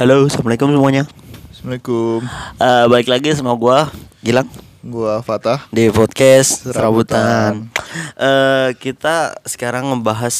Halo, 0.00 0.24
assalamualaikum 0.24 0.72
semuanya. 0.72 1.04
Assalamualaikum. 1.52 2.24
Eh 2.56 2.84
balik 2.88 3.08
lagi 3.12 3.36
sama 3.36 3.52
gua 3.52 3.92
Gilang 4.24 4.48
Gua 4.80 5.20
Fatah. 5.20 5.68
di 5.68 5.92
podcast 5.92 6.64
Serabutan. 6.64 7.68
Serabutan. 7.68 8.16
Eh 8.16 8.68
kita 8.80 9.36
sekarang 9.44 9.92
ngebahas 9.92 10.36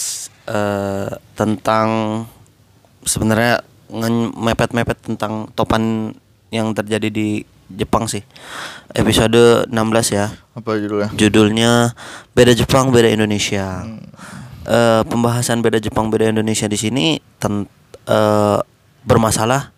eh 0.48 1.12
tentang 1.36 1.88
sebenarnya 3.04 3.60
mepet-mepet 4.32 4.96
tentang 5.04 5.52
topan 5.52 6.16
yang 6.48 6.72
terjadi 6.72 7.12
di 7.12 7.44
Jepang 7.68 8.08
sih. 8.08 8.24
Episode 8.96 9.68
16 9.68 10.08
ya. 10.08 10.32
Apa 10.56 10.80
judulnya? 10.80 11.12
Judulnya 11.12 11.72
Beda 12.32 12.56
Jepang, 12.56 12.88
Beda 12.88 13.12
Indonesia. 13.12 13.84
Eh, 14.64 15.02
pembahasan 15.04 15.60
beda 15.60 15.76
Jepang, 15.76 16.08
beda 16.08 16.32
Indonesia 16.32 16.64
di 16.64 16.80
sini 16.80 17.20
ten- 17.36 17.68
eh, 18.08 18.58
bermasalah 19.02 19.72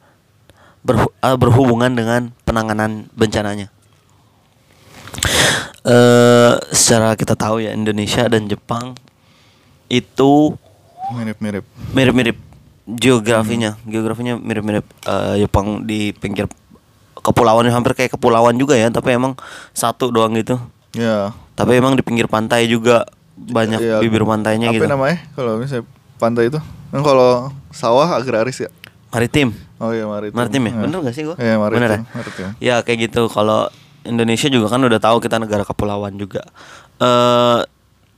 berhu- 0.80 1.14
eh, 1.16 1.36
berhubungan 1.36 1.92
dengan 1.92 2.34
penanganan 2.42 3.06
bencananya. 3.12 3.70
Eh, 5.82 6.52
secara 6.70 7.18
kita 7.18 7.34
tahu 7.34 7.58
ya 7.58 7.74
Indonesia 7.74 8.22
dan 8.24 8.46
Jepang 8.46 8.94
itu 9.88 10.54
Mirip-mirip. 11.12 11.66
mirip-mirip 11.90 12.38
geografinya, 12.88 13.74
geografinya 13.84 14.38
mirip-mirip 14.38 14.86
Eh, 15.02 15.42
Jepang 15.42 15.82
di 15.82 16.14
pinggir 16.14 16.46
kepulauan 17.16 17.66
hampir 17.66 17.94
kayak 17.94 18.14
kepulauan 18.14 18.54
juga 18.54 18.74
ya, 18.74 18.88
tapi 18.88 19.10
emang 19.12 19.34
satu 19.72 20.08
doang 20.08 20.34
gitu. 20.34 20.54
Ya. 20.94 21.34
Tapi 21.52 21.76
emang 21.76 21.94
di 21.94 22.02
pinggir 22.02 22.26
pantai 22.26 22.66
juga 22.66 23.02
banyak 23.34 23.78
Iya, 23.78 23.96
bibir 23.98 24.22
pantainya 24.22 24.70
apa 24.70 24.76
gitu. 24.76 24.86
namanya? 24.86 25.18
Kalau 25.34 25.52
misalnya 25.58 25.84
pantai 26.16 26.46
itu. 26.46 26.58
Kan 26.90 27.02
kalau 27.02 27.50
sawah 27.70 28.06
agraris 28.12 28.62
ya. 28.62 28.70
Maritim. 29.12 29.52
Oh 29.76 29.92
iya 29.92 30.08
maritim. 30.08 30.36
Maritim 30.40 30.62
ya? 30.64 30.72
Bener 30.72 30.98
gak 31.04 31.14
sih 31.14 31.22
gua? 31.28 31.36
Iya 31.36 31.60
maritim. 31.60 31.76
Bener 31.76 31.90
ya? 31.92 32.00
maritim. 32.16 32.46
Ya 32.64 32.74
kayak 32.80 32.98
gitu. 33.12 33.28
Kalau 33.28 33.68
Indonesia 34.08 34.48
juga 34.48 34.66
kan 34.72 34.80
udah 34.80 34.98
tahu 34.98 35.20
kita 35.20 35.36
negara 35.36 35.68
kepulauan 35.68 36.16
juga. 36.16 36.42
Eh 36.96 37.60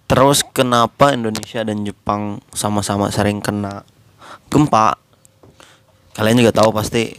terus 0.07 0.47
kenapa 0.55 1.11
Indonesia 1.11 1.67
dan 1.67 1.83
Jepang 1.83 2.39
sama-sama 2.55 3.11
sering 3.11 3.43
kena 3.43 3.83
gempa? 4.47 4.95
Kalian 6.15 6.39
juga 6.39 6.55
tahu 6.63 6.71
pasti 6.71 7.19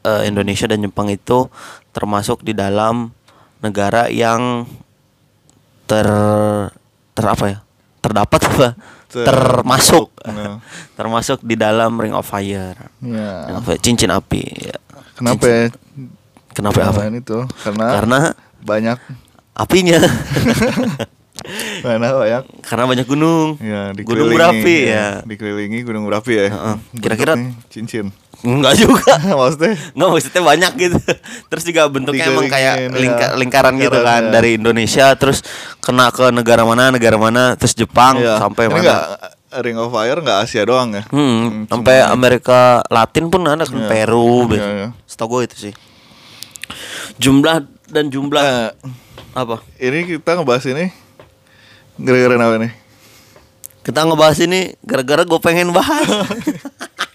eh, 0.00 0.22
Indonesia 0.24 0.64
dan 0.64 0.80
Jepang 0.80 1.12
itu 1.12 1.52
termasuk 1.92 2.40
di 2.40 2.56
dalam 2.56 3.12
negara 3.60 4.08
yang 4.08 4.64
ter 5.84 6.08
ter 7.12 7.24
apa 7.28 7.44
ya? 7.52 7.58
Terdapat 8.00 8.40
apa? 8.48 8.68
Ter- 9.10 9.26
termasuk 9.26 10.14
Nah. 10.22 10.62
termasuk 10.98 11.42
di 11.42 11.54
dalam 11.54 11.94
Ring 11.94 12.14
of 12.14 12.24
Fire. 12.24 12.78
Ya. 13.02 13.30
Ring 13.44 13.56
of 13.56 13.64
Fire, 13.64 13.78
cincin 13.78 14.08
api. 14.08 14.42
ya. 14.62 14.76
Kenapa 15.14 15.42
Cincin- 15.42 15.50
ya? 15.50 15.66
Kenapa 16.50 16.78
apa? 16.82 17.00
Namanya 17.02 17.18
itu? 17.18 17.38
Karena 17.60 17.86
Karena 17.92 18.18
banyak 18.60 18.98
apinya. 19.52 19.98
karena 21.82 22.08
banyak 22.12 22.42
Karena 22.60 22.84
banyak 22.86 23.06
gunung. 23.06 23.56
ya 23.58 23.90
gunung 23.90 23.96
dikelilingi, 23.96 24.36
berapi 24.36 24.76
ya. 24.84 24.92
ya. 24.92 25.06
Dikelilingi 25.24 25.78
gunung 25.82 26.04
berapi 26.04 26.32
ya. 26.36 26.44
Heeh. 26.52 26.76
Kira-kira- 27.00 27.36
Bentuknya 27.38 27.66
cincin. 27.72 28.06
Enggak 28.40 28.74
juga. 28.74 29.12
Maksudnya 29.40 29.72
Enggak 29.92 30.08
maksudnya 30.10 30.42
banyak 30.42 30.72
gitu. 30.76 30.98
Terus 31.46 31.62
juga 31.62 31.82
bentuknya 31.86 32.24
emang 32.26 32.46
kayak 32.46 32.74
lingka- 32.90 33.32
ya. 33.32 33.36
lingkaran 33.36 33.74
gitu 33.76 33.98
kan 34.00 34.22
ya. 34.22 34.32
dari 34.32 34.56
Indonesia 34.56 35.12
terus 35.14 35.44
kena 35.78 36.08
ke 36.08 36.28
negara 36.30 36.64
mana, 36.64 36.88
negara 36.88 37.16
mana, 37.16 37.52
terus 37.54 37.72
Jepang 37.72 38.16
Iya. 38.16 38.40
sampai 38.40 38.64
Ini 38.64 38.72
mana. 38.72 38.82
nggak- 38.82 39.08
Ring 39.60 39.76
of 39.76 39.90
Fire 39.90 40.14
nggak 40.16 40.38
Asia 40.40 40.62
doang 40.62 40.94
ya? 40.94 41.02
Hmm, 41.06 41.66
cuma- 41.66 41.82
sampai 41.82 42.00
Amerika 42.02 42.80
Latin 42.86 43.28
pun 43.28 43.42
ada 43.42 43.62
kan 43.62 43.76
Iya. 43.76 43.88
Peru, 43.88 44.46
Iya, 44.48 44.68
iya. 44.70 44.88
Setahu 45.04 45.28
gue 45.36 45.40
itu 45.44 45.56
sih. 45.60 45.74
Jumlah 47.16 47.60
dan 47.86 48.08
jumlah 48.08 48.40
Nah, 48.40 48.70
apa? 49.34 49.58
ini 49.76 50.06
kita 50.08 50.32
ngebahas 50.32 50.64
ini 50.64 50.88
gara-gara 51.98 52.38
apa 52.38 52.56
nih? 52.58 52.72
Kita 53.82 54.00
ngebahas 54.02 54.38
ini 54.38 54.60
gara-gara 54.80 55.22
gue 55.24 55.40
pengen 55.40 55.74
bahas. 55.74 56.06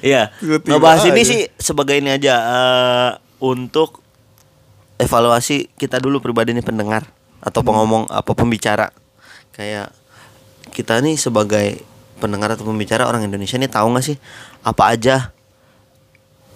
Iya, 0.00 0.32
ngebahas 0.42 1.08
ini 1.08 1.22
sih 1.22 1.40
sebagai 1.56 1.96
ini 1.98 2.12
aja 2.12 2.34
eh, 2.36 3.10
untuk 3.40 4.00
evaluasi 4.96 5.68
kita 5.76 6.00
dulu 6.00 6.20
pribadi 6.20 6.56
nih 6.56 6.64
pendengar 6.64 7.04
atau 7.40 7.60
Hmm. 7.60 7.68
pengomong 7.68 8.02
apa 8.08 8.32
pembicara. 8.32 8.88
Kayak 9.52 9.92
kita 10.72 11.00
nih 11.00 11.16
sebagai 11.16 11.80
pendengar 12.16 12.56
atau 12.56 12.64
pembicara 12.64 13.04
orang 13.04 13.28
Indonesia 13.28 13.60
nih 13.60 13.68
tahu 13.68 13.92
nggak 13.92 14.04
sih 14.04 14.16
apa 14.64 14.82
aja 14.88 15.30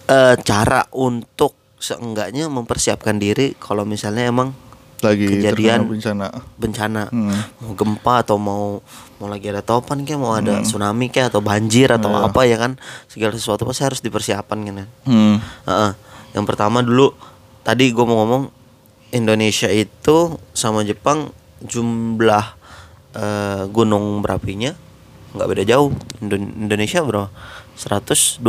eh, 0.08 0.34
cara 0.40 0.88
untuk 0.96 1.52
seenggaknya 1.80 2.48
mempersiapkan 2.48 3.16
diri 3.16 3.56
kalau 3.56 3.84
misalnya 3.88 4.28
emang 4.28 4.52
Lagi 5.00 5.26
Kejadian. 5.34 5.86
bencana. 5.86 6.28
bencana 6.54 7.02
Hmm. 7.08 7.32
mau 7.58 7.72
gempa 7.72 8.14
atau 8.20 8.36
mau 8.36 8.84
mau 9.16 9.26
lagi 9.26 9.46
ada 9.46 9.60
topan 9.60 10.00
kayak 10.00 10.16
mau 10.16 10.32
ada 10.32 10.60
tsunami 10.60 11.08
kayak 11.08 11.28
atau 11.28 11.40
banjir 11.40 11.88
atau 11.88 12.08
Iya. 12.10 12.26
apa 12.26 12.40
ya 12.42 12.56
kan 12.56 12.72
segala 13.06 13.32
sesuatu 13.32 13.64
pasti 13.64 13.80
harus 13.82 13.98
dipersiapkan 13.98 14.58
kan 14.58 14.74
ya. 14.74 14.86
Hmm. 15.04 15.36
Heeh. 15.64 15.92
yang 16.30 16.44
pertama 16.44 16.80
dulu 16.80 17.10
tadi 17.60 17.88
gue 17.88 18.00
mau 18.02 18.16
ngomong 18.18 18.52
Indonesia 19.10 19.66
itu 19.66 20.16
sama 20.50 20.80
Jepang 20.82 21.32
jumlah 21.60 22.46
eh, 23.12 23.62
gunung 23.66 24.20
berapinya 24.20 24.70
nggak 25.30 25.48
beda 25.48 25.64
jauh 25.64 25.90
Indo- 26.20 26.38
Indonesia 26.38 27.00
berapa 27.00 27.28
127 27.74 28.44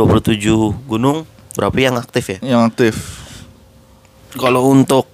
gunung 0.84 1.24
berapi 1.52 1.80
yang 1.82 1.96
aktif 1.96 2.24
ya 2.28 2.38
Yang 2.40 2.62
aktif. 2.66 2.94
kalau 4.32 4.68
untuk 4.68 5.04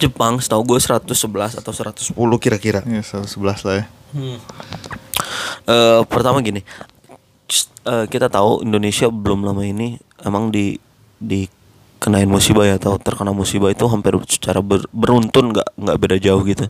Jepang 0.00 0.36
setahu 0.36 0.64
gue 0.66 0.78
111 0.78 1.12
atau 1.54 1.70
110 1.70 2.16
kira-kira. 2.38 2.80
Ya 2.82 3.00
111 3.00 3.36
lah 3.62 3.74
ya. 3.76 3.84
Eh 5.66 6.00
pertama 6.04 6.40
gini, 6.40 6.64
eh, 7.82 8.04
kita 8.06 8.26
tahu 8.26 8.62
Indonesia 8.62 9.06
belum 9.06 9.44
lama 9.44 9.60
ini 9.60 9.94
emang 10.20 10.48
di 10.48 10.74
di 11.14 11.46
kenain 12.00 12.24
musibah 12.26 12.64
ya 12.64 12.74
atau 12.74 12.96
terkena 12.96 13.30
musibah 13.30 13.68
itu 13.68 13.84
hampir 13.84 14.16
secara 14.24 14.58
ber- 14.58 14.88
beruntun 14.90 15.52
nggak 15.52 15.68
nggak 15.76 15.96
beda 15.98 16.16
jauh 16.18 16.40
gitu. 16.42 16.64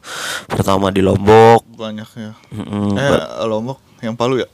Pertama 0.45 0.91
di 0.91 1.01
Lombok, 1.01 1.63
Banyak 1.71 2.09
ya. 2.13 2.33
mm, 2.51 2.93
eh, 2.93 3.09
ba- 3.09 3.47
Lombok 3.47 3.79
yang 4.01 4.19
Palu 4.19 4.43
ya? 4.43 4.49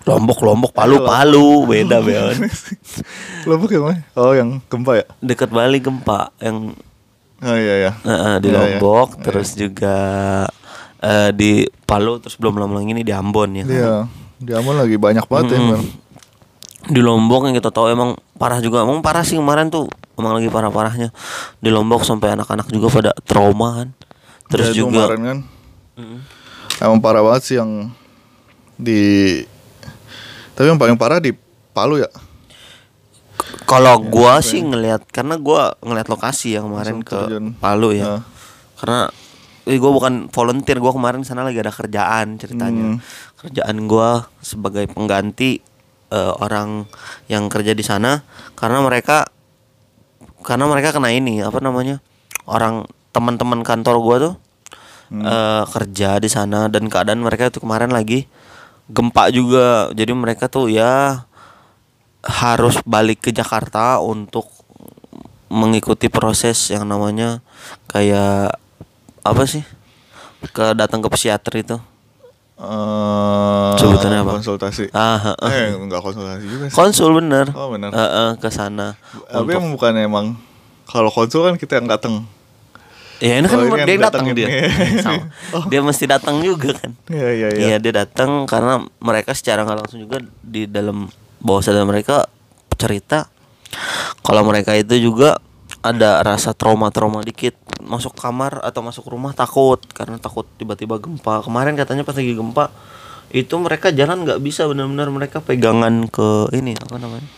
Lombok 0.00 0.40
Lombok 0.40 0.72
Palu 0.72 0.96
Eh. 0.96 1.02
Palu 1.02 1.48
beda 1.66 1.98
Beon. 2.00 2.36
Lombok 3.48 3.70
yang 3.70 3.84
mana? 3.86 4.00
Oh, 4.14 4.32
yang 4.32 4.60
gempa 4.62 4.92
ya? 4.94 5.04
Dekat 5.18 5.48
Bali 5.48 5.80
gempa 5.80 6.32
yang 6.36 6.76
Oh 7.40 7.56
iya 7.56 7.74
ya. 7.80 7.92
eh, 7.98 8.36
di 8.38 8.48
Iya, 8.48 8.60
iya. 8.60 8.76
Lombok, 8.76 9.08
Iya. 9.10 9.22
terus 9.22 9.48
juga 9.52 9.96
eh, 10.98 11.30
di 11.32 11.50
Palu, 11.82 12.18
terus 12.18 12.36
belum 12.36 12.54
lama 12.54 12.76
lagi 12.76 12.90
ini 12.90 13.00
di 13.00 13.10
Ambon 13.10 13.50
ya. 13.50 13.62
kan? 13.62 13.70
Iya. 13.70 13.94
Di 14.38 14.52
Ambon 14.52 14.76
lagi 14.76 14.96
banyak 14.96 15.24
banget 15.24 15.46
ya, 15.50 15.58
Mm-mm. 15.58 15.72
Bang. 15.74 15.84
di 16.82 16.96
Lombok 16.98 17.44
yang 17.44 17.54
kita 17.54 17.68
tahu 17.68 17.88
emang 17.88 18.10
parah 18.34 18.56
juga 18.58 18.80
emang 18.80 19.00
parah 19.00 19.20
sih 19.20 19.36
kemarin 19.36 19.68
tuh 19.68 19.84
emang 20.14 20.32
lagi 20.32 20.48
parah 20.48 20.68
parahnya 20.68 21.12
di 21.56 21.68
Lombok 21.68 22.02
sampai 22.02 22.32
anak-anak 22.32 22.68
juga 22.68 22.88
pada 22.90 23.10
trauma 23.22 23.68
kan 23.76 23.88
terus 24.48 24.72
Ya, 24.72 24.80
juga 24.80 25.04
kemarin 25.06 25.20
kan. 25.22 25.38
Emang 26.78 26.98
parah 26.98 27.20
banget 27.20 27.42
sih 27.44 27.56
yang 27.56 27.92
di 28.74 29.00
Tapi 30.50 30.66
yang 30.66 30.76
paling 30.76 30.96
parah 30.96 31.20
di 31.20 31.36
Palu 31.70 31.96
ya. 31.96 32.08
Kalau 33.70 34.02
gua 34.02 34.42
sih 34.42 34.58
ngelihat 34.60 35.06
karena 35.08 35.38
gua 35.38 35.78
ngelihat 35.78 36.10
lokasi 36.10 36.58
yang 36.58 36.66
kemarin 36.66 36.98
Langsung 36.98 37.06
ke 37.06 37.18
terjun. 37.24 37.46
Palu 37.56 37.90
ya 37.92 38.04
Nah. 38.10 38.22
karena 38.76 39.00
eh, 39.62 39.78
gua 39.78 39.92
bukan 39.92 40.26
volunteer 40.26 40.76
gua 40.76 40.90
kemarin 40.90 41.22
sana 41.22 41.40
lagi 41.40 41.56
ada 41.56 41.70
kerjaan 41.70 42.34
ceritanya 42.36 42.84
Hmm. 42.90 42.98
kerjaan 43.38 43.86
gua 43.86 44.26
sebagai 44.40 44.84
pengganti 44.86 45.62
eh, 46.10 46.32
orang 46.36 46.90
yang 47.24 47.46
kerja 47.46 47.70
di 47.70 47.80
sana 47.80 48.26
karena 48.52 48.82
mereka 48.82 49.30
karena 50.40 50.66
mereka 50.66 50.90
kena 50.90 51.08
ini 51.08 51.38
apa 51.38 51.60
namanya 51.60 52.02
orang 52.44 52.82
teman-teman 53.10 53.62
kantor 53.62 53.96
gua 54.00 54.16
tuh 54.18 54.34
Hmm. 55.06 55.22
eh, 55.22 55.62
kerja 55.66 56.18
di 56.18 56.26
sana 56.26 56.66
dan 56.66 56.86
keadaan 56.86 57.18
mereka 57.18 57.46
itu 57.46 57.58
kemarin 57.58 57.90
lagi 57.90 58.26
gempa 58.86 59.30
juga 59.30 59.90
jadi 59.90 60.10
mereka 60.12 60.46
tuh 60.46 60.66
ya 60.66 61.26
harus 62.22 62.76
balik 62.84 63.20
ke 63.20 63.30
Jakarta 63.30 63.98
untuk 63.98 64.46
mengikuti 65.46 66.06
proses 66.06 66.68
yang 66.68 66.84
namanya 66.84 67.40
kayak 67.86 68.54
apa 69.20 69.42
sih 69.44 69.64
ke 70.48 70.72
datang 70.72 71.00
ke 71.00 71.08
psikiater 71.08 71.54
itu 71.58 71.76
Eh, 72.60 73.72
Sebutannya 73.74 74.20
apa? 74.20 74.36
Konsultasi. 74.36 74.92
ah 74.92 75.16
heeh. 75.32 75.48
Eh, 75.48 75.80
enggak 75.80 76.04
konsultasi 76.04 76.44
juga 76.44 76.64
sih. 76.68 76.76
konsul 76.76 77.16
bener 77.16 77.48
Oh, 77.56 77.72
bener. 77.72 77.88
Heeh, 77.88 78.36
ke 78.36 78.52
sana 78.52 79.00
Tapi 79.24 79.48
untuk 79.48 79.56
emang 79.56 79.72
bukan 79.72 79.92
emang 79.96 80.26
kalau 80.84 81.08
konsul 81.08 81.48
kan 81.48 81.56
kita 81.56 81.80
yang 81.80 81.88
datang. 81.88 82.28
ya 83.16 83.36
ini 83.36 83.48
kan 83.48 83.56
Oh, 83.56 83.64
ini 83.64 83.80
dia 83.80 83.96
datang 83.96 84.28
datangin 84.28 84.34
dia. 84.36 84.48
Sama. 85.00 85.24
dia 85.72 85.80
mesti 85.80 86.04
datang 86.04 86.36
juga 86.40 86.76
kan 86.76 86.92
Iya, 87.08 87.28
iya, 87.32 87.48
iya. 87.48 87.64
Iya 87.66 87.76
dia 87.80 87.92
datang 87.96 88.44
karena 88.44 88.74
mereka 88.98 89.32
secara 89.32 89.64
nggak 89.64 89.78
langsung 89.80 89.96
juga 89.98 90.20
di 90.42 90.68
dalam 90.68 91.08
bawah 91.40 91.64
sadar 91.64 91.88
mereka 91.88 92.28
cerita 92.76 93.28
kalau 94.24 94.42
mereka 94.46 94.76
itu 94.76 94.96
juga 95.00 95.40
ada 95.80 96.20
rasa 96.20 96.52
trauma-trauma 96.52 97.24
dikit 97.24 97.56
masuk 97.80 98.12
kamar 98.12 98.60
atau 98.60 98.84
masuk 98.84 99.08
rumah 99.08 99.32
takut 99.32 99.80
karena 99.96 100.20
takut 100.20 100.44
tiba-tiba 100.60 101.00
gempa. 101.00 101.40
Kemarin 101.40 101.72
katanya 101.74 102.04
pas 102.04 102.12
lagi 102.12 102.36
gempa 102.36 102.68
itu 103.32 103.54
mereka 103.56 103.88
jalan 103.94 104.26
nggak 104.26 104.42
bisa 104.42 104.68
benar-benar 104.68 105.08
mereka 105.08 105.40
pegangan 105.40 106.10
ke 106.12 106.52
ini 106.52 106.76
apa 106.76 107.00
namanya? 107.00 107.28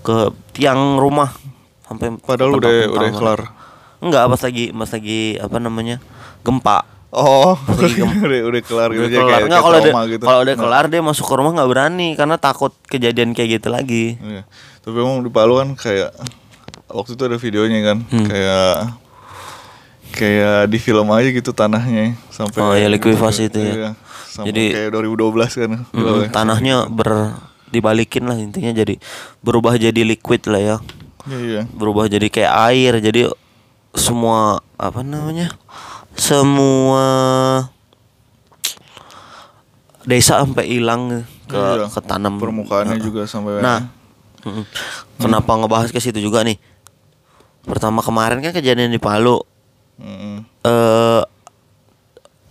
Ke 0.00 0.32
tiang 0.56 0.96
rumah. 0.96 1.36
Sampai 1.84 2.16
Padahal 2.20 2.56
udah 2.56 2.72
udah 2.88 3.10
kelar. 3.12 3.40
enggak 3.98 4.24
pas 4.30 4.40
lagi 4.44 4.64
pas 4.70 4.90
lagi 4.92 5.20
apa 5.40 5.56
namanya 5.58 5.96
gempa 6.46 6.86
Oh, 7.10 7.56
udah 7.56 7.88
udah 8.50 8.62
kelar 8.62 8.90
gitu 8.90 9.00
udah 9.02 9.16
kelar 9.18 9.30
kayak, 9.34 9.48
nggak 9.48 9.62
kalau 9.62 9.78
udah 9.78 9.92
gitu. 10.06 10.24
kalau 10.24 10.40
udah 10.42 10.54
Nah, 10.54 10.62
kelar 10.62 10.84
dia 10.86 11.00
masuk 11.00 11.24
ke 11.24 11.34
rumah 11.34 11.52
nggak 11.52 11.68
berani 11.68 12.08
karena 12.14 12.36
takut 12.36 12.72
kejadian 12.84 13.32
kayak 13.32 13.58
gitu 13.58 13.68
lagi 13.68 14.16
Iya. 14.18 14.42
Tapi 14.78 14.94
emang 14.94 15.20
di 15.20 15.28
Palu 15.28 15.56
kan 15.56 15.72
kayak 15.74 16.12
waktu 16.86 17.10
itu 17.10 17.22
ada 17.22 17.36
videonya 17.36 17.80
kan, 17.82 17.98
Hmm. 18.02 18.24
kayak 18.24 18.72
kayak 20.10 20.66
di 20.66 20.78
film 20.78 21.08
aja 21.08 21.28
gitu 21.28 21.50
tanahnya 21.50 22.16
sampai 22.28 22.58
Oh, 22.58 22.72
iya, 22.72 22.88
likuifasi 22.88 23.42
itu 23.46 23.58
ya. 23.58 23.72
Iya, 23.74 23.90
sampai 24.26 24.48
Jadi- 24.50 24.70
kayak 24.70 24.90
2012 24.90 25.52
kan. 25.54 25.70
Mm, 25.70 25.84
filmnya. 25.94 26.28
tanahnya 26.30 26.74
ber 26.86 27.36
dibalikin 27.66 28.24
lah 28.24 28.32
intinya 28.34 28.72
jadi 28.74 28.96
berubah 29.38 29.76
jadi 29.76 30.00
liquid 30.02 30.40
lah 30.46 30.56
ya 30.58 30.76
Iya, 31.24 31.38
iya. 31.38 31.62
berubah 31.68 32.04
jadi 32.06 32.24
kayak 32.26 32.52
air 32.66 32.92
jadi 32.98 33.28
semua 33.90 34.60
apa 34.74 35.00
namanya 35.02 35.52
semua 36.18 37.06
desa 40.02 40.42
sampai 40.42 40.66
hilang 40.66 41.22
ke 41.46 41.56
Iya. 41.56 41.86
ke 41.86 42.00
tanam. 42.02 42.36
Permukaannya 42.36 42.98
Nah, 42.98 43.02
juga 43.02 43.22
sampai 43.24 43.62
nah. 43.62 43.86
mm, 44.42 44.64
kenapa 45.16 45.50
ngebahas 45.54 45.88
ke 45.88 46.00
situ 46.00 46.18
juga 46.18 46.42
nih? 46.42 46.58
Pertama 47.62 48.00
kemarin 48.00 48.40
kan 48.40 48.52
kejadian 48.52 48.90
di 48.90 48.98
Palu. 48.98 49.40
Mm-mm. 49.98 50.46
eh 50.62 51.22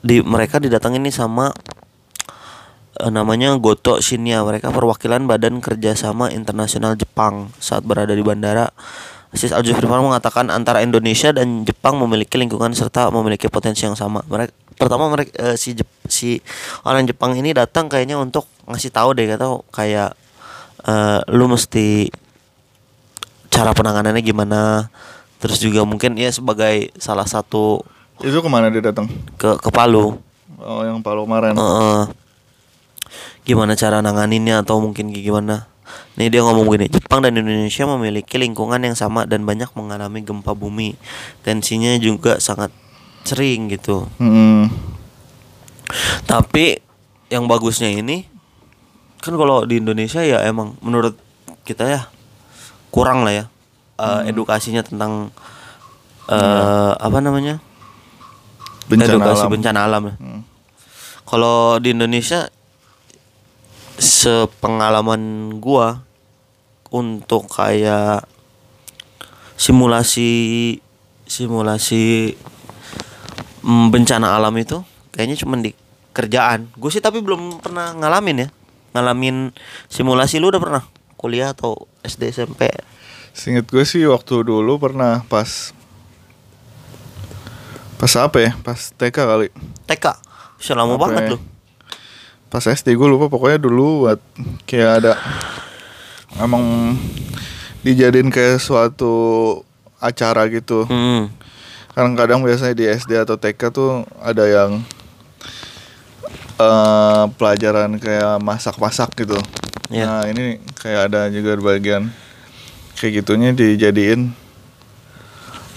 di 0.03 0.19
mereka 0.19 0.59
didatengin 0.59 0.99
nih 1.01 1.15
sama 1.15 1.51
eh, 2.97 3.11
namanya 3.11 3.55
Goto 3.57 3.97
Shinya. 3.97 4.43
Mereka 4.43 4.69
perwakilan 4.69 5.25
Badan 5.25 5.59
Kerjasama 5.59 6.29
Internasional 6.29 6.93
Jepang 6.95 7.49
saat 7.57 7.81
berada 7.83 8.13
di 8.13 8.21
bandara 8.21 8.69
Sis 9.37 9.53
Al 9.53 9.61
Jufrifan 9.61 10.01
mengatakan 10.01 10.49
antara 10.49 10.81
Indonesia 10.81 11.29
dan 11.29 11.63
Jepang 11.63 11.95
memiliki 12.01 12.35
lingkungan 12.35 12.73
serta 12.73 13.13
memiliki 13.13 13.45
potensi 13.47 13.85
yang 13.85 13.93
sama. 13.93 14.25
Mereka 14.25 14.51
pertama 14.75 15.07
mereka 15.07 15.31
eh, 15.37 15.55
si 15.55 15.77
Jep- 15.77 16.05
si 16.09 16.41
orang 16.81 17.05
Jepang 17.05 17.37
ini 17.37 17.53
datang 17.53 17.85
kayaknya 17.87 18.17
untuk 18.17 18.49
ngasih 18.65 18.89
tahu 18.89 19.13
deh 19.13 19.29
kata 19.29 19.61
kayak 19.69 20.17
eh, 20.83 21.19
lu 21.31 21.45
mesti 21.47 22.09
cara 23.47 23.71
penanganannya 23.71 24.21
gimana. 24.21 24.89
Terus 25.37 25.61
juga 25.61 25.85
mungkin 25.85 26.17
ya 26.17 26.33
sebagai 26.33 26.89
salah 26.97 27.29
satu 27.29 27.85
Itu 28.25 28.41
ke 28.41 28.49
mana 28.49 28.73
dia 28.73 28.81
datang? 28.81 29.05
ke 29.37 29.61
ke 29.61 29.69
Palu. 29.69 30.17
Oh, 30.57 30.81
yang 30.81 30.97
Palu 31.05 31.29
kemarin. 31.29 31.53
Heeh. 31.53 32.01
gimana 33.47 33.79
cara 33.79 34.03
nanganinnya 34.03 34.59
atau 34.59 34.81
mungkin 34.83 35.07
gimana? 35.13 35.71
Nih 36.17 36.33
dia 36.33 36.41
ngomong 36.41 36.67
gini, 36.73 36.87
Jepang 36.89 37.21
dan 37.21 37.37
Indonesia 37.37 37.85
memiliki 37.85 38.41
lingkungan 38.41 38.81
yang 38.81 38.97
sama 38.97 39.29
dan 39.29 39.45
banyak 39.45 39.69
mengalami 39.77 40.25
gempa 40.25 40.57
bumi. 40.57 40.97
Tensinya 41.45 41.93
juga 42.01 42.41
sangat 42.41 42.73
sering 43.27 43.67
gitu. 43.69 44.07
Mm-mm. 44.17 44.71
Tapi 46.27 46.79
yang 47.27 47.47
bagusnya 47.47 47.91
ini 47.91 48.27
kan 49.19 49.35
kalau 49.35 49.67
di 49.67 49.83
Indonesia 49.83 50.23
ya 50.23 50.43
emang 50.47 50.79
menurut 50.79 51.19
kita 51.67 51.83
ya 51.83 52.01
kurang 52.93 53.27
lah 53.27 53.33
ya 53.33 53.45
eh, 53.99 54.31
edukasinya 54.31 54.85
tentang 54.85 55.31
eh 56.27 56.93
apa 56.95 57.19
namanya? 57.23 57.59
Bencana 58.87 59.11
edukasi 59.11 59.43
alam. 59.43 59.51
bencana 59.51 59.79
alam. 59.83 60.03
Hmm. 60.15 60.41
Kalau 61.27 61.75
di 61.83 61.91
Indonesia 61.91 62.47
sepengalaman 63.97 65.53
gua 65.57 66.05
untuk 66.93 67.49
kayak 67.51 68.23
simulasi 69.57 70.29
simulasi 71.27 72.37
mm, 73.65 73.91
bencana 73.91 74.37
alam 74.37 74.53
itu 74.55 74.79
kayaknya 75.11 75.35
cuma 75.41 75.59
di 75.59 75.73
kerjaan. 76.15 76.69
Gue 76.73 76.89
sih 76.89 77.03
tapi 77.03 77.21
belum 77.21 77.61
pernah 77.61 77.93
ngalamin 77.93 78.47
ya. 78.47 78.49
Ngalamin 78.95 79.53
simulasi 79.91 80.41
lu 80.41 80.49
udah 80.49 80.61
pernah 80.61 80.83
kuliah 81.19 81.53
atau 81.53 81.85
SD 82.01 82.33
SMP? 82.33 82.69
Seinget 83.37 83.69
gue 83.69 83.85
sih 83.85 84.01
waktu 84.09 84.41
dulu 84.41 84.81
pernah 84.81 85.21
pas 85.29 85.73
pas 87.97 88.13
apa 88.17 88.37
ya? 88.41 88.51
Pas 88.65 88.93
TK 88.93 89.13
kali. 89.13 89.47
TK. 89.89 90.05
Bisa 90.57 90.73
lama 90.73 90.97
Apa 90.97 91.05
banget 91.09 91.21
ya? 91.21 91.29
lu. 91.33 91.56
Pas 92.47 92.63
SD 92.63 92.95
gue 92.95 93.07
lupa 93.07 93.27
pokoknya 93.27 93.59
dulu 93.59 94.07
buat 94.07 94.19
kayak 94.63 94.91
ada 95.03 95.13
emang 96.39 96.95
dijadiin 97.83 98.31
kayak 98.31 98.63
suatu 98.63 99.13
acara 99.99 100.47
gitu. 100.47 100.87
Hmm. 100.87 101.27
Kadang-kadang 101.91 102.45
biasanya 102.45 102.75
di 102.77 102.85
SD 102.85 103.17
atau 103.17 103.35
TK 103.35 103.61
tuh 103.73 104.05
ada 104.21 104.45
yang 104.45 104.79
eh 106.57 107.23
pelajaran 107.37 108.01
kayak 108.01 108.41
masak-masak 108.41 109.13
gitu. 109.17 109.37
Iya. 109.91 110.05
Nah 110.05 110.21
ini 110.29 110.57
kayak 110.77 111.13
ada 111.13 111.29
juga 111.29 111.57
bagian 111.59 112.09
kayak 112.97 113.21
gitunya 113.23 113.53
dijadiin 113.53 114.33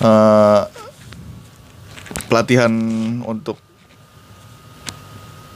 eh 0.01 0.63
pelatihan 2.31 2.73
untuk 3.27 3.59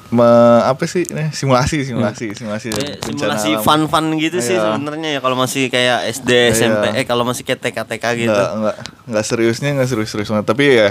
me- 0.07 0.27
apa 0.63 0.85
sih 0.85 1.03
ini 1.03 1.31
simulasi 1.31 1.81
simulasi 1.83 2.33
simulasi 2.33 2.69
Eh, 2.71 2.97
bencana 2.99 3.35
simulasi 3.35 3.51
alam. 3.51 3.63
fun-fun 3.63 4.05
gitu 4.17 4.39
sih 4.39 4.53
Iya. 4.53 4.77
sebenarnya 4.77 5.09
ya 5.11 5.21
kalau 5.21 5.35
masih 5.35 5.67
kayak 5.67 6.07
SD, 6.11 6.31
Iya. 6.31 6.53
SMP, 6.55 6.85
eh 6.93 7.05
kalau 7.05 7.23
masih 7.23 7.43
kayak 7.43 7.61
TK-TK 7.63 8.05
gitu. 8.19 8.31
nggak 8.31 8.51
nggak 8.55 8.77
nggak 9.07 9.25
seriusnya 9.25 9.71
nggak 9.73 9.89
serius 9.89 10.09
serius 10.09 10.29
banget 10.29 10.47
tapi 10.47 10.65
ya 10.75 10.89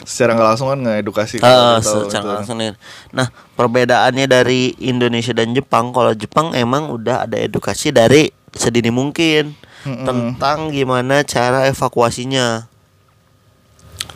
secara 0.00 0.32
nggak 0.32 0.48
langsung 0.48 0.68
kan 0.68 0.78
nggak 0.78 0.98
edukasi 0.98 1.36
tahu 1.38 1.80
secara 1.82 2.22
itu. 2.22 2.34
langsung 2.34 2.56
nih. 2.56 2.72
Nah, 3.10 3.26
perbedaannya 3.52 4.26
dari 4.26 4.62
Indonesia 4.78 5.32
dan 5.32 5.52
Jepang, 5.52 5.90
kalau 5.90 6.12
Jepang 6.12 6.52
emang 6.52 6.88
udah 6.88 7.24
ada 7.24 7.36
edukasi 7.36 7.88
dari 7.88 8.28
sedini 8.50 8.88
mungkin 8.88 9.54
Mm-mm. 9.82 10.04
tentang 10.04 10.68
gimana 10.68 11.20
cara 11.22 11.64
evakuasinya. 11.66 12.68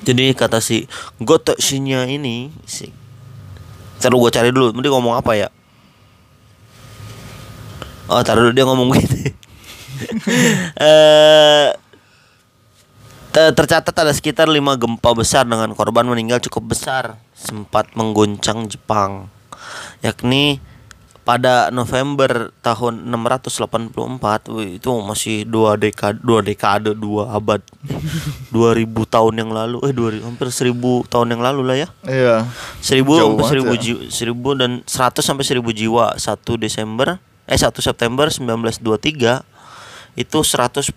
Jadi 0.00 0.30
kata 0.32 0.58
si 0.58 0.86
Goto 1.18 1.52
Shinya 1.54 2.04
ini 2.04 2.48
si 2.64 2.88
Taruh 3.98 4.18
gue 4.22 4.30
cari 4.30 4.50
dulu, 4.54 4.74
dia 4.78 4.92
ngomong 4.94 5.14
apa 5.18 5.32
ya? 5.34 5.48
Oh, 8.08 8.22
taruh 8.24 8.48
dulu 8.48 8.54
dia 8.54 8.66
ngomong 8.66 8.88
gitu. 8.96 9.16
Eh 10.78 11.74
Te- 13.28 13.52
tercatat 13.52 13.92
ada 13.92 14.10
sekitar 14.10 14.48
5 14.48 14.56
gempa 14.80 15.10
besar 15.12 15.44
dengan 15.44 15.70
korban 15.76 16.08
meninggal 16.08 16.40
cukup 16.48 16.72
besar 16.72 17.20
sempat 17.36 17.92
mengguncang 17.92 18.66
Jepang 18.72 19.28
yakni 20.00 20.64
pada 21.28 21.68
November 21.68 22.56
tahun 22.64 23.04
684 23.04 24.48
wih, 24.48 24.80
itu 24.80 24.88
masih 25.04 25.44
dua 25.44 25.76
dekade 25.76 26.24
dua 26.24 26.40
dekade 26.40 26.96
dua 26.96 27.36
abad. 27.36 27.60
2000 28.48 28.88
tahun 29.12 29.34
yang 29.36 29.52
lalu 29.52 29.76
eh 29.84 29.92
2000 29.92 30.24
hampir 30.24 30.48
1000 30.48 30.72
tahun 31.12 31.28
yang 31.36 31.44
lalu 31.44 31.60
lah 31.68 31.76
ya. 31.76 31.88
Iya. 32.08 32.36
1000 32.80 33.04
Jauh 33.04 33.36
sampai 33.36 33.60
1000 33.60 33.60
banget 33.60 33.76
ya. 33.76 33.84
jiwa, 33.84 34.00
1000 34.08 34.56
dan 34.56 34.70
100 34.88 35.20
sampai 35.20 35.44
1000 35.44 35.60
jiwa 35.76 36.04
1 36.16 36.64
Desember 36.64 37.20
eh 37.44 37.58
1 37.60 37.76
September 37.76 38.26
1923 38.32 39.44
itu 40.16 40.38
142.000 40.40 40.96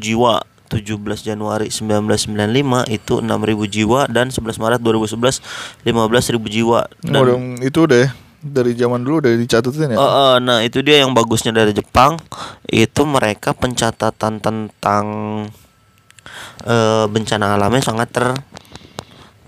jiwa. 0.00 0.40
17 0.72 0.96
Januari 1.20 1.68
1995 1.68 2.88
itu 2.88 3.14
6.000 3.20 3.68
jiwa 3.68 4.00
dan 4.08 4.32
11 4.32 4.56
Maret 4.58 4.80
2011 4.80 5.44
15.000 5.84 6.40
jiwa. 6.50 6.88
Dan 7.04 7.20
Udah, 7.20 7.36
itu 7.62 7.84
ya, 7.92 8.08
dari 8.44 8.76
zaman 8.76 9.00
dulu 9.00 9.24
udah 9.24 9.32
dicatatin 9.40 9.96
ya? 9.96 9.98
Oh, 9.98 10.04
oh, 10.04 10.34
nah 10.36 10.60
itu 10.60 10.84
dia 10.84 11.00
yang 11.00 11.16
bagusnya 11.16 11.56
dari 11.56 11.72
Jepang. 11.72 12.20
Itu 12.68 13.08
mereka 13.08 13.56
pencatatan 13.56 14.44
tentang 14.44 15.04
eh, 16.68 17.04
bencana 17.08 17.56
alamnya 17.56 17.80
sangat 17.80 18.12
ter 18.12 18.26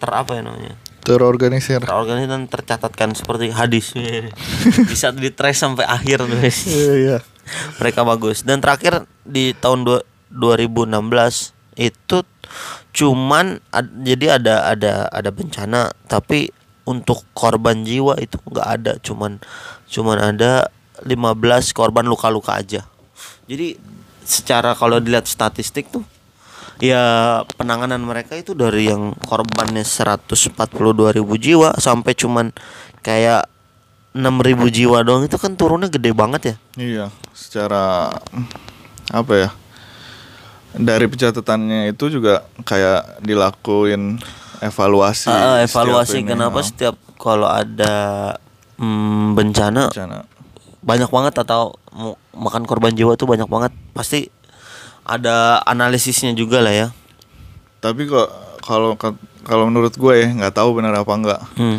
ter 0.00 0.10
apa 0.10 0.40
ya 0.40 0.42
namanya? 0.44 0.74
Terorganisir. 1.04 1.78
Terorganisir 1.84 2.26
dan 2.32 2.48
tercatatkan 2.50 3.14
seperti 3.14 3.52
hadis. 3.52 3.94
Bisa 4.90 5.12
di 5.14 5.30
trace 5.30 5.60
sampai 5.62 5.86
akhir 5.86 6.26
guys. 6.26 6.66
iya 6.66 6.92
iya. 6.96 7.18
Mereka 7.78 8.02
bagus. 8.02 8.42
Dan 8.42 8.58
terakhir 8.58 9.06
di 9.22 9.54
tahun 9.54 9.86
dua- 9.86 10.06
2016 10.34 11.54
itu 11.78 12.26
cuman 12.90 13.60
ad- 13.70 13.94
jadi 14.02 14.40
ada 14.42 14.72
ada 14.72 15.06
ada 15.12 15.30
bencana. 15.30 15.94
Tapi 16.10 16.50
untuk 16.86 17.26
korban 17.34 17.82
jiwa 17.82 18.16
itu 18.22 18.38
nggak 18.46 18.68
ada 18.80 18.92
cuman 19.02 19.42
cuman 19.90 20.18
ada 20.34 20.70
15 21.04 21.76
korban 21.76 22.06
luka-luka 22.08 22.56
aja. 22.56 22.86
Jadi 23.44 23.76
secara 24.24 24.72
kalau 24.72 24.98
dilihat 24.98 25.28
statistik 25.28 25.92
tuh 25.92 26.02
ya 26.80 27.40
penanganan 27.56 28.00
mereka 28.00 28.36
itu 28.36 28.52
dari 28.52 28.88
yang 28.88 29.12
korbannya 29.28 29.84
142 29.84 30.56
ribu 31.16 31.34
jiwa 31.36 31.76
sampai 31.76 32.12
cuman 32.16 32.52
kayak 33.00 33.48
6 34.16 34.24
ribu 34.40 34.72
jiwa 34.72 35.04
doang 35.04 35.28
itu 35.28 35.36
kan 35.36 35.52
turunnya 35.54 35.92
gede 35.92 36.10
banget 36.16 36.42
ya. 36.42 36.56
Iya, 36.80 37.06
secara 37.36 38.16
apa 39.12 39.32
ya? 39.36 39.50
Dari 40.76 41.04
pencatatannya 41.08 41.92
itu 41.92 42.08
juga 42.08 42.44
kayak 42.64 43.20
dilakuin 43.24 44.20
evaluasi. 44.60 45.28
Setiap 45.28 45.64
evaluasi 45.66 46.18
ini, 46.22 46.28
kenapa 46.30 46.58
ah, 46.60 46.64
setiap 46.64 46.96
kalau 47.16 47.48
ada 47.48 47.94
mm, 48.76 49.34
bencana 49.34 49.88
bencana. 49.88 50.18
banyak 50.80 51.10
banget 51.10 51.34
atau 51.40 51.74
makan 52.32 52.68
korban 52.68 52.92
jiwa 52.92 53.16
tuh 53.16 53.24
banyak 53.24 53.48
banget 53.48 53.72
pasti 53.90 54.28
ada 55.02 55.64
analisisnya 55.64 56.34
juga 56.34 56.60
lah 56.60 56.74
ya 56.74 56.88
Tapi 57.78 58.04
kok 58.04 58.28
kalau 58.60 58.98
kalau 59.46 59.64
menurut 59.70 59.94
gue 59.94 60.14
ya 60.16 60.26
nggak 60.26 60.54
tahu 60.54 60.74
benar 60.76 60.92
apa 60.92 61.12
enggak. 61.14 61.40
hmm. 61.54 61.78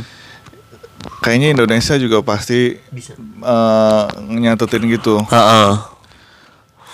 Kayaknya 1.22 1.48
Indonesia 1.53 1.96
juga 2.00 2.24
pasti 2.24 2.79
bisa 2.89 3.13
eh, 3.43 4.03
nyatetin 4.27 4.88
gitu. 4.89 5.19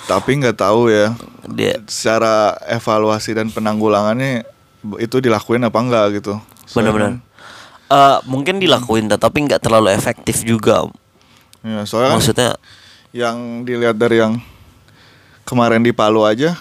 Tapi 0.04 0.30
nggak 0.36 0.58
tahu 0.60 0.92
ya 0.92 1.16
dia 1.48 1.80
secara 1.88 2.56
evaluasi 2.68 3.32
dan 3.32 3.48
penanggulangannya 3.48 4.44
itu 5.00 5.18
dilakuin 5.24 5.64
apa 5.64 5.80
enggak 5.80 6.06
gitu. 6.20 6.38
Benar-benar. 6.76 7.20
Eh, 7.94 8.18
mungkin 8.26 8.58
dilakuin 8.58 9.06
tapi 9.06 9.46
nggak 9.46 9.62
terlalu 9.62 9.94
efektif 9.94 10.42
juga 10.42 10.88
Ya, 11.64 11.88
soalnya 11.88 12.12
kan 12.12 12.18
maksudnya 12.20 12.50
yang 13.16 13.64
dilihat 13.64 13.96
dari 13.96 14.20
yang 14.20 14.36
kemarin 15.48 15.80
di 15.80 15.96
Palu 15.96 16.28
aja. 16.28 16.60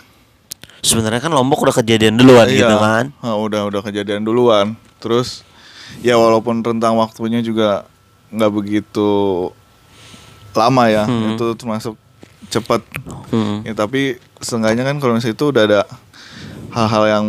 Sebenarnya 0.79 1.19
kan 1.19 1.35
lombok 1.35 1.67
udah 1.67 1.75
kejadian 1.83 2.15
duluan 2.15 2.47
iya, 2.47 2.63
gitu 2.63 2.77
kan? 2.79 3.05
Ah, 3.19 3.35
udah 3.35 3.67
udah 3.67 3.83
kejadian 3.83 4.23
duluan. 4.23 4.79
Terus 5.03 5.43
ya 6.07 6.15
walaupun 6.15 6.63
rentang 6.63 6.95
waktunya 7.03 7.43
juga 7.43 7.87
nggak 8.31 8.53
begitu 8.55 9.11
lama 10.55 10.85
ya 10.87 11.05
Hmm. 11.09 11.35
itu 11.35 11.47
termasuk 11.59 11.95
cepat. 12.53 12.85
Hmm. 13.33 13.65
ya 13.65 13.73
tapi 13.73 14.21
seenggaknya 14.39 14.85
kan 14.85 15.01
kalau 15.01 15.17
misalnya 15.17 15.35
itu 15.35 15.47
udah 15.49 15.63
ada 15.65 15.81
hal-hal 16.73 17.05
yang 17.07 17.27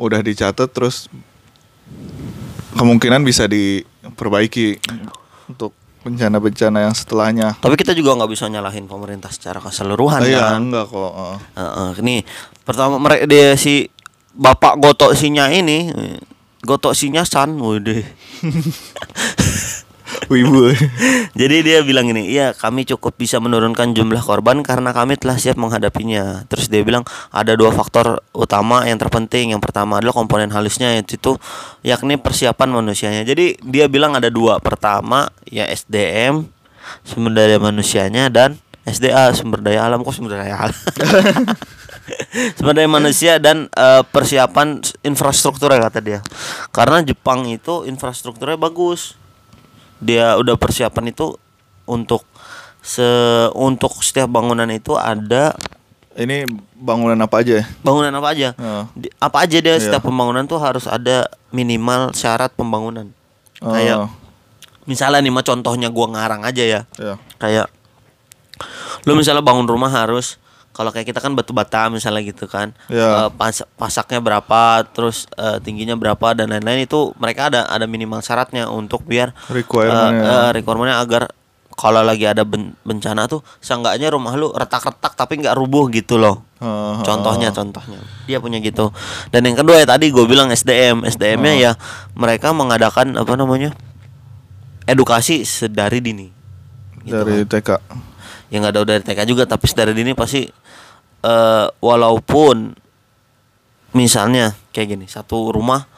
udah 0.00 0.20
dicatat 0.24 0.68
terus 0.72 1.12
kemungkinan 2.74 3.20
bisa 3.22 3.44
diperbaiki 3.44 4.80
untuk 5.48 5.76
bencana-bencana 6.02 6.88
yang 6.88 6.94
setelahnya. 6.96 7.58
Tapi 7.60 7.74
kita 7.76 7.92
juga 7.92 8.16
nggak 8.16 8.30
bisa 8.32 8.48
nyalahin 8.48 8.88
pemerintah 8.88 9.28
secara 9.28 9.60
keseluruhan 9.60 10.24
iya 10.24 10.56
kan? 10.56 10.64
enggak 10.64 10.88
kok 10.88 11.12
ah. 11.12 11.36
Heeh, 11.58 11.90
nih 12.00 12.20
pertama 12.64 12.96
mereka 12.96 13.28
dia 13.28 13.52
si 13.58 13.92
bapak 14.32 14.78
gotok 14.78 15.12
sinya 15.18 15.50
ini 15.50 15.90
gotok 16.62 16.94
sinya 16.94 17.26
san 17.26 17.58
waduh 17.58 17.98
wibu 20.28 20.72
Jadi 21.40 21.56
dia 21.64 21.78
bilang 21.84 22.08
ini, 22.12 22.28
iya 22.28 22.52
kami 22.52 22.84
cukup 22.84 23.16
bisa 23.16 23.40
menurunkan 23.40 23.92
jumlah 23.96 24.20
korban 24.24 24.60
karena 24.60 24.92
kami 24.92 25.16
telah 25.16 25.36
siap 25.40 25.56
menghadapinya. 25.56 26.44
Terus 26.50 26.68
dia 26.68 26.84
bilang 26.84 27.04
ada 27.32 27.54
dua 27.54 27.72
faktor 27.72 28.20
utama 28.34 28.84
yang 28.84 28.98
terpenting. 28.98 29.54
Yang 29.56 29.62
pertama 29.64 30.00
adalah 30.00 30.16
komponen 30.16 30.50
halusnya 30.50 30.98
yaitu 30.98 31.16
itu 31.20 31.32
yakni 31.86 32.18
persiapan 32.18 32.68
manusianya. 32.74 33.22
Jadi 33.22 33.60
dia 33.64 33.86
bilang 33.86 34.16
ada 34.16 34.28
dua. 34.28 34.58
Pertama 34.58 35.30
ya 35.46 35.64
SDM 35.68 36.48
sumber 37.04 37.32
daya 37.36 37.60
manusianya 37.60 38.32
dan 38.32 38.58
SDA 38.88 39.36
sumber 39.36 39.60
daya 39.60 39.84
alam 39.84 40.00
kok 40.02 40.16
sumber 40.16 40.40
daya 40.40 40.68
alam. 40.68 40.78
sumber 42.56 42.74
daya 42.74 42.88
manusia 42.88 43.36
dan 43.38 43.68
eh, 43.70 44.02
persiapan 44.02 44.82
infrastruktur 45.06 45.70
ya 45.70 45.86
kata 45.86 46.00
dia. 46.02 46.20
Karena 46.74 47.04
Jepang 47.04 47.46
itu 47.46 47.86
infrastrukturnya 47.86 48.58
bagus 48.58 49.14
dia 49.98 50.34
udah 50.34 50.54
persiapan 50.54 51.10
itu 51.10 51.34
untuk 51.84 52.22
se 52.80 53.04
untuk 53.52 53.90
setiap 53.98 54.28
bangunan 54.28 54.68
itu 54.68 54.94
ada 54.94 55.52
ini 56.14 56.42
bangunan 56.72 57.14
apa 57.16 57.40
aja 57.40 57.60
ya 57.60 57.66
bangunan 57.80 58.10
apa 58.12 58.28
aja 58.28 58.48
Heeh. 58.52 58.84
Di- 58.96 59.12
apa 59.16 59.36
aja 59.40 59.56
dia 59.56 59.72
Iya. 59.72 59.82
setiap 59.82 60.02
pembangunan 60.04 60.44
tuh 60.44 60.56
harus 60.56 60.84
ada 60.84 61.26
minimal 61.48 62.10
syarat 62.12 62.50
pembangunan 62.52 63.10
Oh, 63.58 63.70
kayak 63.70 64.06
misalnya 64.84 65.18
nih 65.18 65.30
mah 65.30 65.42
contohnya 65.42 65.88
gua 65.88 66.06
ngarang 66.08 66.42
aja 66.42 66.62
ya 66.62 66.80
ya. 66.94 67.18
kayak 67.36 67.66
lu 69.02 69.14
misalnya 69.14 69.40
bangun 69.40 69.64
rumah 69.64 69.88
harus 69.88 70.38
kalau 70.78 70.88
kayak 70.88 71.04
kita 71.04 71.18
kan 71.18 71.34
batu 71.34 71.50
bata 71.50 71.90
misalnya 71.90 72.22
gitu 72.22 72.46
kan 72.46 72.70
Ya. 72.86 73.26
Eh, 73.26 73.30
pas- 73.30 73.66
pasaknya 73.74 74.20
berapa 74.20 74.60
terus 74.88 75.26
eh, 75.34 75.58
tingginya 75.58 75.92
berapa 75.94 76.32
dan 76.32 76.48
lain-lain 76.48 76.86
itu 76.86 77.10
mereka 77.16 77.50
ada 77.50 77.66
ada 77.66 77.84
minimal 77.84 78.20
syaratnya 78.20 78.70
untuk 78.70 79.02
biar 79.02 79.34
Requirement-nya. 79.48 80.22
eh, 80.22 80.50
requirement-nya 80.54 80.96
agar 80.96 81.22
kalau 81.72 81.98
lagi 82.00 82.22
ada 82.24 82.42
ben- 82.42 82.74
bencana 82.80 83.26
tuh 83.26 83.42
seenggaknya 83.58 84.08
rumah 84.08 84.32
lu 84.32 84.50
retak-retak 84.50 85.14
tapi 85.14 85.38
nggak 85.38 85.54
rubuh 85.54 85.86
gitu 85.88 86.14
loh 86.14 86.42
Heeh. 86.56 87.02
contohnya 87.02 87.50
contohnya 87.50 87.98
dia 88.24 88.38
punya 88.38 88.58
gitu 88.58 88.90
dan 89.28 89.42
yang 89.42 89.54
kedua 89.56 89.76
ya 89.76 89.86
tadi 89.88 90.08
gue 90.08 90.24
bilang 90.24 90.46
SDM 90.48 91.02
SDM-nya 91.04 91.52
Oh. 91.52 91.58
ya 91.60 91.72
mereka 92.14 92.50
mengadakan 92.50 93.14
apa 93.14 93.34
namanya 93.34 93.74
edukasi 94.84 95.42
sedari 95.42 96.00
dini 96.00 96.26
gitu 97.00 97.14
dari 97.14 97.44
kan. 97.44 97.50
TK 97.54 97.68
yang 98.48 98.64
nggak 98.64 98.74
ada 98.74 98.82
dari 98.82 99.02
TK 99.04 99.20
juga 99.24 99.44
tapi 99.44 99.64
sedari 99.64 99.92
dini 99.92 100.12
pasti 100.12 100.48
eh 101.22 101.66
walaupun 101.80 102.74
misalnya 103.92 104.54
kayak 104.70 104.94
gini 104.94 105.06
satu 105.08 105.50
rumah 105.50 105.88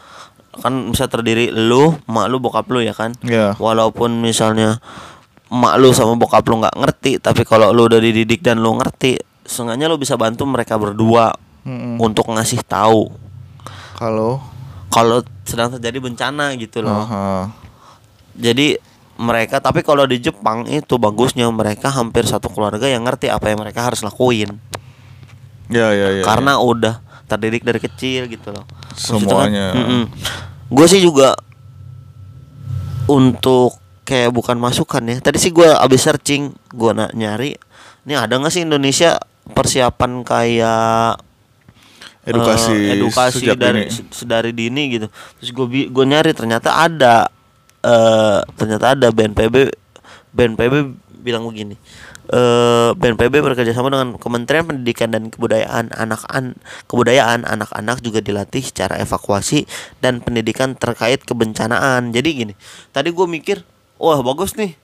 kan 0.51 0.91
bisa 0.91 1.07
terdiri 1.07 1.51
lu 1.55 1.95
mak 2.11 2.27
lu 2.27 2.43
bokap 2.43 2.67
lu 2.71 2.83
ya 2.83 2.93
kan? 2.93 3.15
Ya 3.23 3.55
walaupun 3.57 4.19
misalnya 4.21 4.83
mak 5.51 5.79
lu 5.79 5.91
sama 5.91 6.15
bokap 6.19 6.43
lu 6.47 6.59
nggak 6.63 6.77
ngerti 6.79 7.13
tapi 7.19 7.43
kalau 7.47 7.71
lu 7.71 7.87
udah 7.87 7.99
dididik 7.99 8.43
dan 8.43 8.59
lu 8.63 8.75
ngerti 8.79 9.19
seenggaknya 9.47 9.91
lu 9.91 9.99
bisa 9.99 10.15
bantu 10.15 10.47
mereka 10.47 10.79
berdua 10.79 11.35
Mm-mm. 11.67 11.99
untuk 11.99 12.31
ngasih 12.31 12.63
tahu. 12.65 13.11
Kalau? 13.99 14.41
Kalau 14.91 15.23
sedang 15.47 15.75
terjadi 15.77 15.99
bencana 16.03 16.55
gitu 16.59 16.83
loh. 16.83 17.05
Aha. 17.07 17.51
jadi 18.35 18.79
mereka 19.21 19.61
tapi 19.61 19.85
kalau 19.85 20.09
di 20.09 20.17
Jepang 20.17 20.65
itu 20.65 20.97
bagusnya 20.97 21.45
mereka 21.53 21.93
hampir 21.93 22.25
satu 22.25 22.49
keluarga 22.49 22.89
yang 22.89 23.05
ngerti 23.05 23.29
apa 23.29 23.53
yang 23.53 23.61
mereka 23.61 23.85
harus 23.85 24.01
lakuin 24.01 24.57
ya 25.71 25.95
ya 25.95 26.09
ya 26.21 26.23
karena 26.27 26.59
udah 26.59 26.99
terdidik 27.31 27.63
dari 27.63 27.79
kecil 27.79 28.27
gitu 28.27 28.51
loh. 28.51 28.67
Semuanya. 28.99 29.71
gue 30.71 30.87
sih 30.91 30.99
juga 30.99 31.39
untuk 33.07 33.79
kayak 34.03 34.35
bukan 34.35 34.59
masukan 34.59 35.03
ya. 35.07 35.17
Tadi 35.23 35.39
sih 35.39 35.55
gue 35.55 35.71
abis 35.71 36.11
searching 36.11 36.51
gue 36.75 36.91
nak 36.91 37.15
nyari 37.15 37.55
ini 38.07 38.15
ada 38.19 38.35
nggak 38.35 38.51
sih 38.51 38.67
Indonesia 38.67 39.23
persiapan 39.51 40.27
kayak 40.27 41.23
edukasi 42.27 42.75
eh, 42.75 42.95
edukasi 42.99 43.45
dari 43.55 43.87
dini. 43.87 44.53
dini 44.55 44.83
gitu. 44.99 45.07
Terus 45.39 45.51
gue 45.55 45.67
gue 45.87 46.05
nyari 46.05 46.35
ternyata 46.35 46.75
ada 46.83 47.31
eh 47.87 48.43
ternyata 48.59 48.99
ada. 48.99 49.07
BNPB 49.15 49.71
BNPB 50.35 50.75
bilang 51.21 51.47
begini 51.47 51.77
eh 52.31 52.91
BNPB 52.95 53.43
bekerja 53.43 53.75
sama 53.75 53.91
dengan 53.91 54.15
Kementerian 54.15 54.63
Pendidikan 54.63 55.11
dan 55.11 55.35
Kebudayaan 55.35 55.91
anak-an 55.91 56.55
kebudayaan 56.87 57.43
anak-anak 57.43 57.99
juga 58.07 58.23
dilatih 58.23 58.63
secara 58.63 59.03
evakuasi 59.03 59.67
dan 59.99 60.23
pendidikan 60.23 60.79
terkait 60.79 61.27
kebencanaan. 61.27 62.15
Jadi 62.15 62.29
gini 62.31 62.55
tadi 62.95 63.11
gue 63.11 63.27
mikir 63.27 63.67
wah 63.99 64.23
bagus 64.23 64.55
nih. 64.55 64.79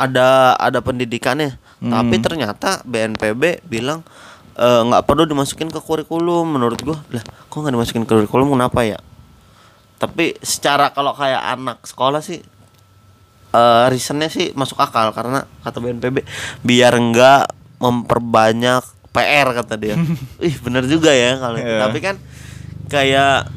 Ada 0.00 0.56
ada 0.56 0.80
pendidikannya. 0.80 1.60
Tapi 1.76 2.16
ternyata 2.24 2.80
BNPB 2.88 3.68
bilang 3.68 4.00
eh, 4.56 4.80
nggak 4.80 5.04
perlu 5.04 5.28
dimasukin 5.28 5.68
ke 5.68 5.80
kurikulum. 5.80 6.56
Menurut 6.56 6.80
gua 6.80 6.98
lah 7.12 7.20
kok 7.22 7.56
nggak 7.60 7.74
dimasukin 7.76 8.02
ke 8.08 8.16
kurikulum? 8.16 8.56
Kenapa 8.56 8.80
ya? 8.80 8.98
Tapi 9.96 10.36
secara 10.40 10.92
kalau 10.92 11.12
kayak 11.12 11.40
anak 11.56 11.84
sekolah 11.84 12.20
sih 12.20 12.40
eh 13.48 13.84
reasonnya 13.86 14.26
sih 14.26 14.50
masuk 14.52 14.76
akal 14.76 15.10
karena 15.10 15.44
kata 15.60 15.78
BNPB 15.78 16.22
biar 16.60 16.92
nggak 16.92 17.44
memperbanyak 17.78 18.82
PR 19.10 19.48
kata 19.54 19.74
dia 19.74 19.94
ih 20.44 20.54
bener 20.58 20.84
juga 20.84 21.08
ya 21.08 21.36
kalau. 21.36 21.56
Iya. 21.56 21.78
tapi 21.82 21.98
kan 22.00 22.16
kayak 22.86 23.48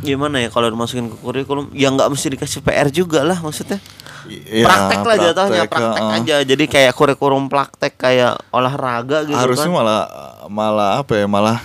gimana 0.00 0.38
ya 0.38 0.48
kalau 0.48 0.66
dimasukin 0.66 1.06
ke 1.06 1.16
kurikulum 1.16 1.70
ya 1.70 1.88
nggak 1.88 2.08
mesti 2.08 2.26
dikasih 2.30 2.60
PR 2.60 2.88
juga 2.88 3.22
lah 3.22 3.38
maksudnya 3.38 3.78
Ya, 4.22 4.62
praktek 4.62 5.02
lah 5.02 5.16
jatuhnya 5.18 5.66
praktek, 5.66 5.70
praktek 5.72 5.98
heeh. 6.00 6.16
aja 6.16 6.36
jadi 6.46 6.64
kayak 6.64 6.92
kurikulum 6.94 7.50
praktek 7.50 7.98
kayak 7.98 8.38
olahraga 8.48 9.26
gitu 9.26 9.34
harusnya 9.34 9.66
kan 9.66 9.74
malah 9.74 10.02
malah 10.46 10.90
apa 10.96 11.12
ya 11.16 11.26
malah 11.26 11.58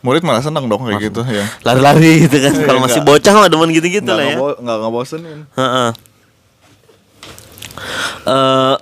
murid 0.00 0.24
malah 0.24 0.40
seneng 0.40 0.64
dong 0.64 0.88
kayak 0.88 1.04
gitu 1.04 1.20
ya 1.22 1.44
lari-lari 1.68 2.24
gitu 2.24 2.32
kan 2.38 2.52
Iya, 2.54 2.64
kalau 2.64 2.80
masih 2.80 3.04
bocah 3.04 3.32
mah 3.34 3.48
demen 3.48 3.68
gitu-gitu 3.70 4.08
lah 4.08 4.24
ya 4.24 4.36
nggak 4.40 4.76
ngebosenin 4.80 5.38
Heeh 5.52 5.88
uh, 8.28 8.76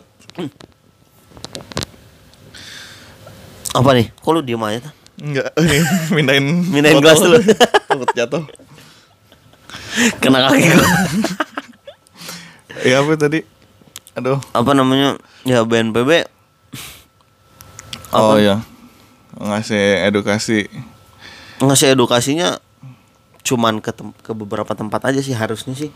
apa 3.77 3.91
nih? 3.95 4.07
Kok 4.19 4.31
lu 4.35 4.41
diem 4.43 4.63
aja? 4.67 4.91
Enggak, 5.17 5.49
mindahin 6.15 6.47
mindahin 6.69 7.01
gelas 7.01 7.21
dulu. 7.23 7.39
Takut 7.89 8.11
jatuh. 8.13 8.45
Kena 10.21 10.45
kaki 10.45 10.61
gua. 10.77 10.89
ya 12.85 13.01
apa 13.01 13.13
tadi? 13.17 13.41
Aduh. 14.17 14.41
Apa 14.53 14.77
namanya? 14.77 15.17
Ya 15.49 15.65
BNPB. 15.65 16.29
Oh, 18.13 18.33
apa? 18.33 18.33
Oh 18.33 18.37
ya. 18.37 18.61
Ngasih 19.37 20.09
edukasi. 20.09 20.69
Ngasih 21.61 21.97
edukasinya 21.97 22.61
cuman 23.47 23.79
ke 23.79 23.95
ke 24.21 24.33
beberapa 24.35 24.75
tempat 24.75 25.13
aja 25.13 25.21
sih 25.25 25.33
harusnya 25.33 25.73
sih 25.73 25.93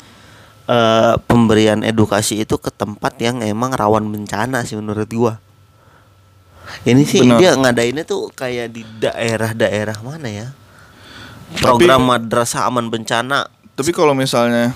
eh 0.70 1.14
pemberian 1.26 1.82
edukasi 1.82 2.46
itu 2.46 2.54
ke 2.62 2.70
tempat 2.70 3.18
yang 3.18 3.42
emang 3.42 3.74
rawan 3.74 4.06
bencana 4.06 4.62
sih 4.62 4.78
menurut 4.78 5.10
gua. 5.10 5.42
Ini 6.86 7.02
sih 7.02 7.26
Benar. 7.26 7.38
dia 7.42 7.50
ngadainnya 7.58 8.06
tuh 8.06 8.30
kayak 8.30 8.70
di 8.70 8.86
daerah-daerah 9.02 9.98
mana 10.06 10.30
ya? 10.30 10.48
Program 11.58 12.06
madrasah 12.06 12.70
aman 12.70 12.86
bencana. 12.86 13.50
Tapi 13.74 13.90
kalau 13.90 14.14
misalnya 14.14 14.70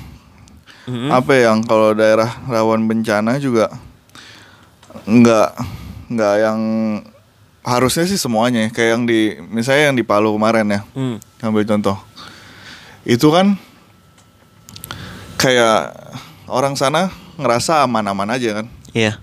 Mhm. 0.84 1.08
apa 1.08 1.32
yang 1.38 1.62
kalau 1.62 1.94
daerah 1.94 2.28
rawan 2.44 2.84
bencana 2.84 3.38
juga 3.38 3.70
nggak 5.06 5.50
nggak 6.12 6.34
yang 6.42 6.60
harusnya 7.64 8.04
sih 8.04 8.20
semuanya 8.20 8.68
kayak 8.68 8.90
yang 8.92 9.02
di 9.08 9.40
misalnya 9.48 9.88
yang 9.88 9.96
di 9.96 10.04
Palu 10.04 10.36
kemarin 10.36 10.68
ya 10.68 10.80
Hmm. 10.92 11.16
ambil 11.40 11.64
contoh 11.64 11.96
itu 13.02 13.24
kan 13.32 13.56
kayak 15.34 15.92
orang 16.46 16.74
sana 16.74 17.08
ngerasa 17.34 17.82
aman-aman 17.82 18.30
aja 18.30 18.62
kan 18.62 18.66
Iya. 18.90 19.18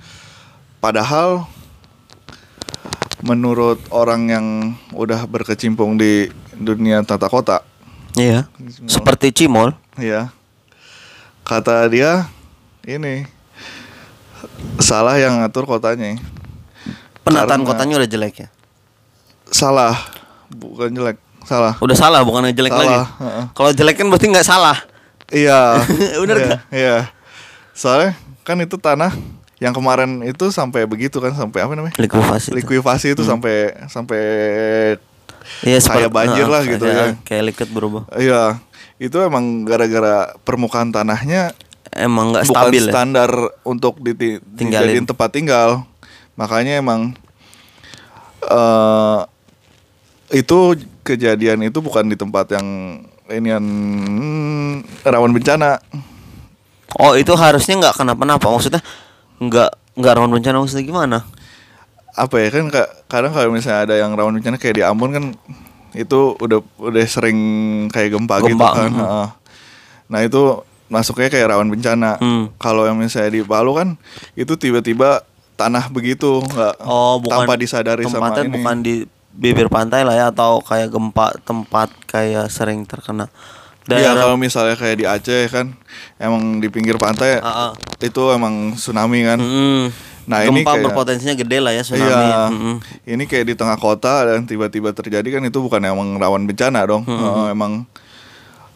padahal 0.77 1.47
menurut 3.21 3.77
orang 3.89 4.21
yang 4.27 4.45
udah 4.91 5.23
berkecimpung 5.25 5.95
di 5.95 6.27
dunia 6.53 7.01
tata 7.01 7.27
kota 7.27 7.61
Iya. 8.11 8.43
Seperti 8.85 9.31
Cimol. 9.31 9.71
ya 9.95 10.33
kata 11.41 11.87
dia 11.87 12.27
ini 12.83 13.23
salah 14.77 15.15
yang 15.15 15.39
ngatur 15.39 15.63
kotanya 15.65 16.19
Penataan 17.21 17.61
Karena- 17.61 17.67
kotanya 17.67 17.93
udah 17.97 18.09
jelek 18.09 18.35
ya. 18.37 18.49
salah 19.47 19.93
bukan 20.49 20.89
jelek 20.89 21.17
salah 21.43 21.77
Udah 21.79 21.93
salah 21.93 22.21
bukan 22.21 22.49
jelek 22.49 22.71
Salah, 22.71 22.83
lagi. 22.83 22.97
heeh. 23.19 23.45
Kalau 23.53 23.71
jelek 23.71 23.95
kan 23.95 24.07
berarti 24.07 24.27
nggak 24.27 24.45
salah. 24.45 24.77
Iya 25.33 25.79
Bener 26.21 26.37
iya, 26.37 26.55
iya 26.69 26.97
soalnya 27.71 28.13
kan 28.41 28.57
itu 28.57 28.75
tanah 28.75 29.15
yang 29.57 29.71
kemarin 29.71 30.21
itu 30.21 30.49
sampai 30.49 30.83
begitu 30.83 31.17
kan 31.17 31.31
sampai 31.31 31.61
apa 31.61 31.71
namanya 31.71 31.93
Likuifasi. 31.95 32.47
itu. 32.47 32.55
likuifasi 32.55 33.07
itu 33.11 33.23
sampai 33.23 33.55
sampai 33.87 34.21
Iya, 35.61 35.77
seperti- 35.79 36.09
banjir 36.11 36.45
heeh, 36.45 36.53
lah 36.53 36.61
gitu 36.63 36.85
ya. 36.85 37.17
Kayak 37.21 37.43
liquid 37.49 37.69
berubah. 37.71 38.03
iya 38.15 38.61
itu 38.97 39.17
emang 39.17 39.63
gara-gara 39.63 40.37
permukaan 40.39 40.89
tanahnya 40.89 41.53
Emang 41.91 42.31
nggak 42.31 42.45
bukan 42.45 42.61
stabil 42.61 42.83
ya. 42.83 42.89
standar 42.89 43.29
untuk 43.63 43.97
diti- 43.99 44.37
dijadiin 44.39 45.03
tempat 45.03 45.29
tinggal 45.29 45.83
makanya 46.33 46.77
emang 46.77 47.11
eh 48.43 49.19
itu 50.31 50.57
kejadian 51.01 51.61
itu 51.61 51.79
bukan 51.79 52.05
di 52.05 52.15
tempat 52.15 52.53
yang 52.53 52.67
ini 53.27 53.47
yang 53.49 53.65
rawan 55.01 55.31
bencana 55.31 55.79
Oh 56.99 57.15
itu 57.15 57.31
harusnya 57.33 57.79
nggak 57.79 57.95
kenapa-napa 57.97 58.43
maksudnya 58.45 58.83
nggak 59.39 59.71
nggak 59.95 60.13
rawan 60.13 60.31
bencana 60.31 60.59
maksudnya 60.59 60.85
gimana? 60.85 61.19
apa 62.11 62.43
ya 62.43 62.51
kan 62.51 62.67
ka- 62.67 62.91
kadang 63.07 63.31
kalau 63.31 63.55
misalnya 63.55 63.87
ada 63.87 63.95
yang 63.95 64.11
rawan 64.11 64.35
bencana 64.35 64.59
kayak 64.59 64.75
di 64.75 64.83
Ambon 64.83 65.15
kan 65.15 65.25
itu 65.95 66.35
udah 66.35 66.59
udah 66.77 67.05
sering 67.07 67.39
kayak 67.87 68.11
gempa, 68.11 68.43
gitu 68.43 68.59
Gempa, 68.59 68.67
kan 68.75 68.91
mhm. 68.91 68.99
heeh. 68.99 69.27
nah 70.07 70.19
itu 70.19 70.59
masuknya 70.87 71.31
kayak 71.31 71.55
rawan 71.55 71.71
bencana 71.71 72.19
Hmm. 72.19 72.51
kalau 72.59 72.83
yang 72.83 72.99
misalnya 72.99 73.31
di 73.31 73.41
Palu 73.41 73.71
kan 73.71 73.95
itu 74.35 74.59
tiba-tiba 74.59 75.23
tanah 75.55 75.87
begitu 75.87 76.43
nggak 76.43 76.83
Oh 76.83 77.23
bukan 77.23 77.47
tanpa 77.47 77.55
disadari 77.55 78.03
sama 78.03 78.35
ini 78.35 78.51
bukan 78.51 78.77
di 78.83 78.95
bibir 79.31 79.67
pantai 79.67 80.03
lah 80.03 80.13
ya 80.13 80.25
atau 80.29 80.59
kayak 80.59 80.91
gempa 80.91 81.33
tempat 81.41 81.89
kayak 82.05 82.47
sering 82.47 82.83
terkena 82.83 83.31
daerah 83.81 84.13
kalau 84.21 84.37
misalnya 84.37 84.75
kayak 84.75 84.97
di 84.97 85.05
Aceh 85.05 85.49
kan 85.49 85.73
emang 86.15 86.59
di 86.59 86.67
pinggir 86.67 86.95
pantai 86.95 87.41
Ah, 87.41 87.69
ah. 87.69 87.71
itu 87.97 88.21
emang 88.29 88.75
tsunami 88.75 89.25
kan. 89.25 89.41
Mm-mm. 89.41 89.89
Nah, 90.29 90.45
ini 90.45 90.61
gempa 90.61 90.77
kayak- 90.77 90.85
berpotensinya 90.85 91.33
gede 91.33 91.57
lah 91.57 91.73
ya 91.73 91.81
tsunami. 91.81 92.05
Iya. 92.05 92.39
Mm-mm. 92.53 92.75
Ini 93.09 93.23
kayak 93.25 93.45
di 93.49 93.55
tengah 93.57 93.75
kota 93.75 94.29
dan 94.29 94.45
tiba-tiba 94.45 94.93
terjadi 94.93 95.25
kan 95.25 95.41
itu 95.41 95.57
bukan 95.57 95.81
emang 95.81 96.13
rawan 96.15 96.45
bencana 96.45 96.85
dong. 96.85 97.03
Eh, 97.03 97.47
emang 97.51 97.89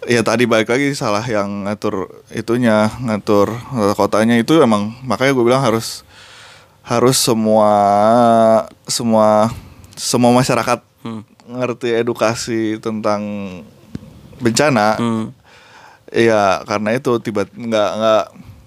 ya 0.06 0.22
tadi 0.22 0.46
balik 0.46 0.74
lagi 0.74 0.90
salah 0.94 1.22
yang 1.22 1.70
ngatur 1.70 2.10
itunya, 2.30 2.90
ngatur 2.98 3.54
eh, 3.54 3.94
kotanya 3.94 4.36
itu 4.36 4.58
emang 4.58 4.98
makanya 5.06 5.38
gue 5.38 5.46
bilang 5.46 5.62
harus 5.62 6.02
harus 6.82 7.18
semua 7.18 7.72
semua 8.86 9.50
semua 9.96 10.32
masyarakat 10.36 10.96
Hmm. 11.06 11.22
ngerti 11.46 11.94
edukasi 11.94 12.82
tentang 12.82 13.22
bencana. 14.42 14.98
Hmm. 14.98 15.30
Iya, 16.10 16.66
karena 16.66 16.98
itu 16.98 17.22
tiba 17.22 17.46
nggak 17.46 17.90
nggak 18.02 18.26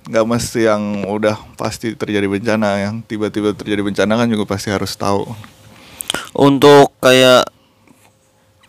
nggak 0.08 0.24
mesti 0.24 0.70
yang 0.70 1.02
udah 1.02 1.34
pasti 1.58 1.98
terjadi 1.98 2.30
bencana, 2.30 2.78
yang 2.78 3.02
tiba-tiba 3.02 3.58
terjadi 3.58 3.82
bencana 3.82 4.14
kan 4.14 4.30
juga 4.30 4.46
pasti 4.46 4.70
harus 4.70 4.94
tahu. 4.94 5.26
Untuk 6.38 6.94
kayak 7.02 7.50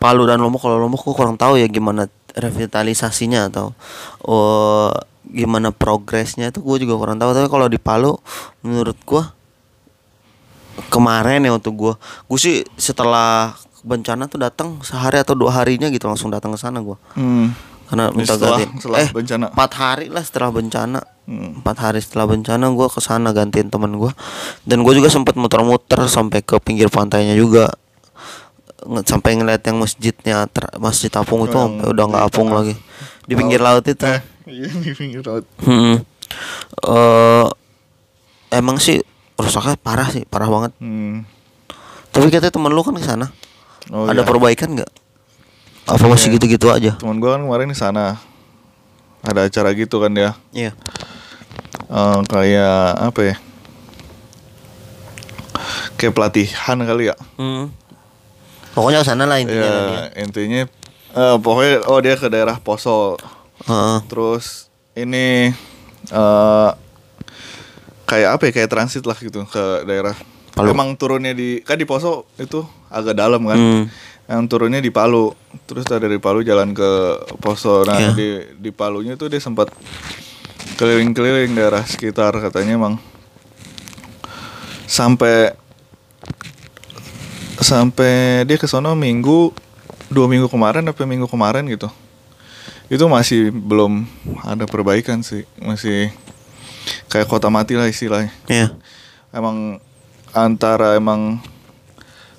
Palu 0.02 0.26
dan 0.26 0.42
Lombok 0.42 0.66
kalau 0.66 0.82
Lombok 0.82 1.06
gue 1.06 1.14
kurang 1.14 1.38
tahu 1.38 1.62
ya 1.62 1.70
gimana 1.70 2.10
revitalisasinya 2.34 3.54
atau 3.54 3.78
oh, 4.26 4.90
gimana 5.30 5.70
progresnya 5.70 6.50
itu 6.50 6.64
gue 6.64 6.88
juga 6.88 6.96
kurang 6.98 7.22
tahu 7.22 7.36
tapi 7.36 7.52
kalau 7.52 7.68
di 7.70 7.78
Palu 7.78 8.16
menurut 8.64 8.96
gue 8.96 9.24
kemarin 10.86 11.42
ya 11.42 11.52
untuk 11.52 11.76
gue 11.76 11.94
gue 12.26 12.40
sih 12.40 12.56
setelah 12.74 13.52
bencana 13.80 14.26
tuh 14.26 14.38
datang 14.38 14.80
sehari 14.80 15.18
atau 15.18 15.34
dua 15.34 15.52
harinya 15.54 15.88
gitu 15.88 16.06
langsung 16.06 16.28
datang 16.28 16.52
ke 16.52 16.60
sana 16.60 16.80
gue 16.80 16.96
Hmm. 17.14 17.52
karena 17.86 18.12
minta 18.12 18.34
Setelah- 18.34 18.60
gantiin 18.60 18.72
setelah 18.78 19.00
eh 19.00 19.10
bencana. 19.10 19.46
empat 19.50 19.72
hari 19.74 20.08
lah 20.08 20.22
setelah 20.22 20.50
bencana 20.50 21.00
Hmm. 21.24 21.60
empat 21.60 21.78
hari 21.80 22.00
setelah 22.00 22.26
bencana 22.26 22.66
gue 22.68 22.88
ke 22.88 23.00
sana 23.00 23.30
gantiin 23.30 23.68
teman 23.68 23.94
gue 23.94 24.12
dan 24.64 24.82
gue 24.82 24.94
juga 24.94 25.08
sempat 25.08 25.34
muter-muter 25.34 26.00
sampai 26.06 26.40
ke 26.40 26.58
pinggir 26.58 26.88
pantainya 26.88 27.34
juga 27.34 27.70
sampai 29.02 29.36
ngeliat 29.36 29.60
yang 29.62 29.78
masjidnya 29.78 30.48
masjid 30.78 31.12
apung 31.14 31.44
itu 31.44 31.54
sampai 31.54 31.86
udah 31.86 32.04
nggak 32.06 32.24
apung 32.26 32.50
lagi 32.50 32.74
di 33.24 33.34
pinggir 33.34 33.60
laut 33.60 33.84
itu 33.84 34.02
Eh, 34.02 34.22
di 34.82 34.92
pinggir 34.92 35.22
laut. 35.22 35.46
Hmm. 35.60 36.02
Eh, 36.82 37.48
emang 38.52 38.78
sih 38.78 38.98
rusaknya 39.40 39.76
parah 39.76 40.08
sih 40.08 40.24
parah 40.24 40.48
banget 40.48 40.72
Hmm. 40.78 41.24
tapi 42.10 42.28
katanya 42.28 42.52
temen 42.52 42.70
lu 42.70 42.82
kan 42.82 42.94
ke 42.94 43.02
sana 43.02 43.32
Oh, 43.88 44.06
ada 44.06 44.22
iya. 44.22 44.28
perbaikan 44.28 44.70
nggak 44.72 44.92
apa 45.88 46.04
masih 46.06 46.30
Iya. 46.30 46.36
gitu-gitu 46.38 46.68
aja 46.68 46.92
Temen 46.96 47.18
gua 47.18 47.34
kan 47.34 47.42
kemarin 47.42 47.68
di 47.68 47.74
sana 47.74 48.22
ada 49.20 49.44
acara 49.44 49.72
gitu 49.72 49.98
kan 49.98 50.12
dia. 50.12 50.32
iya 50.52 50.72
Eh, 51.90 52.20
kayak 52.24 52.78
apa 53.02 53.22
ya? 53.26 53.36
Kayak 55.96 56.14
pelatihan 56.14 56.78
kali 56.80 57.10
ya. 57.10 57.16
Hmm. 57.36 57.74
pokoknya 58.72 59.02
ke 59.02 59.08
sana 59.08 59.26
lah 59.26 59.42
intinya 59.42 59.66
Ya, 59.66 60.06
intinya 60.16 60.62
eh, 61.12 61.36
pokoknya 61.36 61.84
oh 61.84 61.98
dia 61.98 62.14
ke 62.14 62.30
daerah 62.30 62.56
Poso. 62.58 63.18
Heeh. 63.66 63.98
Terus 64.06 64.70
ini 64.94 65.50
eh 66.08 66.70
kayak 68.10 68.30
apa 68.42 68.44
ya 68.50 68.52
kayak 68.58 68.70
transit 68.74 69.06
lah 69.06 69.14
gitu 69.22 69.46
ke 69.46 69.86
daerah. 69.86 70.18
Palu. 70.58 70.74
Emang 70.74 70.98
turunnya 70.98 71.38
di 71.38 71.62
kan 71.62 71.78
di 71.78 71.86
Poso 71.86 72.26
itu 72.42 72.66
agak 72.90 73.14
dalam 73.14 73.46
kan. 73.46 73.58
Hmm. 73.58 73.86
Yang 74.26 74.42
turunnya 74.50 74.82
di 74.82 74.90
Palu. 74.90 75.30
Terus 75.70 75.86
dari 75.86 76.18
Palu 76.18 76.42
jalan 76.42 76.74
ke 76.74 76.90
Poso. 77.38 77.86
Nah, 77.86 78.02
Iya. 78.02 78.12
di 78.18 78.30
di 78.58 78.72
Palunya 78.74 79.14
tuh 79.14 79.30
dia 79.30 79.38
sempat 79.38 79.70
keliling-keliling 80.76 81.54
daerah 81.54 81.86
sekitar 81.86 82.34
katanya 82.40 82.80
emang 82.80 82.96
sampai 84.90 85.54
sampai 87.60 88.48
dia 88.48 88.56
ke 88.56 88.66
sono 88.66 88.96
minggu 88.96 89.52
dua 90.10 90.26
minggu 90.26 90.48
kemarin 90.48 90.88
apa 90.88 91.04
minggu 91.06 91.28
kemarin 91.28 91.68
gitu 91.68 91.92
itu 92.90 93.06
masih 93.06 93.54
belum 93.54 94.08
ada 94.42 94.66
perbaikan 94.66 95.22
sih 95.22 95.46
masih 95.62 96.10
kayak 97.08 97.26
kota 97.26 97.48
mati 97.48 97.74
lah 97.74 97.86
istilahnya 97.86 98.32
Iya. 98.46 98.74
emang 99.30 99.80
antara 100.30 100.94
emang 100.94 101.42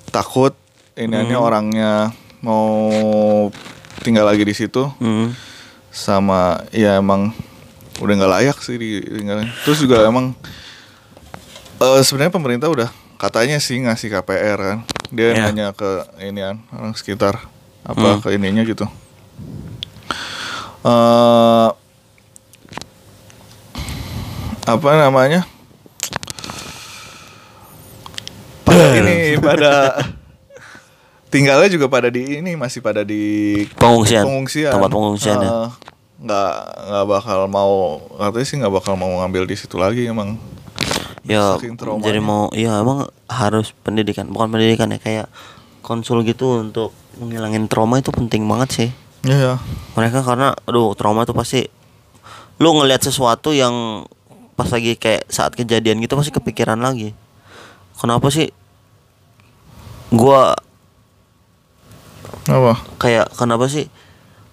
takut 0.07 0.55
ini 0.93 1.11
ini 1.13 1.31
Hmm. 1.31 1.41
orangnya 1.41 1.91
mau 2.39 2.89
tinggal 3.99 4.25
lagi 4.25 4.41
di 4.41 4.51
situ 4.51 4.87
Hmm. 4.97 5.31
sama 5.87 6.63
ya 6.69 6.97
emang 6.97 7.31
udah 7.97 8.13
nggak 8.15 8.33
layak 8.33 8.57
sih 8.59 8.75
ditinggalin 8.75 9.47
terus 9.61 9.77
juga 9.77 10.03
emang 10.03 10.33
eh 11.77 12.01
sebenarnya 12.01 12.31
pemerintah 12.31 12.67
udah 12.67 12.89
katanya 13.15 13.57
sih 13.57 13.77
ngasih 13.77 14.09
KPR 14.09 14.57
kan 14.57 14.79
dia 15.09 15.31
Iya. 15.31 15.43
nanya 15.47 15.67
ke 15.71 15.89
inian 16.19 16.63
orang 16.71 16.93
sekitar 16.93 17.37
apa 17.83 18.07
Hmm. 18.09 18.21
ke 18.21 18.31
ininya 18.31 18.63
gitu 18.63 18.85
eh 20.81 21.67
apa 24.77 24.87
namanya 24.95 25.41
pada 28.63 28.87
ini 28.95 29.35
pada 29.39 29.71
tinggalnya 31.27 31.69
juga 31.71 31.87
pada 31.91 32.07
di 32.07 32.39
ini 32.39 32.55
masih 32.55 32.79
pada 32.83 33.03
di 33.03 33.55
Pengungsian. 33.75 34.23
pengungsian 34.23 34.71
Tempat 34.71 34.91
pengungsian 34.91 35.37
ya. 35.39 35.49
Eh, 35.51 35.69
nggak 36.21 36.53
nggak 36.87 37.05
bakal 37.09 37.39
mau 37.49 37.97
katanya 38.19 38.45
sih 38.45 38.57
nggak 38.61 38.73
bakal 38.73 38.93
mau 38.93 39.09
ngambil 39.23 39.43
di 39.49 39.55
situ 39.57 39.75
lagi 39.75 40.05
emang 40.07 40.37
Ya, 41.21 41.53
jadi 42.01 42.17
mau 42.17 42.49
ya 42.49 42.81
emang 42.81 43.05
harus 43.29 43.77
pendidikan, 43.85 44.25
bukan 44.33 44.49
pendidikan 44.49 44.89
ya 44.89 44.97
kayak 44.97 45.27
konsul 45.85 46.25
gitu 46.25 46.65
untuk 46.65 46.97
menghilangin 47.21 47.69
trauma 47.69 48.01
itu 48.01 48.09
penting 48.09 48.49
banget 48.49 48.69
sih. 48.73 48.89
Iya 49.29 49.61
Mereka 49.93 50.25
karena 50.25 50.57
aduh 50.65 50.97
trauma 50.97 51.21
tuh 51.29 51.37
pasti 51.37 51.69
lu 52.57 52.73
ngelihat 52.73 53.05
sesuatu 53.05 53.53
yang 53.53 54.01
pas 54.53 54.67
lagi 54.67 54.93
kayak 54.93 55.27
saat 55.27 55.51
kejadian 55.51 55.99
gitu 55.99 56.13
pasti 56.13 56.29
kepikiran 56.29 56.77
lagi. 56.77 57.15
Kenapa 57.93 58.27
sih 58.27 58.49
gua 60.09 60.53
apa 62.43 62.73
kayak 62.97 63.31
kenapa 63.31 63.65
sih 63.65 63.87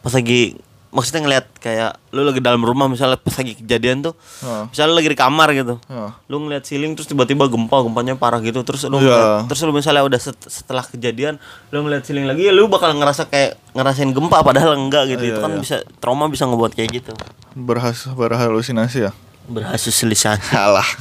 pas 0.00 0.12
lagi 0.12 0.54
maksudnya 0.88 1.20
ngeliat 1.20 1.46
kayak 1.58 2.00
lu 2.12 2.24
lagi 2.24 2.38
dalam 2.38 2.60
rumah 2.60 2.86
misalnya 2.86 3.16
pas 3.18 3.36
lagi 3.36 3.52
kejadian 3.54 4.00
tuh 4.00 4.14
Heeh. 4.40 4.64
misalnya 4.68 4.88
lu 4.88 4.96
lagi 4.96 5.10
di 5.10 5.18
kamar 5.18 5.48
gitu 5.52 5.74
Heeh. 5.84 6.10
lu 6.26 6.36
ngeliat 6.40 6.64
ceiling 6.64 6.92
terus 6.94 7.04
tiba-tiba 7.06 7.44
gempa 7.44 7.76
gempanya 7.82 8.14
parah 8.14 8.40
gitu 8.40 8.60
terus 8.62 8.84
lu 8.86 8.96
Iya. 8.96 9.04
ngeliat- 9.04 9.44
terus 9.48 9.60
lu 9.62 9.72
misalnya 9.72 10.00
udah 10.02 10.16
set- 10.16 10.48
setelah 10.48 10.80
kejadian 10.82 11.36
lu 11.68 11.82
ngeliat 11.82 12.04
ceiling 12.04 12.24
lagi 12.24 12.46
ya 12.46 12.52
lu 12.52 12.68
bakal 12.68 12.92
ngerasa 12.92 13.26
kayak 13.26 13.56
ngerasain 13.72 14.10
gempa 14.10 14.40
padahal 14.40 14.72
enggak 14.74 15.10
gitu 15.10 15.22
Iya, 15.22 15.32
itu 15.34 15.40
kan 15.40 15.52
iya. 15.52 15.60
bisa 15.60 15.76
trauma 15.98 16.24
bisa 16.26 16.44
ngebuat 16.44 16.72
kayak 16.72 16.90
gitu 16.94 17.12
berhas 17.54 18.08
berhalusinasi 18.08 18.98
ya 19.04 19.12
berhasil 19.48 19.92
lisan 20.06 20.38
Salah. 20.40 20.86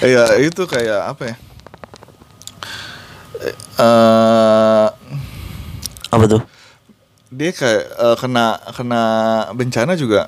Iya 0.00 0.36
itu 0.44 0.68
kayak 0.68 1.12
apa 1.12 1.22
ya? 1.24 1.36
Eh 3.80 4.86
apa 6.10 6.24
tuh 6.26 6.42
dia 7.30 7.54
kayak 7.54 7.84
eh, 7.86 8.16
kena 8.18 8.58
kena 8.74 9.02
bencana 9.54 9.94
juga 9.94 10.26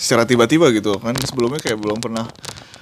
secara 0.00 0.24
tiba-tiba 0.24 0.72
gitu 0.72 0.96
kan 0.96 1.12
sebelumnya 1.24 1.60
kayak 1.60 1.76
belum 1.76 2.00
pernah 2.00 2.24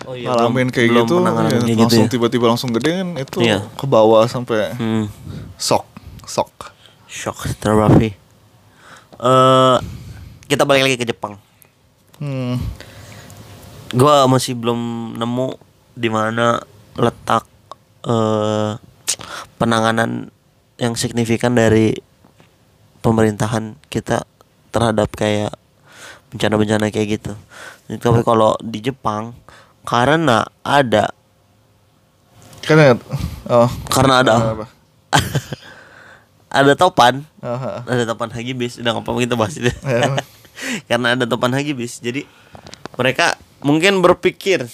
oh 0.07 0.15
ngalamin 0.15 0.71
kayak 0.71 0.95
belum 0.95 1.07
gitu, 1.07 1.17
ya, 1.19 1.59
gitu 1.67 1.83
langsung 1.83 2.07
ya. 2.07 2.13
tiba-tiba 2.15 2.47
langsung 2.47 2.71
gede 2.71 2.91
kan 3.03 3.09
itu 3.19 3.39
Iya. 3.43 3.59
ke 3.75 3.87
bawah 3.91 4.23
sampai 4.31 4.79
hmm. 4.79 5.05
sok 5.59 5.87
sok. 6.27 6.51
shock 7.11 7.39
therapy 7.63 8.15
eh 9.19 9.77
kita 10.47 10.63
balik 10.63 10.87
lagi 10.91 10.97
ke 10.99 11.07
Jepang 11.07 11.39
Hmm. 12.23 12.63
gua 13.95 14.27
masih 14.31 14.55
belum 14.55 15.15
nemu 15.19 15.59
di 15.95 16.09
mana 16.11 16.63
letak 16.95 17.47
eh 18.07 18.79
penanganan 19.59 20.31
yang 20.79 20.99
signifikan 20.99 21.55
dari 21.55 21.95
pemerintahan 23.01 23.79
kita 23.87 24.27
terhadap 24.75 25.09
kayak 25.15 25.55
bencana-bencana 26.35 26.91
kayak 26.91 27.21
gitu. 27.21 27.33
Tapi 27.87 28.21
kalau 28.27 28.59
di 28.59 28.83
Jepang 28.83 29.37
karena 29.87 30.43
ada 30.65 31.15
ya, 32.65 32.97
oh 33.53 33.71
karena 33.93 34.25
ada 34.25 34.33
apa? 34.41 34.67
ada 36.65 36.73
topan, 36.75 37.23
Aha. 37.45 37.85
ada 37.85 38.03
topan 38.09 38.33
hagibis, 38.33 38.81
udah 38.81 38.97
ngapa 38.97 39.11
kita 39.21 39.37
bahas 39.37 39.55
itu. 39.61 39.69
Karena 40.89 41.15
ada 41.15 41.25
topan 41.25 41.53
hagibis, 41.53 41.99
jadi 41.99 42.25
mereka 42.95 43.35
mungkin 43.61 43.99
berpikir 43.99 44.67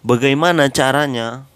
bagaimana 0.00 0.68
caranya 0.68 1.46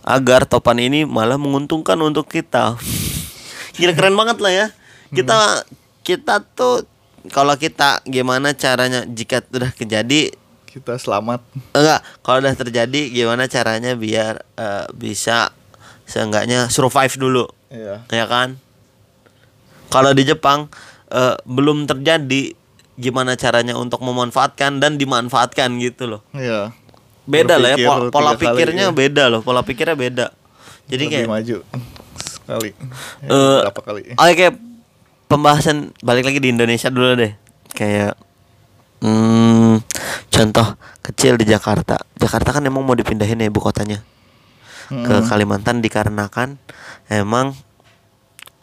agar 0.00 0.44
topan 0.44 0.78
ini 0.78 1.04
malah 1.04 1.36
menguntungkan 1.36 1.96
untuk 1.98 2.28
kita. 2.28 2.76
Gila 3.76 3.92
keren 3.92 4.14
banget 4.14 4.38
lah 4.38 4.52
ya. 4.52 4.66
Kita 5.10 5.64
kita 6.04 6.44
tuh 6.44 6.84
kalau 7.30 7.56
kita 7.56 8.04
gimana 8.04 8.52
caranya 8.52 9.02
jika 9.04 9.40
sudah 9.42 9.72
kejadi 9.72 10.36
Kita 10.68 10.98
selamat. 10.98 11.40
enggak 11.70 12.02
kalau 12.20 12.42
udah 12.42 12.52
terjadi 12.52 13.00
gimana 13.08 13.46
caranya 13.46 13.94
biar 13.94 14.42
eh, 14.52 14.84
bisa 14.92 15.54
seenggaknya 16.04 16.68
survive 16.68 17.14
dulu 17.14 17.46
Iya. 17.70 18.04
ya 18.06 18.26
kan 18.26 18.58
kalau 19.88 20.12
di 20.12 20.22
Jepang 20.22 20.68
eh, 21.10 21.36
belum 21.44 21.84
terjadi 21.84 22.54
gimana 22.94 23.34
caranya 23.34 23.74
untuk 23.74 24.00
memanfaatkan 24.00 24.78
dan 24.78 24.94
dimanfaatkan 24.94 25.74
gitu 25.82 26.06
loh 26.06 26.20
Iya. 26.30 26.70
beda 27.26 27.58
lah 27.58 27.74
ya 27.74 27.76
Berpikir 27.76 27.90
pola, 27.90 28.12
pola 28.12 28.30
tiga 28.30 28.38
kali, 28.38 28.40
pikirnya 28.54 28.84
iya. 28.86 28.94
beda 28.94 29.24
loh 29.28 29.40
pola 29.42 29.60
pikirnya 29.66 29.96
beda 29.98 30.26
jadi 30.84 31.04
Lebih 31.08 31.14
kayak 31.16 31.28
maju 31.28 31.56
sekali. 32.44 32.70
Ya, 33.24 33.32
Eh, 33.32 33.60
berapa 33.64 33.80
kali? 33.80 34.00
Oke 34.12 34.32
kayak 34.36 34.54
pembahasan 35.26 35.96
balik 36.04 36.28
lagi 36.28 36.44
di 36.44 36.52
Indonesia 36.52 36.92
dulu 36.92 37.16
deh. 37.16 37.32
Kayak 37.72 38.20
hmm, 39.00 39.80
contoh 40.28 40.76
kecil 41.00 41.40
di 41.40 41.48
Jakarta. 41.48 42.04
Jakarta 42.20 42.52
kan 42.52 42.62
emang 42.62 42.84
mau 42.84 42.92
dipindahin 42.92 43.40
ya 43.40 43.48
ibu 43.48 43.60
kotanya 43.64 44.04
ke 44.84 45.08
Hmm. 45.08 45.24
Kalimantan 45.24 45.80
dikarenakan 45.80 46.60
emang 47.08 47.56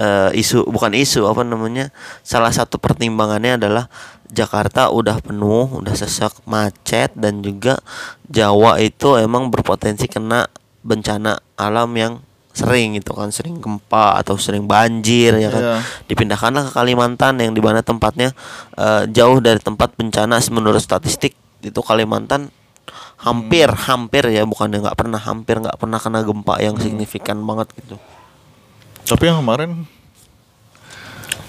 eh, 0.01 0.29
isu 0.41 0.65
bukan 0.65 0.97
isu 0.97 1.29
apa 1.29 1.45
namanya 1.45 1.93
salah 2.25 2.49
satu 2.49 2.81
pertimbangannya 2.81 3.61
adalah 3.61 3.85
Jakarta 4.31 4.89
udah 4.89 5.21
penuh 5.21 5.69
udah 5.77 5.93
sesak 5.93 6.33
macet 6.49 7.13
dan 7.13 7.45
juga 7.45 7.77
Jawa 8.25 8.81
itu 8.81 9.19
emang 9.21 9.53
berpotensi 9.53 10.09
kena 10.09 10.49
bencana 10.81 11.37
alam 11.53 11.91
yang 11.93 12.13
sering 12.51 12.99
gitu 12.99 13.15
kan 13.15 13.31
sering 13.31 13.63
gempa 13.63 14.19
atau 14.19 14.35
sering 14.35 14.67
banjir 14.67 15.39
ya 15.39 15.47
kan? 15.47 15.63
Iya. 15.63 15.75
dipindahkanlah 16.11 16.67
ke 16.67 16.71
Kalimantan 16.75 17.39
yang 17.39 17.55
di 17.55 17.63
mana 17.63 17.79
tempatnya 17.79 18.35
eh, 18.75 19.07
jauh 19.07 19.39
dari 19.39 19.59
tempat 19.61 19.95
bencana 19.95 20.35
menurut 20.51 20.83
statistik 20.83 21.31
itu 21.63 21.79
Kalimantan 21.79 22.51
hampir 23.21 23.69
hampir 23.69 24.23
ya 24.33 24.43
bukannya 24.43 24.81
nggak 24.81 24.97
pernah 24.97 25.21
hampir 25.21 25.61
nggak 25.61 25.77
pernah 25.77 26.01
kena 26.01 26.25
gempa 26.25 26.57
yang 26.57 26.75
signifikan 26.81 27.37
banget 27.45 27.69
gitu 27.77 27.95
Tapi 29.03 29.23
yang 29.23 29.39
kemarin 29.39 29.83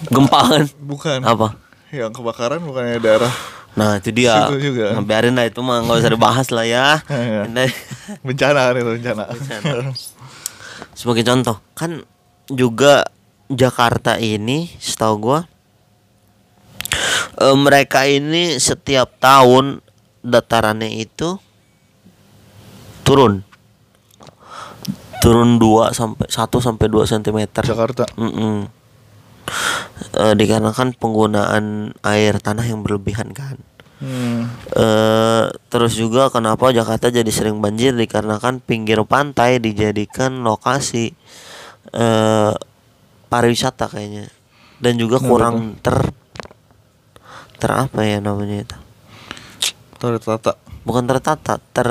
gempa 0.04 0.40
kan 0.42 0.64
bukan. 0.76 1.20
apa 1.22 1.54
Yang 1.88 2.12
kebakaran 2.14 2.60
bukannya 2.60 2.98
daerah 2.98 3.32
nah 3.72 3.96
itu 3.96 4.12
dia 4.12 4.52
Situ 4.52 4.68
juga. 4.70 4.92
Nah, 4.92 5.00
biarin 5.00 5.32
lah 5.32 5.48
itu 5.48 5.56
mah 5.58 5.80
nggak 5.80 5.98
usah 5.98 6.12
dibahas 6.12 6.48
lah 6.48 6.62
ya 6.62 7.00
Iya. 7.08 7.48
Ini- 7.48 7.72
bencana 8.20 8.60
kan 8.66 8.74
itu 8.76 8.90
bencana. 8.92 9.24
sebagai 10.92 11.22
contoh 11.22 11.56
kan 11.72 12.04
juga 12.46 13.08
Jakarta 13.48 14.16
ini 14.16 14.68
setahu 14.76 15.14
gua 15.18 15.40
eh, 17.38 17.56
mereka 17.56 18.04
ini 18.04 18.58
setiap 18.58 19.16
tahun 19.16 19.80
datarannya 20.20 21.00
itu 21.00 21.40
turun 23.02 23.40
turun 25.22 25.62
2 25.62 25.94
sampai 25.94 26.26
1 26.26 26.35
sampai 26.58 26.87
2 26.90 27.06
cm. 27.06 27.38
Jakarta. 27.62 28.04
Mm-mm. 28.18 28.66
Eh, 30.18 30.35
dikarenakan 30.35 30.98
penggunaan 30.98 31.94
air 32.02 32.42
tanah 32.42 32.66
yang 32.66 32.82
berlebihan 32.82 33.30
kan. 33.30 33.54
Hmm. 34.02 34.50
Eh, 34.74 35.46
terus 35.70 35.94
juga 35.94 36.26
kenapa 36.26 36.74
Jakarta 36.74 37.06
jadi 37.06 37.30
sering 37.30 37.62
banjir 37.62 37.94
dikarenakan 37.94 38.58
pinggir 38.58 38.98
pantai 39.06 39.62
dijadikan 39.62 40.42
lokasi 40.42 41.14
eh 41.94 42.54
pariwisata 43.30 43.87
kayaknya 43.87 44.26
dan 44.82 44.98
juga 44.98 45.22
kurang 45.22 45.78
ter 45.78 45.94
ter 47.62 47.70
apa 47.70 48.02
ya 48.02 48.18
namanya 48.18 48.66
itu 48.66 48.78
Tertata, 50.02 50.58
bukan 50.82 51.06
tertata 51.06 51.62
ter 51.70 51.88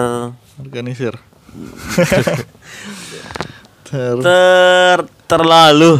organisir. 0.60 1.16
Ter 3.84 4.16
ter 4.18 4.98
terlalu 5.28 5.92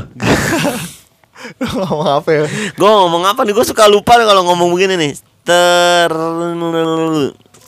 ngomong 1.60 2.08
apa 2.08 2.30
ya? 2.32 2.44
gue 2.72 2.90
ngomong 2.90 3.24
apa 3.26 3.42
nih 3.44 3.52
gue 3.52 3.66
suka 3.66 3.86
lupa 3.86 4.16
kalau 4.16 4.46
ngomong 4.46 4.72
begini 4.72 4.96
nih 4.96 5.12
ter 5.44 6.08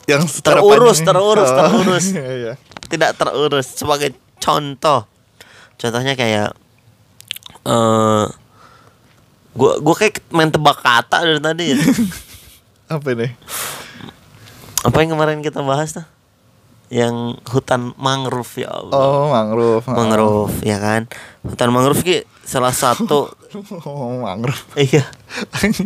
Yang 0.04 0.44
Terurus, 0.44 1.00
terurus, 1.00 1.48
Oh, 1.48 1.56
terurus. 1.56 2.06
iya, 2.16 2.32
iya. 2.36 2.52
tidak 2.86 3.16
terurus 3.16 3.66
sebagai 3.72 4.12
contoh 4.36 5.08
contohnya 5.74 6.12
kayak 6.12 6.52
eh 7.64 8.24
gua 9.52 9.72
gua 9.80 9.94
kayak 9.96 10.20
main 10.28 10.52
tebak 10.52 10.76
kata 10.78 11.24
dari 11.24 11.40
tadi 11.40 11.64
ya 11.72 11.78
Apa 12.94 13.16
nih? 13.16 13.32
apa 14.84 14.96
yang 15.00 15.16
kemarin 15.16 15.40
kita 15.40 15.64
bahas 15.64 15.96
tuh 15.96 16.04
yang 16.88 17.40
hutan 17.48 17.92
mangrove 17.96 18.50
ya 18.60 18.70
Allah. 18.70 18.94
Oh, 18.94 19.24
mangrove. 19.30 19.84
Mangrove 19.88 20.54
ya 20.62 20.76
kan. 20.78 21.08
Hutan 21.42 21.68
mangrove 21.72 22.00
ki 22.00 22.22
salah 22.44 22.72
satu 22.72 23.32
Oh, 23.88 24.20
mangrove. 24.20 24.60
iya 24.76 25.06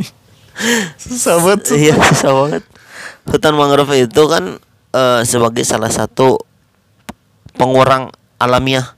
Susah 0.99 1.39
banget. 1.39 1.71
iya 1.79 1.95
susah 1.95 2.33
banget. 2.35 2.63
Hutan 3.25 3.55
mangrove 3.55 3.95
itu 3.95 4.23
kan 4.27 4.59
eh, 4.91 5.23
sebagai 5.23 5.63
salah 5.63 5.93
satu 5.93 6.43
pengurang 7.55 8.11
alamiah 8.39 8.95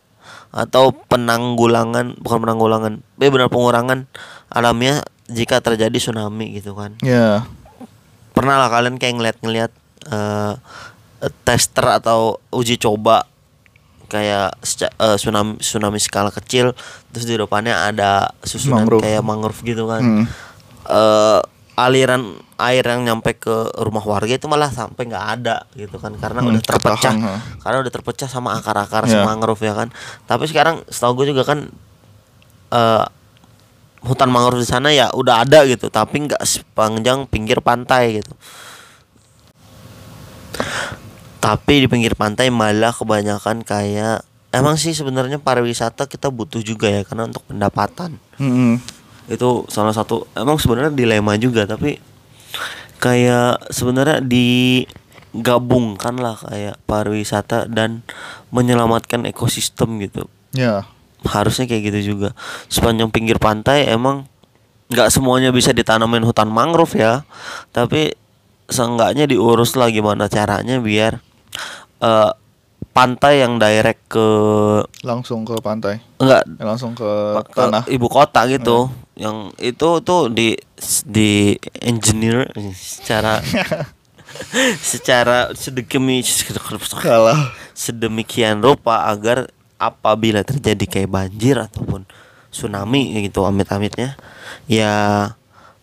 atau 0.51 0.91
penanggulangan 1.07 2.19
bukan 2.19 2.39
penanggulangan, 2.43 2.93
eh 3.23 3.31
benar 3.31 3.47
pengurangan 3.47 4.11
alamiah 4.51 4.99
jika 5.31 5.63
terjadi 5.63 5.95
tsunami 5.95 6.59
gitu 6.59 6.75
kan. 6.75 6.97
Ya. 7.01 7.47
pernah 8.31 8.57
lah 8.57 8.73
kalian 8.73 8.97
kayak 8.97 9.15
ngeliat-ngeliat 9.21 9.71
eh, 10.09 10.53
tester 11.41 11.87
atau 11.93 12.19
uji 12.51 12.77
coba 12.77 13.29
kayak 14.07 14.59
seca- 14.61 14.91
eh, 14.93 15.15
tsunami 15.15 15.55
tsunami 15.57 15.99
skala 15.99 16.31
kecil 16.31 16.75
terus 17.09 17.25
di 17.25 17.35
depannya 17.35 17.77
ada 17.85 18.35
susunan 18.41 18.83
Mangrove. 18.83 19.03
kayak 19.03 19.23
mangrove 19.23 19.61
gitu 19.63 19.85
kan 19.85 20.01
Hmm. 20.01 20.25
Eh, 20.83 21.41
aliran 21.77 22.23
air 22.59 22.83
yang 22.83 23.01
nyampe 23.03 23.33
ke 23.35 23.53
rumah 23.79 24.03
warga 24.03 24.29
itu 24.31 24.45
malah 24.45 24.69
sampai 24.69 25.07
nggak 25.07 25.27
ada 25.35 25.65
gitu 25.73 25.97
kan 25.97 26.13
karena 26.15 26.41
Hmm, 26.41 26.51
udah 26.51 26.61
terpecah 26.61 27.15
ketahan, 27.15 27.23
ha. 27.23 27.35
karena 27.59 27.79
udah 27.81 27.93
terpecah 27.95 28.27
sama 28.27 28.53
akar-akar 28.55 29.07
si 29.07 29.15
Ya. 29.15 29.23
mangrove 29.23 29.61
ya 29.61 29.73
kan 29.75 29.89
tapi 30.25 30.45
sekarang 30.45 30.85
setahu 30.85 31.23
gue 31.23 31.31
juga 31.31 31.47
kan 31.47 31.71
eh 32.71 33.05
hutan 34.03 34.29
mangrove 34.29 34.59
di 34.59 34.67
sana 34.67 34.89
ya 34.91 35.09
udah 35.11 35.41
ada 35.41 35.63
gitu 35.65 35.89
tapi 35.89 36.27
nggak 36.27 36.43
sepanjang 36.43 37.25
pinggir 37.27 37.61
pantai 37.61 38.19
gitu 38.19 38.33
tapi 41.41 41.81
di 41.81 41.89
pinggir 41.89 42.13
pantai 42.15 42.49
malah 42.49 42.93
kebanyakan 42.93 43.61
kayak 43.61 44.21
emang 44.51 44.77
sih 44.77 44.93
sebenarnya 44.93 45.39
pariwisata 45.39 46.05
kita 46.05 46.29
butuh 46.29 46.61
juga 46.61 46.87
ya 46.87 47.03
karena 47.03 47.25
untuk 47.25 47.43
pendapatan 47.45 48.21
Hmm. 48.37 48.81
itu 49.27 49.49
salah 49.67 49.91
satu 49.91 50.29
emang 50.33 50.57
sebenarnya 50.57 50.91
dilema 50.91 51.35
juga 51.35 51.65
tapi 51.65 52.01
kayak 52.99 53.69
sebenarnya 53.69 54.21
digabungkan 54.21 56.17
lah 56.17 56.37
kayak 56.37 56.77
pariwisata 56.83 57.65
dan 57.67 58.03
menyelamatkan 58.49 59.25
ekosistem 59.25 59.97
gitu 59.99 60.27
Ya. 60.51 60.83
harusnya 61.23 61.65
kayak 61.65 61.83
gitu 61.87 62.01
juga 62.13 62.35
sepanjang 62.67 63.09
pinggir 63.09 63.37
pantai 63.37 63.87
emang 63.87 64.27
nggak 64.89 65.09
semuanya 65.09 65.55
bisa 65.55 65.71
ditanamin 65.71 66.27
hutan 66.27 66.51
mangrove 66.51 66.97
ya 66.97 67.23
tapi 67.71 68.19
seenggaknya 68.67 69.25
diurus 69.25 69.79
lah 69.79 69.87
gimana 69.89 70.27
caranya 70.27 70.83
biar 70.83 71.23
eh, 72.01 72.31
pantai 72.91 73.41
yang 73.41 73.57
direct 73.57 74.03
ke 74.09 74.27
Langsung 75.03 75.47
ke 75.47 75.55
pantai. 75.59 76.03
enggak 76.19 76.43
Eh, 76.59 76.67
langsung 76.67 76.93
ke 76.93 77.07
ke 77.47 77.55
tanah. 77.55 77.87
ibu 77.87 78.07
kota 78.07 78.45
gitu 78.47 78.91
yang 79.15 79.53
itu 79.57 79.89
tuh 80.01 80.27
di 80.27 80.57
di 81.07 81.55
engineer 81.79 82.49
secara 82.73 83.39
secara 84.81 85.51
sedemikian 85.53 86.25
Kalah. 86.97 87.53
sedemikian 87.73 88.61
rupa 88.61 89.07
agar 89.07 89.49
apabila 89.77 90.45
terjadi 90.45 90.85
kayak 90.85 91.11
banjir 91.11 91.57
ataupun 91.57 92.05
tsunami 92.51 93.15
gitu 93.23 93.47
amit-amitnya 93.47 94.19
ya 94.67 94.93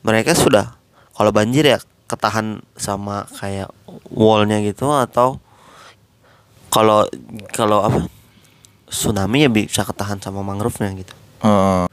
mereka 0.03 0.35
sudah 0.35 0.75
kalau 1.13 1.31
banjir 1.31 1.65
ya 1.65 1.79
ketahan 2.05 2.61
sama 2.75 3.25
kayak 3.33 3.71
wallnya 4.09 4.61
gitu 4.61 4.87
atau 4.87 5.41
kalau 6.77 7.01
kalau 7.49 7.79
apa 7.81 7.99
tsunami 8.85 9.43
ya 9.43 9.49
bisa 9.49 9.81
ketahan 9.81 10.21
sama 10.21 10.45
mangrove-nya 10.45 10.93
gitu 10.93 11.13
Eh, 11.37 11.85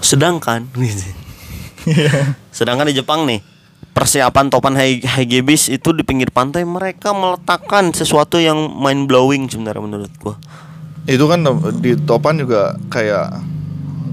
sedangkan 0.00 0.68
sedangkan 2.56 2.88
di 2.88 2.96
Jepang 2.96 3.24
nih 3.24 3.40
persiapan 3.90 4.48
topan 4.48 4.76
Hagebis 4.76 5.68
itu 5.68 5.92
di 5.92 6.04
pinggir 6.04 6.28
pantai 6.28 6.64
mereka 6.64 7.12
meletakkan 7.12 7.92
sesuatu 7.92 8.36
yang 8.36 8.56
mind 8.76 9.08
blowing 9.08 9.48
sebenarnya 9.48 9.80
menurut 9.80 10.12
gua 10.20 10.36
itu 11.08 11.24
kan 11.24 11.40
di 11.80 11.96
topan 11.96 12.36
juga 12.36 12.76
kayak 12.92 13.40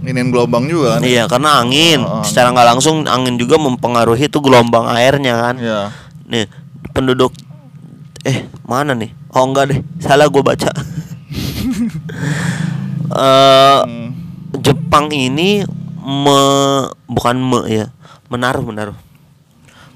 inin 0.07 0.31
gelombang 0.31 0.71
juga 0.71 0.97
kan? 0.97 1.01
Iya 1.03 1.27
karena 1.27 1.59
angin 1.59 1.99
Oh, 1.99 2.23
angin. 2.23 2.31
secara 2.31 2.55
nggak 2.55 2.67
langsung 2.71 3.03
angin 3.03 3.35
juga 3.35 3.59
mempengaruhi 3.59 4.31
itu 4.31 4.39
gelombang 4.39 4.87
airnya 4.87 5.35
kan. 5.35 5.55
Iya. 5.59 5.81
Nih 6.31 6.45
penduduk 6.95 7.35
eh 8.23 8.47
mana 8.63 8.95
nih? 8.95 9.11
Oh 9.29 9.43
enggak 9.43 9.65
deh 9.67 9.79
salah 9.97 10.25
gue 10.25 10.41
baca. 10.41 10.71
Eh 13.07 13.79
Hmm. 13.79 14.09
Jepang 14.57 15.07
ini 15.09 15.63
me 16.01 16.39
bukan 17.05 17.35
me 17.37 17.59
ya 17.67 17.85
menaruh 18.27 18.59
menaruh 18.61 18.97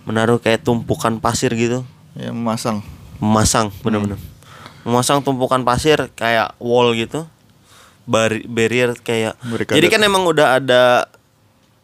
menaruh 0.03 0.37
kayak 0.37 0.61
tumpukan 0.61 1.17
pasir 1.17 1.51
gitu 1.51 1.83
Ya 2.13 2.29
memasang. 2.29 2.83
memasang 3.17 3.71
bener-bener 3.81 4.19
memasang 4.81 5.19
tumpukan 5.19 5.61
pasir 5.61 6.09
kayak 6.11 6.55
wall 6.57 6.91
gitu 6.93 7.27
Bari- 8.03 8.43
barrier 8.43 8.97
kayak 8.97 9.37
Barikade. 9.41 9.77
jadi 9.77 9.87
kan 9.87 10.01
emang 10.01 10.23
udah 10.23 10.57
ada 10.57 11.05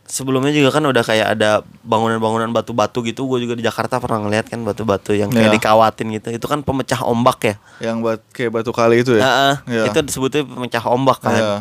sebelumnya 0.07 0.49
juga 0.49 0.71
kan 0.71 0.83
udah 0.83 1.03
kayak 1.03 1.27
ada 1.35 1.59
bangunan-bangunan 1.83 2.47
batu-batu 2.49 3.03
gitu 3.03 3.27
gue 3.27 3.43
juga 3.43 3.53
di 3.53 3.61
Jakarta 3.61 3.99
pernah 3.99 4.23
ngeliat 4.23 4.47
kan 4.47 4.63
batu-batu 4.63 5.11
yang 5.11 5.27
kayak 5.27 5.51
Iya. 5.51 5.55
dikawatin 5.59 6.07
gitu 6.15 6.27
itu 6.31 6.45
kan 6.47 6.63
pemecah 6.63 7.03
ombak 7.03 7.37
ya 7.43 7.55
Yang 7.83 7.97
bat 8.01 8.19
kayak 8.31 8.51
batu 8.53 8.71
kali 8.71 9.03
itu 9.03 9.19
ya. 9.19 9.21
Heeh, 9.21 9.53
Iya. 9.67 9.83
itu 9.91 9.99
disebutnya 10.01 10.41
pemecah 10.41 10.83
ombak 10.87 11.19
kan 11.19 11.35
Iya. 11.35 11.55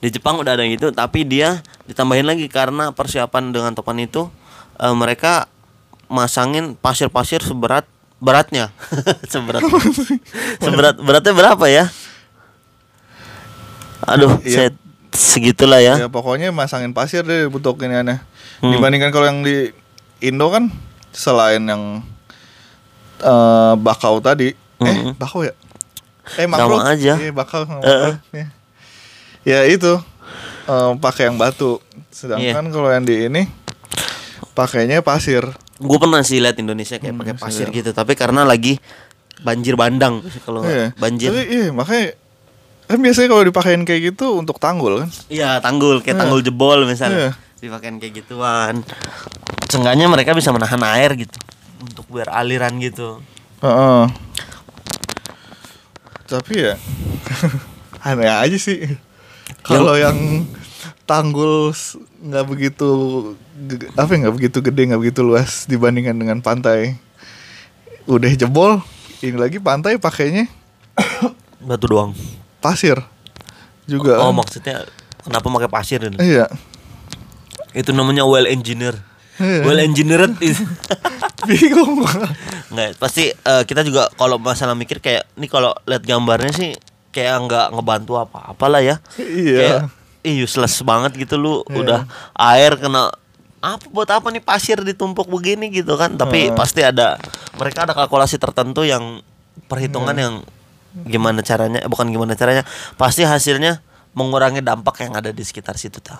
di 0.00 0.08
Jepang 0.08 0.40
udah 0.40 0.56
ada 0.56 0.64
gitu 0.64 0.88
tapi 0.90 1.22
dia 1.22 1.60
ditambahin 1.84 2.24
lagi 2.24 2.48
karena 2.48 2.90
persiapan 2.90 3.52
dengan 3.52 3.76
topan 3.76 4.00
itu 4.00 4.32
eh, 4.74 4.94
mereka 4.96 5.52
masangin 6.08 6.72
pasir-pasir 6.74 7.44
seberat 7.44 7.84
beratnya 8.18 8.72
seberat 9.28 9.60
seberat 10.58 10.96
beratnya 10.96 11.34
berapa 11.36 11.64
ya 11.68 11.84
aduh 14.00 14.40
Iya. 14.40 14.56
saya 14.56 14.68
segitulah 15.10 15.78
ya, 15.78 15.96
Ya 15.96 16.08
pokoknya 16.08 16.50
masangin 16.50 16.90
pasir 16.90 17.22
deh 17.22 17.46
bentuk 17.46 17.80
ini 17.80 17.94
aneh. 17.96 18.18
Hmm. 18.58 18.70
Dibandingkan 18.70 19.08
kalau 19.08 19.26
yang 19.26 19.40
di 19.40 19.70
Indo 20.18 20.48
kan 20.48 20.68
selain 21.10 21.62
yang 21.62 22.02
eh, 23.18 23.74
bakau 23.76 24.18
tadi, 24.18 24.52
eh 24.52 24.84
Hmm. 24.84 25.14
bakau 25.14 25.42
ya? 25.42 25.54
Eh 26.36 26.44
mangrove. 26.44 26.84
aja. 26.84 27.14
Iya, 27.16 27.32
bakau 27.32 27.64
sama 27.64 27.80
Eh. 27.80 27.88
mangrove, 28.14 28.20
ya. 28.32 28.46
Ya 29.44 29.60
itu 29.64 29.96
eh, 30.64 30.92
pakai 30.96 31.26
yang 31.26 31.36
batu. 31.36 31.80
Sedangkan 32.08 32.44
Iya. 32.62 32.70
kalau 32.70 32.90
yang 32.90 33.02
di 33.02 33.26
ini 33.26 33.42
pakainya 34.52 35.00
pasir. 35.00 35.42
gue 35.78 35.94
pernah 35.96 36.18
sih 36.20 36.42
lihat 36.42 36.58
Indonesia 36.58 36.98
kayak 36.98 37.14
pakai 37.16 37.32
Hmm, 37.32 37.40
pasir 37.40 37.64
saya 37.64 37.70
gitu 37.72 37.90
tapi 37.92 38.12
karena 38.12 38.42
lagi 38.42 38.82
banjir 39.38 39.78
bandang 39.78 40.18
kalau 40.42 40.66
Iya. 40.66 40.90
banjir 40.92 41.30
Tapi 41.30 41.42
iya 41.46 41.66
makanya 41.70 42.18
kan 42.88 42.98
biasanya 42.98 43.28
kalau 43.28 43.44
dipakein 43.44 43.84
kayak 43.84 44.02
gitu 44.10 44.34
untuk 44.34 44.56
tanggul 44.56 45.04
kan. 45.04 45.10
Iya 45.28 45.60
tanggul 45.60 46.00
kayak 46.00 46.16
Iya. 46.16 46.20
tanggul 46.24 46.40
jebol 46.40 46.88
misalnya 46.88 47.30
Iya. 47.30 47.32
dipakein 47.60 48.00
kayak 48.00 48.14
gituan. 48.16 48.80
Seenggaknya 49.68 50.08
mereka 50.08 50.32
bisa 50.32 50.48
menahan 50.50 50.80
air 50.96 51.12
gitu 51.14 51.36
untuk 51.78 52.08
biar 52.08 52.32
aliran 52.32 52.80
gitu. 52.80 53.20
Heeh. 53.60 54.04
Tapi 56.24 56.54
ya 56.56 56.74
aneh 58.08 58.28
aja 58.28 58.56
sih. 58.56 58.96
Kalau 59.60 59.92
yang 59.92 60.48
tanggul 61.04 61.72
nggak 62.20 62.44
begitu 62.44 62.88
apa 63.96 64.10
ya, 64.12 64.18
nggak 64.24 64.34
begitu 64.34 64.58
gede 64.60 64.82
nggak 64.88 65.00
begitu 65.00 65.20
luas 65.20 65.64
dibandingkan 65.64 66.16
dengan 66.16 66.38
pantai. 66.40 66.96
Udah 68.08 68.32
jebol, 68.32 68.80
ini 69.20 69.36
lagi 69.36 69.60
pantai 69.60 70.00
pakainya 70.00 70.48
Batu 71.60 71.84
doang. 71.84 72.16
Pasir 72.58 72.98
juga. 73.84 74.20
Oh 74.20 74.30
kan. 74.30 74.36
maksudnya 74.36 74.76
kenapa 75.22 75.46
pakai 75.48 75.70
pasir 75.70 76.00
itu? 76.02 76.18
Iya. 76.18 76.46
Itu 77.72 77.92
namanya 77.92 78.24
well 78.24 78.44
engineer. 78.44 78.96
Iya. 79.38 79.62
Well 79.62 79.78
engineered 79.78 80.34
itu. 80.48 80.64
Bingung. 81.46 82.02
Nggak, 82.68 82.98
pasti 82.98 83.30
eh, 83.30 83.62
kita 83.64 83.82
juga 83.82 84.10
kalau 84.14 84.36
masalah 84.36 84.74
mikir 84.74 84.98
kayak 84.98 85.30
ini 85.34 85.46
kalau 85.46 85.72
lihat 85.86 86.02
gambarnya 86.02 86.50
sih 86.50 86.70
kayak 87.08 87.34
nggak 87.46 87.66
ngebantu 87.72 88.18
apa-apalah 88.18 88.82
ya. 88.82 88.96
Iya. 89.16 89.58
Kayak 89.58 89.80
ih 90.26 90.42
useless 90.42 90.82
banget 90.82 91.14
gitu 91.14 91.38
lu 91.38 91.62
Iya. 91.64 91.76
udah 91.78 92.00
air 92.34 92.74
kena 92.74 93.14
apa 93.58 93.86
buat 93.90 94.06
apa 94.06 94.30
nih 94.30 94.42
pasir 94.42 94.78
ditumpuk 94.78 95.26
begini 95.26 95.70
gitu 95.70 95.94
kan 95.94 96.14
tapi 96.14 96.50
Heeh. 96.50 96.54
pasti 96.54 96.82
ada 96.82 97.18
mereka 97.54 97.86
ada 97.86 97.94
kalkulasi 97.94 98.38
tertentu 98.38 98.82
yang 98.82 99.22
perhitungan 99.66 100.14
Iya. 100.14 100.22
yang 100.26 100.34
gimana 101.04 101.44
caranya 101.44 101.84
bukan 101.86 102.08
gimana 102.08 102.32
caranya 102.34 102.64
pasti 102.96 103.22
hasilnya 103.22 103.84
mengurangi 104.16 104.64
dampak 104.64 105.04
yang 105.04 105.14
ada 105.14 105.30
di 105.30 105.44
sekitar 105.44 105.76
situ 105.76 106.00
tuh 106.00 106.18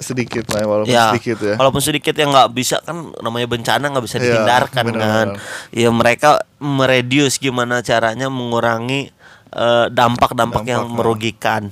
sedikit 0.00 0.48
lah 0.56 0.64
walaupun 0.64 0.90
ya, 0.90 1.12
sedikit 1.12 1.38
ya. 1.44 1.54
Walaupun 1.60 1.82
sedikit 1.84 2.16
yang 2.16 2.32
nggak 2.32 2.50
bisa 2.56 2.80
kan 2.80 3.12
namanya 3.20 3.46
bencana 3.46 3.84
nggak 3.92 4.04
bisa 4.08 4.16
Iya, 4.16 4.24
dihindarkan 4.24 4.84
benar, 4.88 5.04
kan. 5.04 5.28
Ya 5.76 5.92
mereka 5.92 6.40
meredius 6.56 7.36
gimana 7.36 7.84
caranya 7.84 8.32
mengurangi 8.32 9.12
eh, 9.52 9.86
dampak-dampak 9.92 10.64
yang 10.64 10.88
Dampak, 10.88 10.96
merugikan. 10.96 11.62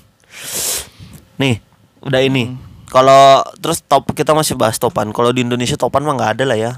Nih, 1.41 1.65
udah 2.05 2.21
ini. 2.21 2.53
Kalau 2.93 3.45
terus 3.61 3.81
top 3.81 4.13
kita 4.13 4.37
masih 4.37 4.61
bahas 4.61 4.77
topan. 4.77 5.09
Kalau 5.17 5.33
di 5.33 5.45
Indonesia 5.45 5.81
topan 5.81 6.05
mah 6.05 6.17
nggak 6.17 6.33
ada 6.37 6.45
lah 6.45 6.59
ya. 6.61 6.73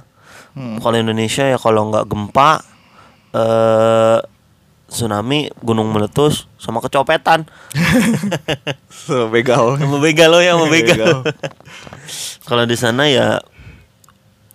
Hmm. 0.55 0.79
Kalau 0.79 0.97
Indonesia 0.99 1.51
ya 1.51 1.59
kalau 1.59 1.91
nggak 1.91 2.07
gempa 2.07 2.63
eh 3.35 4.19
tsunami, 4.91 5.55
gunung 5.63 5.95
meletus 5.95 6.51
sama 6.59 6.83
kecopetan. 6.83 7.47
So, 8.91 9.33
begal. 9.33 9.81
Sama 9.81 9.97
begal 10.03 10.29
lo 10.29 10.45
ya, 10.45 10.59
sama 10.59 10.67
begal. 10.69 11.25
Kalau 12.49 12.65
di 12.69 12.77
sana 12.77 13.09
ya 13.09 13.41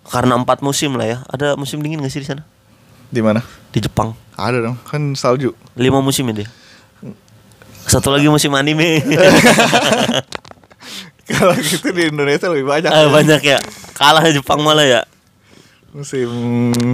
karena 0.06 0.38
empat 0.38 0.62
musim 0.62 0.94
lah 0.94 1.08
ya. 1.08 1.18
Ada 1.26 1.58
musim 1.58 1.82
dingin 1.82 1.98
gak 1.98 2.12
sih 2.14 2.22
di 2.22 2.28
sana? 2.28 2.46
Di 3.10 3.18
mana? 3.24 3.42
Di 3.74 3.82
Jepang. 3.82 4.14
Ada 4.36 4.62
dong, 4.62 4.76
kan 4.86 5.02
salju. 5.16 5.56
Lima 5.74 5.98
musim 6.04 6.28
ya 6.30 6.44
dia. 6.44 6.48
Satu 7.88 8.12
lagi 8.12 8.28
musim 8.28 8.52
anime. 8.54 9.02
Kalau 11.26 11.58
gitu 11.58 11.90
di 11.90 12.06
Indonesia 12.06 12.46
lebih 12.46 12.70
banyak. 12.70 12.90
Ah, 12.90 13.10
banyak 13.10 13.42
ya. 13.42 13.58
Kalah 13.98 14.30
Jepang 14.30 14.62
malah 14.62 14.86
ya. 14.86 15.02
Musim 15.96 16.28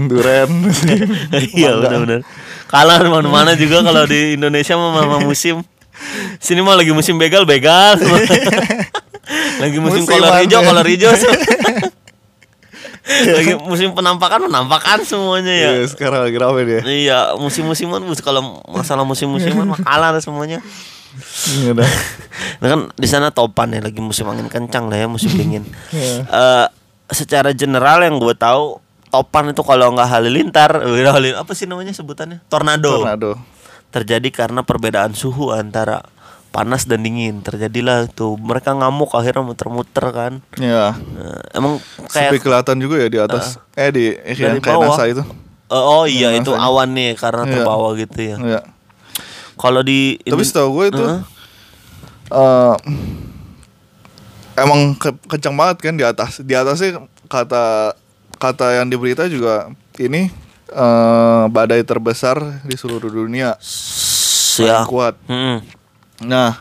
duren, 0.06 0.46
musim 0.62 1.10
Iya 1.34 1.74
benar-benar. 1.74 2.22
Kalah 2.70 3.02
mana-mana 3.02 3.58
juga 3.58 3.82
kalau 3.82 4.06
di 4.06 4.38
Indonesia 4.38 4.78
mah 4.78 5.18
musim. 5.18 5.66
Sini 6.38 6.62
mah 6.62 6.78
lagi 6.78 6.94
musim 6.94 7.18
begal 7.18 7.42
begal. 7.42 7.98
lagi 9.62 9.78
musim 9.82 10.06
Musiman, 10.06 10.22
kolor 10.22 10.38
hijau 10.38 10.60
kolor 10.62 10.86
hijau. 10.86 11.10
lagi 13.42 13.58
musim 13.66 13.90
penampakan 13.90 14.46
penampakan 14.46 15.02
semuanya 15.02 15.50
ya. 15.50 15.70
Iya, 15.82 15.90
sekarang 15.90 16.22
lagi 16.22 16.38
rame 16.38 16.62
dia. 16.62 16.80
Iya, 16.86 17.18
musim-musiman 17.42 18.06
mus 18.06 18.22
kalau 18.22 18.62
masalah 18.70 19.02
musim-musiman 19.02 19.66
mah 19.66 19.82
kalah 19.82 20.14
dah 20.14 20.22
semuanya. 20.22 20.62
Iya. 21.58 21.74
Nah 22.62 22.66
kan 22.70 22.80
di 22.94 23.08
sana 23.10 23.34
topan 23.34 23.74
ya 23.74 23.82
lagi 23.82 23.98
musim 23.98 24.30
angin 24.30 24.46
kencang 24.46 24.86
lah 24.86 24.94
ya 24.94 25.10
musim 25.10 25.34
dingin. 25.34 25.66
Iya. 25.90 26.22
Eh 26.22 26.66
secara 27.12 27.52
general 27.52 28.02
yang 28.02 28.16
gue 28.18 28.34
tahu 28.34 28.81
topan 29.12 29.44
itu 29.46 29.60
kalau 29.60 29.92
nggak 29.92 30.08
halilintar, 30.08 30.70
halil- 30.80 31.36
apa 31.36 31.52
sih 31.52 31.68
namanya 31.68 31.92
sebutannya? 31.92 32.40
Tornado. 32.48 32.98
Tornado. 32.98 33.36
Terjadi 33.90 34.24
karena 34.28 34.64
perbedaan 34.64 35.12
suhu 35.12 35.52
antara 35.52 36.00
panas 36.48 36.84
dan 36.84 37.00
dingin. 37.00 37.40
Terjadilah 37.40 38.08
tuh 38.08 38.34
mereka 38.34 38.72
ngamuk 38.72 39.12
akhirnya 39.12 39.40
muter-muter 39.42 40.06
kan. 40.10 40.32
Iya. 40.54 40.96
Eh, 40.96 41.40
emang 41.52 41.76
Sampai 42.02 42.32
kayak 42.32 42.40
kelihatan 42.40 42.76
juga 42.78 42.96
ya 42.98 43.08
di 43.08 43.18
atas. 43.18 43.60
eh 43.72 43.88
di 43.88 44.04
eh, 44.10 44.32
yang 44.32 44.56
kayak 44.58 44.74
bawah. 44.74 44.96
NASA 44.96 45.04
itu. 45.06 45.22
Eh, 45.68 45.76
oh 45.78 46.04
iya 46.04 46.32
Yang 46.32 46.42
itu 46.42 46.50
NASA-nya. 46.50 46.66
awan 46.66 46.88
nih 46.90 47.10
karena 47.14 47.42
Iya. 47.42 47.52
terbawa 47.54 47.88
gitu 47.94 48.18
ya. 48.18 48.36
Iya. 48.38 48.60
Kalau 49.54 49.80
di 49.80 50.16
Tapi 50.18 50.42
setahu 50.42 50.68
gue 50.74 50.86
itu 50.88 51.04
Heeh. 51.04 51.20
eh 52.32 52.74
emang 54.54 54.80
ke- 54.94 55.20
kencang 55.26 55.52
banget 55.52 55.76
kan 55.82 55.94
di 55.94 56.02
atas. 56.02 56.40
Di 56.40 56.52
atasnya 56.52 56.96
kata 57.26 57.96
kata 58.42 58.74
yang 58.74 58.86
di 58.86 58.96
berita 58.96 59.24
juga 59.24 59.70
ini 59.96 60.26
eh 60.68 61.44
badai 61.46 61.80
terbesar 61.80 62.36
di 62.60 62.74
seluruh 62.74 63.06
dunia. 63.08 63.54
S- 63.56 64.58
ya. 64.58 64.82
Paling 64.82 64.90
kuat. 64.90 65.14
Mm-mm. 65.24 65.56
Nah, 66.22 66.58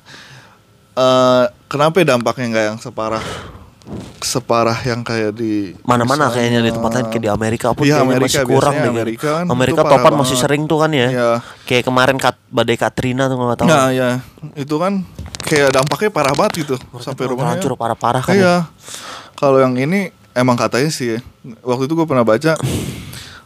eh 0.93 1.43
kenapa 1.65 2.03
dampaknya 2.03 2.45
nggak 2.47 2.65
yang 2.67 2.77
separah 2.77 3.23
separah 4.21 4.77
yang 4.85 5.01
kayak 5.01 5.33
di 5.33 5.73
mana-mana 5.81 6.29
kayaknya 6.29 6.61
di 6.61 6.71
tempat 6.71 6.91
lain 6.93 7.07
kayak 7.09 7.23
di 7.23 7.29
Amerika 7.29 7.67
pun 7.73 7.83
kayaknya 7.83 8.05
Amerika, 8.05 8.23
masih 8.29 8.43
kurang 8.45 8.75
deh 8.77 8.91
Amerika 8.93 9.27
kan 9.33 9.45
Amerika 9.49 9.81
topan 9.81 10.13
masih 10.13 10.29
banget. 10.29 10.43
sering 10.45 10.61
tuh 10.63 10.77
kan 10.77 10.91
ya 10.93 11.07
Iya. 11.09 11.29
kayak 11.65 11.83
kemarin 11.83 12.15
kat, 12.15 12.35
badai 12.47 12.77
Katrina 12.77 13.25
tuh 13.25 13.35
nggak 13.35 13.57
tahu 13.57 13.67
Nah, 13.67 13.89
ya 13.89 14.21
itu 14.53 14.75
kan 14.77 15.01
kayak 15.41 15.69
dampaknya 15.73 16.09
parah 16.09 16.33
banget 16.33 16.53
gitu 16.61 16.75
sampai 16.99 17.23
rumahnya. 17.25 17.57
hancur 17.57 17.73
parah-parah 17.73 18.21
kan 18.21 18.31
ya. 18.31 18.39
Iya. 18.39 18.55
Kalau 19.33 19.57
yang 19.57 19.73
ini 19.75 20.13
emang 20.37 20.55
katanya 20.55 20.89
sih 20.91 21.19
waktu 21.63 21.85
itu 21.87 21.93
gue 21.93 22.07
pernah 22.07 22.23
baca 22.25 22.55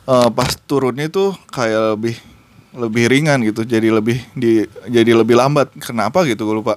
eh, 0.06 0.30
pas 0.32 0.52
turunnya 0.68 1.10
itu 1.10 1.34
kayak 1.50 1.98
lebih 1.98 2.16
lebih 2.76 3.04
ringan 3.08 3.40
gitu. 3.48 3.64
Jadi 3.64 3.88
lebih 3.88 4.20
di 4.36 4.68
jadi 4.92 5.16
lebih 5.16 5.36
lambat. 5.40 5.72
Kenapa 5.80 6.28
gitu 6.28 6.46
gue 6.46 6.58
lupa. 6.62 6.76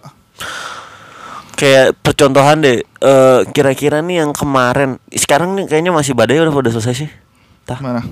kayak 1.59 1.99
percontohan 2.07 2.63
deh 2.63 2.87
eh, 2.87 3.41
kira-kira 3.51 3.99
nih 3.99 4.23
yang 4.23 4.31
kemarin 4.31 5.03
sekarang 5.11 5.59
nih 5.59 5.67
kayaknya 5.67 5.91
masih 5.91 6.15
badai 6.15 6.39
udah 6.39 6.55
udah 6.55 6.71
selesai 6.71 6.95
sih 6.95 7.11
Tah, 7.67 7.83
Mana? 7.83 8.07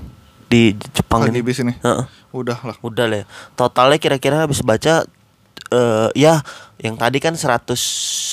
di 0.51 0.75
Jepang 0.75 1.23
Lagi 1.23 1.39
ini 1.39 1.47
ini. 1.47 1.73
Heeh. 1.79 2.05
Udah 2.35 2.59
lah. 2.59 2.75
udah 2.83 3.05
lah 3.07 3.17
ya. 3.23 3.25
totalnya 3.55 4.03
kira-kira 4.03 4.43
habis 4.43 4.59
baca 4.59 5.07
eh 5.71 6.09
ya 6.15 6.43
yang 6.83 6.99
tadi 6.99 7.23
kan 7.23 7.39
100 7.39 7.71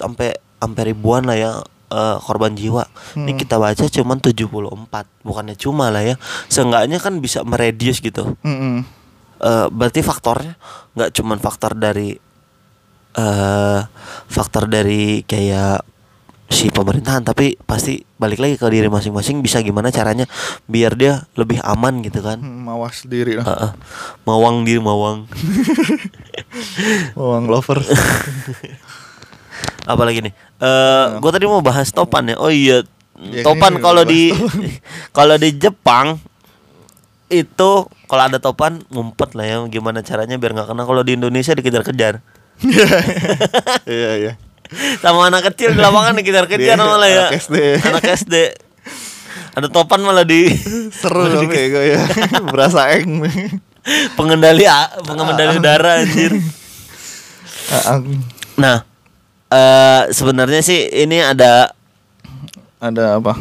sampai 0.03 0.35
sampai 0.59 0.83
ribuan 0.91 1.23
lah 1.31 1.39
ya 1.39 1.53
eh, 1.95 2.17
korban 2.19 2.53
jiwa. 2.53 2.83
Ini 3.15 3.31
Hmm. 3.31 3.39
kita 3.39 3.55
baca 3.57 3.85
cuman 3.87 4.19
74. 4.19 5.07
Bukannya 5.23 5.55
cuma 5.55 5.87
lah 5.89 6.03
ya. 6.03 6.15
Seenggaknya 6.51 6.99
kan 6.99 7.23
bisa 7.23 7.47
meredius 7.47 8.03
gitu. 8.03 8.35
Mm-mm. 8.43 8.83
Eh, 9.39 9.67
berarti 9.71 10.01
faktornya 10.01 10.57
nggak 10.93 11.11
cuman 11.15 11.39
faktor 11.39 11.75
dari 11.75 12.15
eh 13.15 13.81
faktor 14.27 14.67
dari 14.67 15.23
kayak 15.23 15.87
si 16.45 16.69
pemerintahan 16.69 17.23
tapi 17.23 17.57
pasti 17.57 18.03
balik 18.15 18.39
lagi 18.39 18.55
ke 18.55 18.67
diri 18.69 18.87
masing-masing 18.87 19.39
bisa 19.39 19.59
gimana 19.59 19.91
caranya 19.91 20.23
biar 20.67 20.95
dia 20.95 21.23
lebih 21.35 21.59
aman 21.63 22.03
gitu 22.03 22.21
kan. 22.21 22.39
Hmm, 22.39 22.67
mawas 22.67 23.03
diri 23.05 23.39
lah. 23.39 23.47
Heeh. 23.47 23.71
mawang 24.23 24.63
diri 24.63 24.79
mawang. 24.79 25.27
Wong 27.19 27.47
lover. 27.47 27.79
Apalagi 29.85 30.25
nih? 30.25 30.33
Eh 30.65 31.07
gua 31.21 31.31
tadi 31.31 31.45
mau 31.45 31.61
bahas 31.61 31.93
topan 31.93 32.33
ya. 32.33 32.37
Oh 32.41 32.49
iya, 32.49 32.81
Ya, 33.15 33.47
topan 33.47 33.79
ini 33.79 33.83
kalau 33.85 34.03
bahas 34.03 34.11
di 34.11 34.23
kalau 35.17 35.37
di 35.39 35.51
Jepang 35.55 36.19
itu 37.31 37.71
kalau 38.11 38.23
ada 38.27 38.43
topan 38.43 38.83
ngumpet 38.91 39.39
lah 39.39 39.47
ya 39.47 39.57
gimana 39.71 40.03
caranya 40.03 40.35
biar 40.35 40.51
nggak 40.51 40.67
kena 40.75 40.83
kalau 40.83 41.07
di 41.07 41.15
Indonesia 41.15 41.55
dikejar-kejar 41.55 42.19
Iya 43.87 44.11
iya. 44.19 44.33
sama 44.99 45.31
anak 45.31 45.47
kecil 45.55 45.75
di 45.75 45.81
lapangan 45.81 46.19
dikejar-kejar 46.19 46.75
malah 46.75 47.07
ya 47.07 47.25
anak 47.31 47.39
SD. 47.39 47.57
anak 47.87 48.03
SD 48.19 48.35
ada 49.55 49.69
topan 49.71 50.03
malah 50.03 50.27
di 50.27 50.51
Seru 50.99 51.31
kayak 51.47 51.69
gue 51.71 51.85
ya. 51.95 52.03
Berasa 52.51 52.99
eng. 52.99 53.23
pengendali 54.19 54.67
pengendali 55.07 55.55
udara 55.55 56.03
anjir 56.03 56.35
Aang. 57.71 58.21
nah 58.59 58.83
eh 59.55 60.03
sebenarnya 60.11 60.61
sih 60.61 60.91
ini 60.91 61.23
ada 61.23 61.71
Ada 62.83 63.17
apa? 63.17 63.39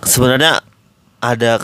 sebenarnya 0.00 0.64
ada 1.20 1.60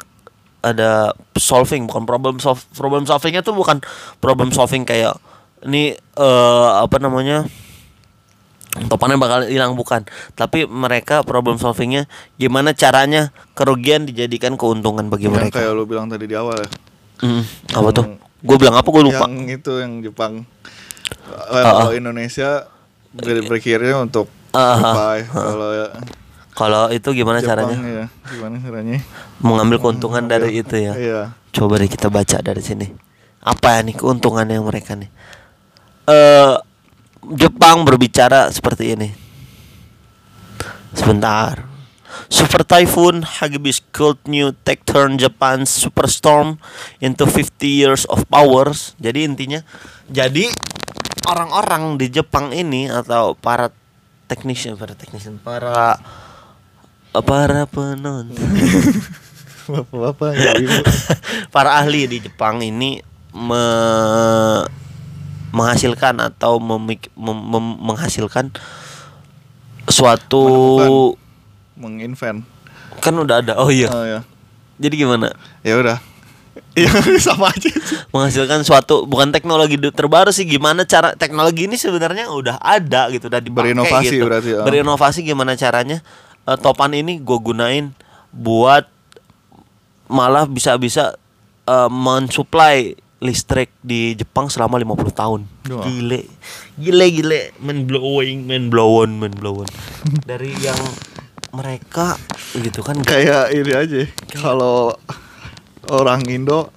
ada 0.61 0.91
solving 1.35 1.89
bukan 1.89 2.05
problem 2.05 2.37
solve 2.37 2.61
problem 2.77 3.09
solvingnya 3.09 3.41
tuh 3.41 3.57
bukan 3.57 3.81
problem 4.21 4.53
solving 4.53 4.85
kayak 4.85 5.17
ini 5.65 5.97
eh 5.97 6.69
apa 6.77 7.01
namanya 7.01 7.49
topannya 8.93 9.17
bakal 9.17 9.41
hilang 9.49 9.73
bukan 9.73 10.05
tapi 10.37 10.69
mereka 10.69 11.25
problem 11.25 11.57
solvingnya 11.57 12.05
gimana 12.37 12.77
caranya 12.77 13.33
kerugian 13.57 14.05
dijadikan 14.05 14.61
keuntungan 14.61 15.09
bagi 15.09 15.33
Yang 15.33 15.35
mereka 15.41 15.65
kayak 15.65 15.73
lu 15.73 15.89
bilang 15.89 16.13
tadi 16.13 16.29
di 16.29 16.37
awal 16.37 16.61
ya. 16.61 16.69
Hmm, 17.25 17.43
apa 17.73 17.89
tuh 17.97 18.05
gue 18.21 18.57
bilang 18.61 18.77
apa 18.77 18.85
gue 18.93 19.03
lupa 19.03 19.25
Yang 19.25 19.65
itu 19.65 19.73
yang 19.81 19.93
Jepang. 20.05 20.45
Ah, 21.47 21.63
Kalau 21.63 21.91
Indonesia 21.93 22.67
ber- 23.13 23.43
berpikirnya 23.43 23.99
untuk 23.99 24.27
Ah, 24.51 24.59
ah, 24.59 24.77
supply. 24.77 25.19
Kalau 25.27 25.71
ya 25.73 25.89
kalau 26.57 26.83
itu 26.89 27.09
gimana 27.13 27.37
Jepang 27.37 27.69
caranya 27.69 27.77
ya, 27.85 28.07
gimana 28.27 28.57
caranya? 28.57 28.97
mengambil 29.39 29.77
keuntungan 29.77 30.25
dari 30.25 30.57
itu 30.57 30.73
ya 30.75 30.97
Iya. 30.97 31.21
Coba 31.53 31.77
deh 31.77 31.85
kita 31.87 32.09
baca 32.09 32.41
dari 32.41 32.61
sini. 32.61 32.89
Apa 33.39 33.77
ya 33.77 33.85
nih 33.85 33.93
keuntungannya 33.95 34.57
mereka 34.59 34.97
nih? 34.97 35.13
Eh 36.07 36.57
Jepang 37.29 37.83
berbicara 37.83 38.49
seperti 38.49 38.95
ini. 38.95 39.09
Sebentar. 40.93 41.69
Super 42.27 42.65
Typhoon 42.65 43.21
Hagibis 43.23 43.85
could 43.91 44.17
new 44.25 44.57
take 44.65 44.83
turn 44.83 45.15
Japan's 45.15 45.69
superstorm 45.69 46.57
into 46.99 47.23
50 47.23 47.53
years 47.63 48.03
of 48.07 48.25
powers. 48.27 48.97
Jadi 48.97 49.23
intinya 49.23 49.61
jadi 50.09 50.49
orang-orang 51.27 51.99
di 51.99 52.07
Jepang 52.09 52.51
ini 52.51 52.87
atau 52.87 53.35
para 53.35 53.71
technician, 54.27 54.79
para 54.79 54.95
technician, 54.95 55.39
para 55.39 55.99
para 57.13 57.65
penonton 57.67 58.29
Bapak-bapak 59.67 60.31
ya 60.39 60.53
para 61.55 61.81
ahli 61.83 62.07
di 62.07 62.23
Jepang 62.23 62.63
ini 62.63 63.03
me- 63.35 64.65
menghasilkan 65.51 66.23
atau 66.23 66.63
memik- 66.63 67.11
mem- 67.19 67.47
mem- 67.51 67.81
menghasilkan 67.83 68.55
suatu 69.89 71.17
menginvent. 71.75 72.45
kan 73.01 73.15
udah 73.15 73.45
ada. 73.45 73.55
Oh 73.61 73.69
iya. 73.71 73.89
Oh 73.93 74.05
ya. 74.05 74.21
Jadi 74.77 74.95
gimana? 75.05 75.33
Ya 75.65 75.77
udah. 75.79 75.99
Iya 76.77 76.93
sama 77.33 77.49
aja. 77.49 77.73
Menghasilkan 78.13 78.61
suatu 78.65 79.09
bukan 79.09 79.33
teknologi 79.33 79.81
terbaru 79.81 80.29
sih 80.29 80.45
gimana 80.45 80.85
cara 80.85 81.17
teknologi 81.17 81.65
ini 81.65 81.81
sebenarnya 81.81 82.29
udah 82.29 82.61
ada 82.61 83.09
gitu 83.09 83.33
udah 83.33 83.41
dipakai 83.41 83.73
Berinovasi 83.73 84.15
gitu. 84.17 84.25
berarti, 84.29 84.49
ya. 84.53 84.61
Berinovasi 84.65 85.19
gimana 85.25 85.57
caranya? 85.57 86.05
Eh, 86.45 86.59
topan 86.61 86.93
ini 86.93 87.19
gue 87.21 87.39
gunain 87.41 87.93
buat 88.33 88.85
malah 90.07 90.45
bisa-bisa 90.45 91.17
eh, 91.65 91.91
mensuplai 91.91 92.97
listrik 93.17 93.73
di 93.81 94.13
Jepang 94.13 94.53
selama 94.53 94.77
50 94.77 95.17
tahun. 95.17 95.41
Gile. 95.65 96.29
Gile 96.77 97.07
gile 97.09 97.41
mind 97.65 97.89
blowing, 97.89 98.45
mind 98.45 98.69
blown, 98.69 99.17
mind 99.17 99.37
blown. 99.41 99.65
Dari 100.29 100.53
yang 100.61 100.79
mereka 101.57 102.21
gitu 102.61 102.85
kan 102.85 103.01
Kayak 103.01 103.57
ini 103.57 103.73
aja. 103.73 104.03
Kalau 104.37 104.93
orang 105.91 106.23
Indo 106.27 106.71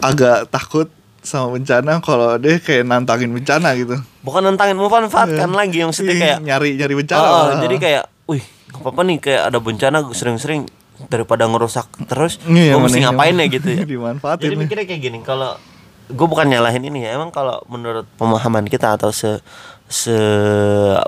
agak 0.00 0.52
takut 0.52 0.88
sama 1.26 1.58
bencana 1.58 1.98
kalau 1.98 2.38
dia 2.38 2.62
kayak 2.62 2.86
nantangin 2.86 3.34
bencana 3.34 3.74
gitu. 3.74 3.98
bukan 4.22 4.46
nantangin 4.46 4.78
memanfaatkan 4.78 5.50
lagi 5.50 5.82
maksudnya 5.82 6.14
Ih, 6.14 6.20
kayak 6.22 6.38
nyari 6.46 6.70
nyari 6.78 6.94
bencana. 6.94 7.26
Oh, 7.26 7.46
jadi 7.66 7.76
kayak, 7.82 8.04
wih, 8.30 8.42
gak 8.70 8.80
apa-apa 8.82 9.00
nih 9.02 9.16
kayak 9.18 9.42
ada 9.50 9.58
bencana 9.58 9.98
sering-sering 10.14 10.70
daripada 11.10 11.50
ngerusak 11.50 11.90
terus, 12.06 12.38
Iya, 12.46 12.78
gue 12.78 12.80
mesti 12.80 13.02
ngapain 13.02 13.34
ya 13.34 13.46
gitu 13.50 13.68
ya. 13.68 13.82
dimanfaatin 13.90 14.54
Jadi 14.54 14.56
mikirnya 14.56 14.86
kayak 14.86 15.02
gini, 15.02 15.18
kalau 15.26 15.58
gue 16.06 16.26
bukan 16.30 16.46
nyalahin 16.46 16.86
ini 16.86 17.02
ya, 17.02 17.18
emang 17.18 17.34
kalau 17.34 17.58
menurut 17.66 18.06
pemahaman 18.14 18.70
kita 18.70 18.94
atau 18.94 19.10
se 19.10 19.42
se 19.90 20.14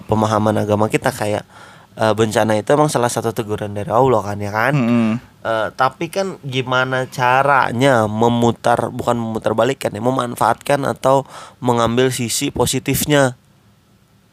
pemahaman 0.07 0.59
agama 0.59 0.91
kita 0.91 1.15
kayak 1.15 1.47
eh, 1.95 2.15
bencana 2.15 2.59
itu 2.59 2.69
emang 2.75 2.91
salah 2.91 3.11
satu 3.11 3.31
teguran 3.31 3.71
dari 3.71 3.91
Allah 3.95 4.21
kan 4.23 4.39
ya 4.43 4.51
kan. 4.51 4.75
Mm-mm. 4.75 5.11
Eh, 5.39 5.69
tapi 5.73 6.11
kan 6.11 6.35
gimana 6.43 7.07
caranya 7.07 8.11
memutar 8.11 8.91
bukan 8.91 9.15
memutar 9.15 9.55
balikan 9.55 9.95
ya 9.95 10.03
memanfaatkan 10.03 10.83
atau 10.83 11.23
mengambil 11.59 12.11
sisi 12.11 12.51
positifnya? 12.51 13.39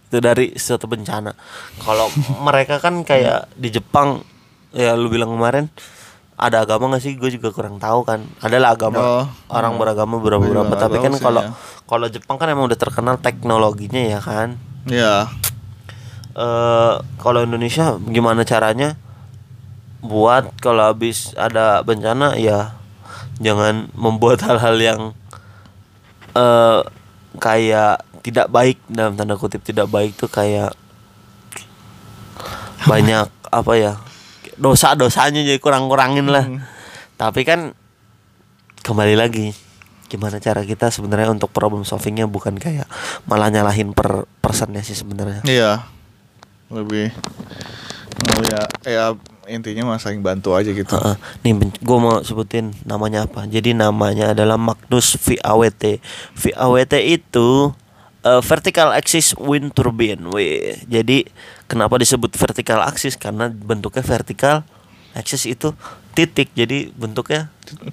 Itu 0.10 0.18
dari 0.18 0.58
suatu 0.58 0.90
bencana. 0.90 1.38
Kalau 1.80 2.10
mereka 2.48 2.82
kan 2.82 3.06
kayak 3.06 3.54
di 3.54 3.70
Jepang 3.70 4.26
ya 4.74 4.98
lu 4.98 5.08
bilang 5.08 5.30
kemarin 5.30 5.70
ada 6.36 6.66
agama 6.66 6.90
nggak 6.90 7.00
sih? 7.00 7.14
Gue 7.16 7.30
juga 7.30 7.54
kurang 7.54 7.78
tahu 7.78 8.02
kan. 8.02 8.26
Adalah 8.42 8.74
agama 8.74 8.98
Oh, 8.98 9.26
orang 9.48 9.78
beragama 9.78 10.18
beberapa 10.18 10.42
Gue 10.42 10.52
juga 10.52 10.66
beberapa 10.66 10.74
nggak 10.74 10.84
tapi 10.90 10.98
kan 11.00 11.14
kalau 11.22 11.42
ya. 11.46 11.52
kalau 11.86 12.08
Jepang 12.10 12.36
kan 12.36 12.50
emang 12.50 12.66
udah 12.66 12.76
terkenal 12.76 13.16
teknologinya 13.22 14.02
ya 14.02 14.20
kan? 14.20 14.58
Ya. 14.90 15.30
eh 16.34 16.94
kalau 17.16 17.40
Indonesia 17.42 17.96
gimana 18.02 18.44
caranya 18.44 19.00
buat 20.06 20.54
kalau 20.62 20.94
habis 20.94 21.34
ada 21.34 21.82
bencana 21.82 22.38
ya 22.38 22.78
jangan 23.42 23.90
membuat 23.98 24.42
hal-hal 24.48 24.78
yang 24.78 25.02
eh 26.36 26.80
kayak 27.36 28.06
tidak 28.24 28.48
baik 28.50 28.78
dalam 28.88 29.14
tanda 29.20 29.36
kutip 29.36 29.62
tidak 29.62 29.90
baik 29.92 30.16
tuh 30.16 30.30
kayak 30.32 30.72
banyak 32.92 33.28
apa 33.52 33.74
ya 33.76 33.94
dosa-dosanya 34.56 35.44
jadi 35.44 35.60
kurang-kurangin 35.60 36.32
lah 36.32 36.48
tapi 37.16 37.44
kan 37.44 37.76
kembali 38.84 39.16
lagi 39.20 39.52
gimana 40.06 40.38
cara 40.40 40.62
kita 40.64 40.94
sebenarnya 40.94 41.34
untuk 41.34 41.50
problem 41.50 41.82
solvingnya 41.84 42.30
bukan 42.30 42.56
kayak 42.56 42.86
malah 43.26 43.50
nyalahin 43.50 43.92
per 43.92 44.30
personnya 44.40 44.86
sih 44.86 44.94
sebenarnya 44.96 45.42
Iya. 45.44 45.90
Lebih 46.70 47.10
oh 48.32 48.42
ya 48.48 48.64
ya 48.88 49.06
intinya 49.48 49.94
mah 49.94 50.00
saling 50.02 50.22
bantu 50.22 50.54
aja 50.54 50.70
gitu. 50.70 50.90
Heeh. 50.90 51.16
nih 51.46 51.54
gue 51.78 51.98
mau 51.98 52.22
sebutin 52.22 52.74
namanya 52.84 53.26
apa 53.30 53.46
jadi 53.46 53.72
namanya 53.72 54.34
adalah 54.34 54.58
Magnus 54.58 55.16
VAWT 55.18 56.02
VAWT 56.34 56.94
itu 57.02 57.72
eh, 58.22 58.42
vertical 58.42 58.92
axis 58.92 59.38
wind 59.38 59.74
turbine 59.74 60.22
Wih. 60.30 60.82
jadi 60.90 61.26
kenapa 61.66 61.98
disebut 61.98 62.34
vertical 62.34 62.82
axis 62.82 63.16
karena 63.16 63.50
bentuknya 63.50 64.02
vertical 64.02 64.66
axis 65.14 65.46
itu 65.46 65.72
titik 66.14 66.52
jadi 66.54 66.90
bentuknya 66.92 67.50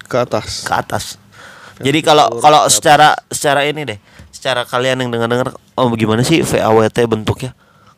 Ke 0.08 0.24
atas. 0.24 0.64
ke 0.64 0.72
atas 0.72 1.04
jadi 1.82 1.98
kalau 2.04 2.28
kalau 2.38 2.68
secara 2.68 3.16
secara 3.32 3.64
ini 3.66 3.82
deh 3.84 3.98
secara 4.32 4.64
kalian 4.66 5.04
yang 5.06 5.10
dengar-dengar 5.12 5.54
oh 5.76 5.88
gimana 5.94 6.24
sih 6.24 6.40
VAWT 6.42 6.98
bentuknya 7.08 7.52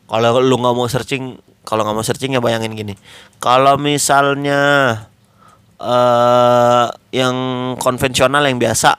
kalau 0.05 0.37
lu 0.39 0.55
nggak 0.61 0.75
mau 0.77 0.85
searching 0.85 1.37
kalau 1.65 1.83
nggak 1.83 1.95
mau 1.95 2.05
searching 2.05 2.31
ya 2.31 2.41
bayangin 2.41 2.71
gini 2.71 2.93
kalau 3.37 3.75
misalnya 3.75 4.61
eh 5.75 6.85
yang 7.11 7.35
konvensional 7.75 8.39
yang 8.41 8.55
biasa 8.55 8.95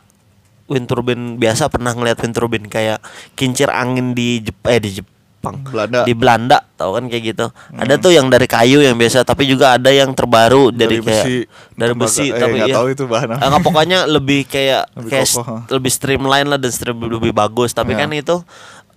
wind 0.69 0.85
turbine 0.85 1.41
biasa 1.41 1.73
pernah 1.73 1.95
ngeliat 1.95 2.19
wind 2.21 2.35
turbine 2.35 2.67
kayak 2.67 3.01
kincir 3.33 3.71
angin 3.71 4.13
di 4.13 4.45
Jep 4.45 4.59
eh 4.67 4.81
di 4.83 4.91
Jepang 4.93 5.63
Belanda. 5.63 6.03
di 6.03 6.13
Belanda 6.13 6.59
tau 6.75 6.93
kan 6.93 7.07
kayak 7.07 7.23
gitu 7.33 7.47
ada 7.73 7.95
tuh 7.97 8.11
yang 8.11 8.27
dari 8.27 8.45
kayu 8.45 8.83
yang 8.83 8.99
biasa 8.99 9.23
tapi 9.23 9.47
juga 9.47 9.79
ada 9.79 9.89
yang 9.89 10.11
terbaru 10.13 10.75
dari, 10.75 10.99
Dari 10.99 11.07
kayak 11.07 11.25
besi. 11.25 11.37
dari 11.73 11.95
besi 11.95 12.27
Eh, 12.29 12.37
tapi 12.37 12.57
iya. 12.61 12.75
tahu 12.75 12.87
itu 12.93 13.05
bahan 13.07 13.39
pokoknya 13.63 13.99
lebih 14.11 14.45
kayak 14.45 14.91
Lebih 14.99 15.11
kayak 15.15 15.29
kokoh, 15.33 15.59
lebih 15.71 15.91
streamline 15.95 16.49
lah 16.51 16.59
dan 16.59 16.73
stream 16.75 16.99
lebih 16.99 17.31
bagus 17.31 17.71
tapi 17.73 17.95
Ya. 17.95 18.05
kan 18.05 18.11
itu 18.13 18.43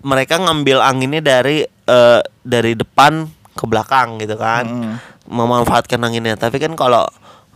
mereka 0.02 0.36
ngambil 0.42 0.82
anginnya 0.82 1.22
dari 1.22 1.64
eh, 1.64 2.22
dari 2.42 2.74
depan 2.74 3.30
ke 3.60 3.68
belakang 3.68 4.16
gitu 4.18 4.40
kan 4.40 4.64
Mm. 4.64 4.96
memanfaatkan 5.28 6.00
anginnya 6.00 6.34
tapi 6.34 6.58
kan 6.58 6.72
kalau 6.74 7.04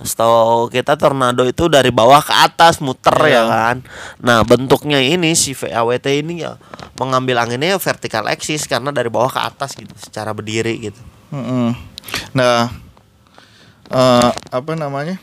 setahu 0.03 0.67
kita 0.67 0.99
tornado 0.99 1.47
itu 1.47 1.71
dari 1.71 1.87
bawah 1.87 2.19
ke 2.19 2.35
atas 2.35 2.83
muter 2.83 3.15
ya 3.23 3.31
Iya. 3.31 3.43
kan 3.47 3.75
nah 4.19 4.43
bentuknya 4.43 4.99
ini 4.99 5.31
si 5.31 5.55
VAWT 5.55 6.05
ini 6.19 6.43
ya 6.43 6.59
mengambil 6.99 7.39
anginnya 7.39 7.73
ya 7.73 7.79
vertical 7.79 8.27
axis 8.27 8.67
karena 8.67 8.91
dari 8.91 9.07
bawah 9.07 9.31
ke 9.31 9.39
atas 9.39 9.73
gitu 9.73 9.95
secara 9.95 10.35
berdiri 10.35 10.91
gitu 10.91 10.99
Mm-mm. 11.31 11.73
Nah, 12.35 12.69
eh, 13.89 14.29
apa 14.51 14.71
namanya? 14.75 15.17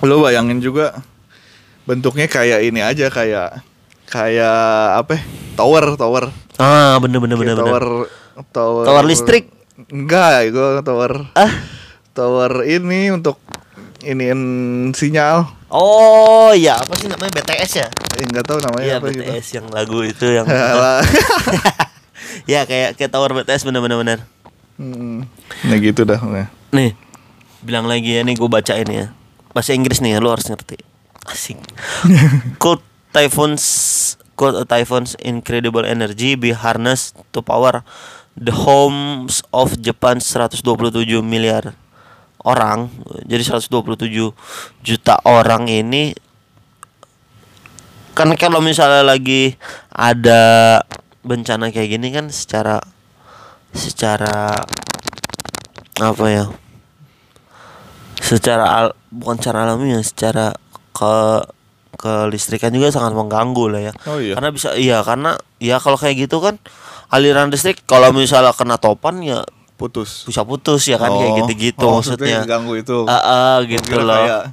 Lo 0.00 0.20
bayangin 0.20 0.60
juga 0.60 1.00
bentuknya 1.84 2.26
kayak 2.26 2.60
ini 2.64 2.80
aja 2.80 3.08
kayak 3.08 3.60
kayak 4.04 4.58
apa? 5.00 5.16
ya? 5.16 5.22
Tower, 5.56 5.84
tower. 5.94 6.24
ah 6.56 7.00
bener 7.00 7.20
bener 7.20 7.36
bener 7.36 7.56
Kayak 7.56 7.64
bener 7.64 7.72
tower, 7.72 7.86
tower. 8.48 8.84
Tower 8.84 9.04
listrik? 9.04 9.52
Enggak, 9.88 10.52
gue 10.52 10.80
tower. 10.82 11.28
ah 11.34 11.52
Tower 12.10 12.66
ini 12.66 13.08
untuk 13.12 13.38
iniin 14.00 14.40
sinyal. 14.92 15.44
oh 15.70 16.50
ya 16.50 16.74
apa 16.74 16.98
sih 16.98 17.06
namanya 17.06 17.30
BTS 17.38 17.72
ya 17.78 17.88
Eh, 18.18 18.26
enggak 18.26 18.42
tahu 18.42 18.58
namanya 18.58 18.84
Iya 18.84 18.96
apa 18.98 19.06
gitu. 19.14 19.22
BTS 19.22 19.46
yang 19.54 19.66
lagu 19.70 19.98
itu 20.02 20.26
yang 20.26 20.46
ya 22.52 22.66
kayak 22.66 22.98
kayak 22.98 23.10
tower 23.12 23.30
BTS 23.32 23.62
bener-bener 23.64 23.96
bener. 23.96 24.18
Hmm. 24.76 25.28
Nah 25.68 25.76
gitu 25.78 26.02
dah. 26.02 26.18
Nah. 26.18 26.48
Nih 26.72 26.96
bilang 27.60 27.84
lagi 27.86 28.16
ya 28.16 28.24
nih 28.24 28.34
gue 28.34 28.48
baca 28.48 28.72
ini 28.74 29.04
ya 29.04 29.12
bahasa 29.52 29.76
Inggris 29.76 30.00
nih 30.00 30.16
ya 30.16 30.18
lu 30.18 30.32
harus 30.32 30.48
ngerti 30.48 30.80
asik. 31.28 31.60
Cold 32.62 32.80
typhoons 33.12 33.64
cold 34.34 34.64
typhoons 34.64 35.12
incredible 35.20 35.84
energy 35.84 36.32
be 36.32 36.56
harnessed 36.56 37.12
to 37.30 37.44
power 37.44 37.84
the 38.38 38.54
homes 38.54 39.42
of 39.50 39.74
Japan 39.82 40.22
127 40.22 40.62
miliar 41.24 41.74
orang. 42.44 42.88
Jadi 43.26 43.42
127 43.42 44.32
juta 44.84 45.14
orang 45.26 45.68
ini 45.68 46.14
kan 48.14 48.28
kalau 48.36 48.60
misalnya 48.60 49.06
lagi 49.06 49.54
ada 49.94 50.76
bencana 51.24 51.72
kayak 51.72 51.88
gini 51.96 52.08
kan 52.12 52.28
secara 52.28 52.80
secara 53.72 54.56
apa 56.00 56.26
ya? 56.26 56.44
Secara 58.20 58.64
al, 58.66 58.88
bukan 59.10 59.40
secara 59.40 59.64
alami 59.66 59.96
ya 59.96 60.00
secara 60.04 60.52
ke 60.92 61.14
kelistrikan 62.00 62.72
juga 62.72 62.88
sangat 62.88 63.12
mengganggu 63.12 63.64
lah 63.68 63.80
ya. 63.90 63.92
Oh 64.08 64.16
iya. 64.16 64.32
karena 64.36 64.50
bisa 64.52 64.72
iya 64.76 65.04
karena 65.04 65.36
ya 65.60 65.76
kalau 65.76 66.00
kayak 66.00 66.28
gitu 66.28 66.40
kan 66.40 66.56
aliran 67.10 67.50
listrik 67.50 67.82
kalau 67.84 68.10
misalnya 68.10 68.50
kena 68.50 68.74
topan 68.74 69.18
ya 69.20 69.42
Putus. 69.74 70.24
bisa 70.24 70.42
putus 70.42 70.84
ya 70.84 70.94
kan 70.94 71.08
kayak 71.08 71.30
Oh. 71.30 71.36
gitu-gitu 71.40 71.82
Oh, 71.82 71.98
maksudnya 71.98 72.44
ganggu 72.44 72.76
itu. 72.76 73.04
Ah, 73.04 73.16
ah, 73.16 73.56
gitu 73.62 73.96
loh 73.96 74.12
kayak- 74.14 74.46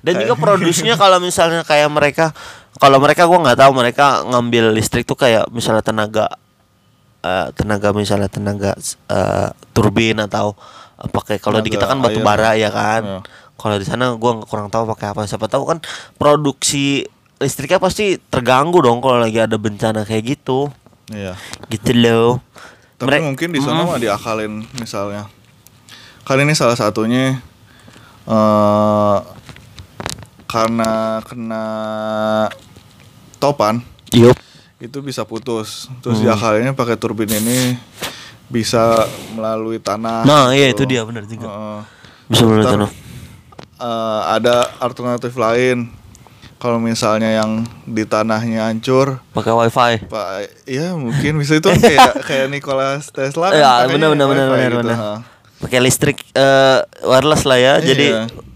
dan 0.00 0.14
juga 0.18 0.34
produksinya 0.34 0.98
kalau 1.00 1.18
misalnya 1.18 1.62
kayak 1.62 1.86
mereka 1.88 2.34
kalau 2.74 2.98
mereka 2.98 3.24
gua 3.24 3.38
nggak 3.40 3.54
tahu 3.56 3.72
mereka 3.72 4.06
ngambil 4.24 4.70
listrik 4.70 5.04
tuh 5.04 5.14
kayak 5.14 5.46
misalnya 5.48 5.80
tenaga 5.80 6.26
eh, 7.20 7.48
tenaga 7.52 7.92
misalnya 7.92 8.26
tenaga 8.26 8.74
eh, 9.06 9.48
turbin 9.70 10.18
atau 10.18 10.58
pakai 11.04 11.38
kalau 11.38 11.58
di 11.58 11.68
kita 11.68 11.86
kan 11.86 11.98
batu 11.98 12.18
air. 12.18 12.26
bara 12.26 12.50
ya 12.54 12.68
kan 12.68 13.02
Iya. 13.04 13.18
kalau 13.54 13.76
di 13.78 13.86
sana 13.86 14.10
gua 14.14 14.42
kurang 14.42 14.68
tahu 14.68 14.84
pakai 14.88 15.06
apa 15.08 15.22
siapa 15.24 15.46
tahu 15.46 15.64
kan 15.64 15.78
produksi 16.18 17.06
listriknya 17.36 17.78
pasti 17.78 18.18
terganggu 18.18 18.80
dong 18.80 18.98
kalau 18.98 19.18
lagi 19.18 19.38
ada 19.38 19.54
bencana 19.54 20.02
kayak 20.02 20.34
gitu 20.34 20.66
Iya. 21.06 21.36
gitu 21.68 21.92
loh 21.92 22.40
Tapi 22.94 23.10
Merek- 23.10 23.26
mungkin 23.26 23.48
di 23.50 23.60
sana 23.60 23.82
mah 23.82 23.98
diakalin 23.98 24.64
misalnya. 24.74 25.26
Kan 26.22 26.38
ini 26.38 26.54
salah 26.54 26.72
satunya 26.74 27.36
eh 28.24 29.18
karena 30.46 30.90
kena 31.20 31.64
topan 33.36 33.82
Yup. 34.10 34.38
itu 34.78 34.98
bisa 35.00 35.26
putus. 35.26 35.90
Terus 36.00 36.22
diakalinnya 36.22 36.72
pakai 36.72 36.94
turbin 36.94 37.28
ini 37.28 37.74
bisa 38.46 39.04
melalui 39.32 39.76
tanah. 39.76 40.22
Nah, 40.22 40.44
iya 40.52 40.70
itu 40.70 40.84
gitu. 40.84 40.94
dia 40.94 41.02
benar 41.02 41.26
juga. 41.26 41.48
Heeh. 41.48 41.80
Bisa 42.24 42.42
Ntar, 42.46 42.64
tanah. 42.70 42.90
eh, 43.76 44.20
ada 44.30 44.54
alternatif 44.78 45.34
lain. 45.34 45.90
Kalau 46.64 46.80
misalnya 46.80 47.28
yang 47.28 47.68
di 47.84 48.08
tanahnya 48.08 48.72
hancur, 48.72 49.20
Pakai 49.36 49.52
wifi. 49.52 50.08
Pak, 50.08 50.64
ya 50.64 50.96
mungkin 50.96 51.36
bisa 51.36 51.60
itu 51.60 51.68
kayak 51.68 52.16
kayak 52.32 52.48
Nikola 52.48 52.96
Tesla 53.04 53.52
kan 53.52 53.60
Ya, 53.60 53.84
benar, 53.84 54.16
benar, 54.16 54.26
benar, 54.32 54.46
benar, 54.48 54.70
gitu, 54.72 54.80
benar. 54.80 54.98
Pakai 55.60 55.78
listrik 55.84 56.24
eh, 56.32 56.80
wireless 57.04 57.44
lah 57.44 57.60
ya. 57.60 57.74
Iya. 57.84 57.92
Jadi 57.92 58.06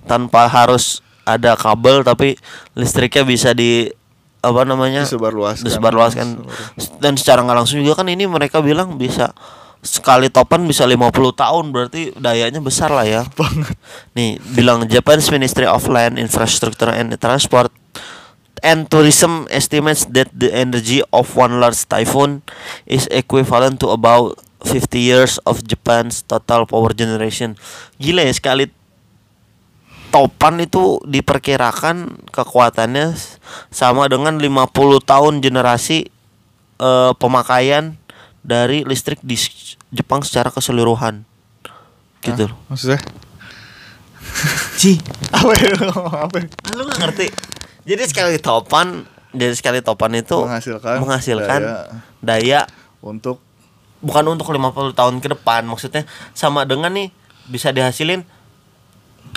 tanpa 0.08 0.48
harus 0.48 1.04
ada 1.28 1.52
kabel 1.52 2.00
tapi 2.00 2.40
listriknya 2.72 3.28
bisa 3.28 3.52
di 3.52 3.92
apa 4.40 4.64
namanya? 4.64 5.04
Disebarluaskan. 5.04 5.68
disebarluaskan. 5.68 6.26
Dan 7.04 7.20
secara 7.20 7.44
nggak 7.44 7.58
langsung 7.60 7.84
juga 7.84 8.00
kan 8.00 8.08
ini 8.08 8.24
mereka 8.24 8.64
bilang 8.64 8.96
bisa 8.96 9.36
sekali 9.84 10.26
topan 10.26 10.66
bisa 10.66 10.82
50 10.82 11.12
tahun 11.38 11.64
berarti 11.70 12.16
dayanya 12.16 12.64
besar 12.64 12.88
lah 12.88 13.04
ya. 13.04 13.28
Banget. 13.36 13.76
Nih, 14.16 14.40
bilang 14.56 14.88
Japan's 14.88 15.28
Ministry 15.28 15.68
of 15.68 15.84
Land, 15.86 16.16
Infrastructure 16.16 16.88
and 16.88 17.12
Transport 17.20 17.68
and 18.62 18.90
Tourism 18.90 19.46
estimates 19.50 20.06
that 20.12 20.28
the 20.34 20.52
energy 20.52 21.02
of 21.12 21.34
one 21.34 21.60
large 21.60 21.80
typhoon 21.86 22.42
is 22.86 23.06
equivalent 23.10 23.80
to 23.80 23.90
about 23.90 24.38
50 24.64 24.98
years 24.98 25.38
of 25.46 25.62
Japan's 25.64 26.22
total 26.26 26.66
power 26.66 26.90
generation. 26.94 27.54
Gila 28.02 28.26
ya 28.26 28.34
sekali 28.34 28.70
topan 30.08 30.58
itu 30.58 30.98
diperkirakan 31.04 32.28
kekuatannya 32.32 33.12
sama 33.68 34.08
dengan 34.08 34.40
50 34.40 34.72
tahun 35.04 35.34
generasi 35.44 36.08
eh, 36.80 37.12
pemakaian 37.16 37.94
dari 38.40 38.82
listrik 38.88 39.20
di 39.20 39.36
Jepang 39.92 40.24
secara 40.24 40.48
keseluruhan. 40.48 41.22
Gitu. 42.18 42.50
loh. 42.50 42.58
Maksudnya 42.66 42.98
Ci, 44.78 44.98
apa 45.38 45.52
ya? 45.58 45.74
apa? 46.26 46.36
ya? 46.38 46.46
lu 46.78 46.82
gak 46.86 46.98
ngerti. 47.02 47.26
Jadi 47.88 48.02
sekali 48.04 48.36
topan, 48.36 49.08
jadi 49.32 49.56
sekali 49.56 49.80
topan 49.80 50.12
itu 50.12 50.36
Menghasilkan 50.44 50.94
menghasilkan 51.00 51.60
daya. 51.64 51.88
daya, 52.20 52.60
Untuk 53.00 53.40
bukan 54.04 54.28
untuk 54.28 54.52
50 54.52 54.92
tahun 54.92 55.24
ke 55.24 55.32
depan, 55.32 55.64
maksudnya 55.64 56.04
sama 56.36 56.68
dengan 56.68 56.92
nih 56.92 57.08
bisa 57.48 57.72
dihasilin 57.72 58.28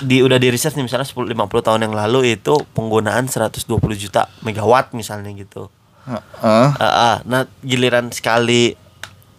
di 0.02 0.20
udah 0.20 0.36
di 0.36 0.52
riset 0.52 0.76
nih 0.76 0.84
misalnya 0.84 1.08
10 1.08 1.32
50 1.32 1.66
tahun 1.66 1.80
yang 1.88 1.94
lalu 1.96 2.36
itu 2.36 2.60
penggunaan 2.76 3.24
120 3.30 3.64
juta 3.96 4.28
megawatt 4.44 4.92
misalnya 4.92 5.32
gitu. 5.32 5.72
Heeh. 6.04 6.68
Ah, 6.76 6.84
ah. 6.84 7.16
nah 7.24 7.48
giliran 7.64 8.10
sekali 8.12 8.76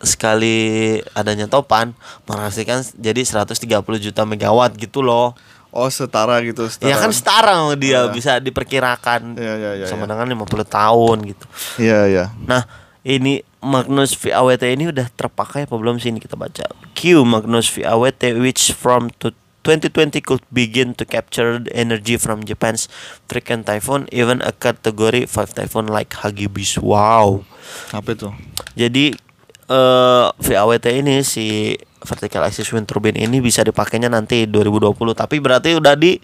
sekali 0.03 0.99
adanya 1.15 1.47
topan 1.47 1.95
menghasilkan 2.27 2.83
jadi 2.99 3.23
130 3.23 3.55
juta 3.99 4.21
megawatt 4.25 4.75
gitu 4.75 5.05
loh. 5.05 5.37
Oh 5.73 5.89
setara 5.89 6.37
gitu 6.45 6.69
setara. 6.69 6.85
Ya 6.85 7.01
kan 7.01 7.09
setara 7.09 7.51
sama 7.57 7.73
dia 7.73 8.05
Iya. 8.05 8.13
bisa 8.13 8.31
diperkirakan 8.37 9.33
Iya, 9.33 9.53
iya, 9.57 9.71
iya, 9.81 9.85
sama 9.89 10.05
iya. 10.05 10.13
dengan 10.13 10.45
50 10.45 10.69
tahun 10.69 11.17
gitu. 11.25 11.45
Iya 11.81 11.99
iya. 12.05 12.25
Nah, 12.45 12.69
ini 13.01 13.41
Magnus 13.57 14.13
VAWT 14.13 14.63
ini 14.69 14.93
udah 14.93 15.09
terpakai 15.09 15.65
apa 15.65 15.73
belum 15.73 15.97
sih 15.97 16.13
ini 16.13 16.21
kita 16.21 16.37
baca. 16.37 16.67
Q 16.93 17.25
Magnus 17.25 17.73
VAWT 17.73 18.37
which 18.37 18.69
from 18.69 19.09
to 19.17 19.33
2020 19.63 20.19
could 20.19 20.43
begin 20.51 20.91
to 20.91 21.07
capture 21.07 21.55
the 21.57 21.71
energy 21.71 22.19
from 22.19 22.43
Japan's 22.43 22.91
frequent 23.25 23.63
typhoon 23.63 24.11
even 24.11 24.43
a 24.43 24.51
category 24.51 25.23
5 25.23 25.55
typhoon 25.55 25.87
like 25.87 26.11
Hagibis. 26.13 26.75
Wow. 26.77 27.47
Apa 27.95 28.13
itu? 28.13 28.29
Jadi 28.75 29.15
eh 29.63 30.25
VAWT 30.33 30.85
ini 30.95 31.21
si 31.21 31.73
vertical 31.99 32.43
axis 32.43 32.67
wind 32.69 32.83
turbine 32.83 33.15
ini 33.17 33.39
bisa 33.39 33.61
dipakainya 33.61 34.07
nanti 34.07 34.43
2020 34.43 34.91
tapi 35.13 35.39
berarti 35.39 35.73
udah 35.73 35.95
di 35.95 36.19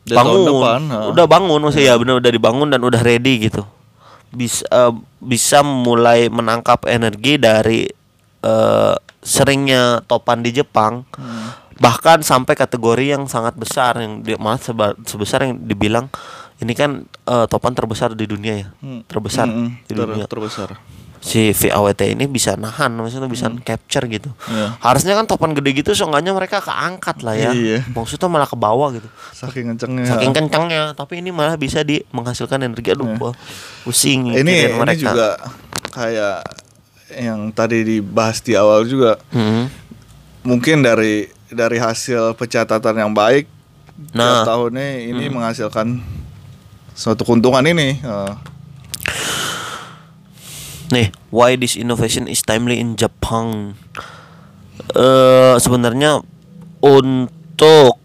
Dari 0.00 0.16
bangun. 0.16 0.40
depan, 0.42 0.80
udah 1.12 1.26
bangun 1.26 1.58
maksudnya 1.60 1.86
ya 1.86 1.94
benar 1.96 2.16
udah 2.16 2.32
dibangun 2.32 2.68
dan 2.68 2.80
udah 2.80 2.96
ready 2.98 3.44
gitu. 3.44 3.60
Bisa 4.30 4.64
eh, 4.66 4.92
bisa 5.18 5.60
mulai 5.60 6.28
menangkap 6.28 6.84
energi 6.84 7.36
dari 7.36 7.84
eh, 8.40 8.94
seringnya 9.20 10.00
topan 10.02 10.40
di 10.40 10.52
Jepang. 10.52 11.04
Hmm. 11.12 11.68
bahkan 11.78 12.18
sampai 12.20 12.58
kategori 12.58 13.14
yang 13.14 13.24
sangat 13.24 13.54
besar 13.54 13.94
yang 13.96 14.18
di, 14.18 14.34
malah 14.34 14.58
seba- 14.58 14.98
sebesar 14.98 15.46
yang 15.46 15.62
dibilang 15.62 16.10
ini 16.58 16.74
kan 16.74 17.06
eh, 17.06 17.46
topan 17.46 17.70
terbesar 17.70 18.12
di 18.12 18.24
dunia 18.24 18.54
ya. 18.56 18.68
Hmm. 18.80 19.04
terbesar 19.04 19.46
Mm-mm, 19.46 19.78
di 19.84 19.92
ter- 19.92 20.02
dunia 20.02 20.26
terbesar. 20.26 20.74
Si 21.18 21.50
VAWT 21.50 22.14
ini 22.14 22.24
bisa 22.24 22.54
nahan 22.54 22.94
maksudnya 22.94 23.26
bisa 23.26 23.50
capture 23.62 24.06
gitu. 24.06 24.30
Iya. 24.46 24.78
harusnya 24.78 25.18
kan 25.18 25.26
topan 25.26 25.52
gede 25.52 25.74
gitu 25.74 25.90
seenggaknya 25.92 26.30
mereka 26.30 26.62
keangkat 26.62 27.22
lah 27.26 27.34
ya. 27.34 27.50
Iya. 27.50 27.82
maksudnya 27.90 28.26
malah 28.26 28.46
ke 28.46 28.54
bawah 28.54 28.94
gitu. 28.94 29.08
Saking 29.34 29.74
kencengnya. 29.74 30.06
saking 30.06 30.32
kencangnya 30.32 30.82
tapi 30.94 31.18
ini 31.18 31.34
malah 31.34 31.58
bisa 31.58 31.82
di 31.82 32.00
menghasilkan 32.10 32.62
energi. 32.62 32.94
Aduh 32.94 33.18
gua 33.18 33.32
pusing 33.82 34.32
ini 34.32 34.42
ini 34.42 34.56
mereka. 34.72 35.10
juga 35.10 35.28
kayak 35.90 36.36
yang 37.18 37.50
tadi 37.50 37.82
dibahas 37.82 38.38
di 38.40 38.52
awal 38.54 38.84
juga. 38.84 39.16
Hmm. 39.32 39.66
mungkin 40.42 40.80
dari 40.80 41.28
dari 41.50 41.76
hasil 41.76 42.32
pencatatan 42.38 42.94
yang 42.96 43.12
baik 43.12 43.48
Nah. 44.14 44.46
tahunnya 44.46 45.10
ini 45.10 45.26
menghasilkan 45.26 45.98
suatu 46.94 47.26
keuntungan 47.26 47.66
ini. 47.66 47.98
Eh, 47.98 48.32
nih 50.92 51.12
why 51.32 51.54
this 51.54 51.76
innovation 51.76 52.26
is 52.28 52.44
timely 52.44 52.80
in 52.80 52.96
Japan? 52.96 53.76
Eh 54.94 55.56
sebenarnya 55.60 56.22
untuk 56.80 57.98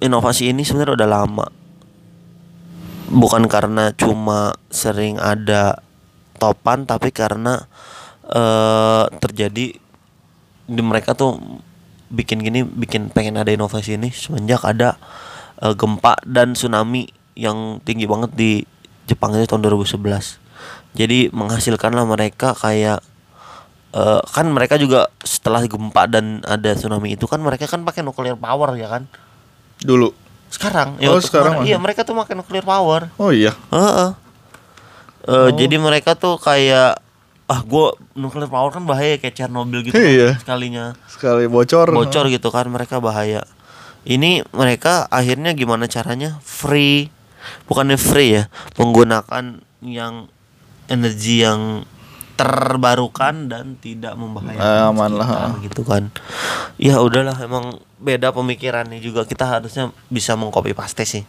inovasi 0.00 0.52
ini 0.52 0.62
sebenarnya 0.62 0.96
udah 1.02 1.10
lama. 1.10 1.46
Bukan 3.06 3.46
karena 3.46 3.94
cuma 3.94 4.56
sering 4.68 5.16
ada 5.22 5.80
topan 6.36 6.84
tapi 6.84 7.12
karena 7.14 7.64
eh 8.26 9.04
terjadi 9.22 9.66
di 10.66 10.82
mereka 10.82 11.14
tuh 11.14 11.38
bikin 12.10 12.42
gini 12.42 12.62
bikin 12.62 13.10
pengen 13.10 13.38
ada 13.38 13.50
inovasi 13.50 13.98
ini 13.98 14.10
semenjak 14.10 14.62
ada 14.62 14.98
eh, 15.62 15.74
gempa 15.74 16.18
dan 16.26 16.54
tsunami 16.54 17.10
yang 17.38 17.82
tinggi 17.82 18.06
banget 18.06 18.30
di 18.34 18.50
Jepang 19.06 19.34
itu 19.34 19.46
tahun 19.46 19.62
2011 19.62 20.45
jadi 20.96 21.28
menghasilkanlah 21.30 22.02
mereka 22.02 22.52
kayak 22.52 23.04
eh, 23.92 24.20
kan 24.26 24.46
mereka 24.48 24.74
juga 24.76 25.12
setelah 25.20 25.62
gempa 25.62 26.08
dan 26.08 26.40
ada 26.42 26.72
tsunami 26.72 27.14
itu 27.14 27.24
kan 27.24 27.38
mereka 27.38 27.64
kan 27.64 27.80
pakai 27.80 28.00
nuclear 28.00 28.34
power 28.34 28.74
ya 28.74 28.88
kan? 28.90 29.04
Dulu. 29.78 30.10
Sekarang. 30.48 30.96
Oh, 31.04 31.16
untuk 31.16 31.28
sekarang 31.28 31.60
kemarin- 31.60 31.68
iya 31.68 31.76
mereka 31.76 32.00
tuh 32.00 32.16
pakai 32.16 32.34
nuclear 32.34 32.64
power. 32.64 33.12
Oh 33.16 33.28
iya. 33.30 33.52
Heeh. 33.68 34.10
Eh, 35.26 35.50
Jadi 35.54 35.76
mereka 35.76 36.14
tuh 36.14 36.38
kayak 36.38 37.02
ah 37.46 37.60
gue 37.60 37.86
nuclear 38.14 38.46
power 38.46 38.70
kan 38.70 38.82
bahaya 38.82 39.18
kayak 39.18 39.34
Chernobyl 39.34 39.82
gitu 39.82 39.94
kan, 39.94 40.02
Iya. 40.02 40.30
sekalinya. 40.38 40.84
Sekali 41.06 41.46
bocor. 41.46 41.90
Bocor 41.90 42.26
gitu 42.26 42.48
kan 42.50 42.66
mereka 42.66 42.98
bahaya. 42.98 43.42
Ini 44.06 44.46
mereka 44.54 45.10
akhirnya 45.10 45.50
gimana 45.52 45.86
caranya? 45.86 46.38
Free. 46.40 47.10
Bukannya 47.66 47.94
free 47.94 48.38
ya 48.38 48.44
menggunakan 48.74 49.62
yang 49.82 50.26
energi 50.86 51.42
yang 51.42 51.82
terbarukan 52.36 53.48
dan 53.48 53.80
tidak 53.80 54.12
membahayakan 54.14 54.60
Eh, 54.60 54.88
aman 54.92 55.12
lah, 55.16 55.56
gitu 55.64 55.82
kan. 55.88 56.12
Ya 56.76 57.00
udahlah 57.00 57.34
emang 57.40 57.80
beda 57.96 58.30
pemikirannya 58.30 59.00
juga. 59.00 59.24
Kita 59.24 59.48
harusnya 59.48 59.88
bisa 60.12 60.36
mengcopy 60.36 60.76
paste 60.76 61.08
sih. 61.08 61.24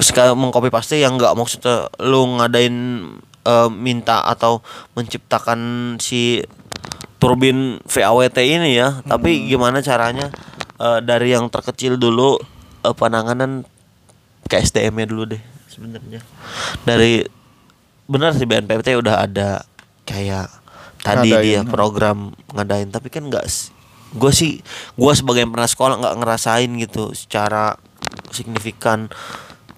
Sekali 0.00 0.32
mengcopy 0.32 0.72
paste 0.72 0.96
yang 0.96 1.20
nggak 1.20 1.36
maksudnya 1.36 1.92
lu 2.00 2.40
ngadain 2.40 2.76
eh, 3.44 3.68
minta 3.68 4.24
atau 4.24 4.64
menciptakan 4.96 5.60
si 6.00 6.40
turbin 7.20 7.76
VAWT 7.84 8.38
ini 8.40 8.80
ya. 8.80 9.04
Tapi 9.04 9.52
gimana 9.52 9.84
caranya 9.84 10.32
eh, 10.80 10.98
dari 11.04 11.36
yang 11.36 11.52
terkecil 11.52 12.00
dulu 12.00 12.40
eh, 12.88 12.94
penanganan 12.96 13.68
ke 14.48 14.56
SDM-nya 14.64 15.06
dulu 15.12 15.36
deh 15.36 15.42
sebenarnya. 15.68 16.24
Dari 16.88 17.39
benar 18.10 18.34
sih 18.34 18.42
BNPT 18.44 18.98
udah 18.98 19.22
ada 19.22 19.62
kayak 20.02 20.50
tadi 21.00 21.30
Ngadain, 21.30 21.44
dia 21.46 21.60
hmm. 21.62 21.70
program 21.70 22.18
ngadain 22.50 22.90
tapi 22.90 23.06
kan 23.08 23.30
nggak 23.30 23.46
gue 24.10 24.32
sih 24.34 24.58
gue 24.98 25.12
sebagai 25.14 25.46
yang 25.46 25.54
pernah 25.54 25.70
sekolah 25.70 25.94
nggak 26.02 26.16
ngerasain 26.18 26.70
gitu 26.82 27.14
secara 27.14 27.78
signifikan 28.34 29.06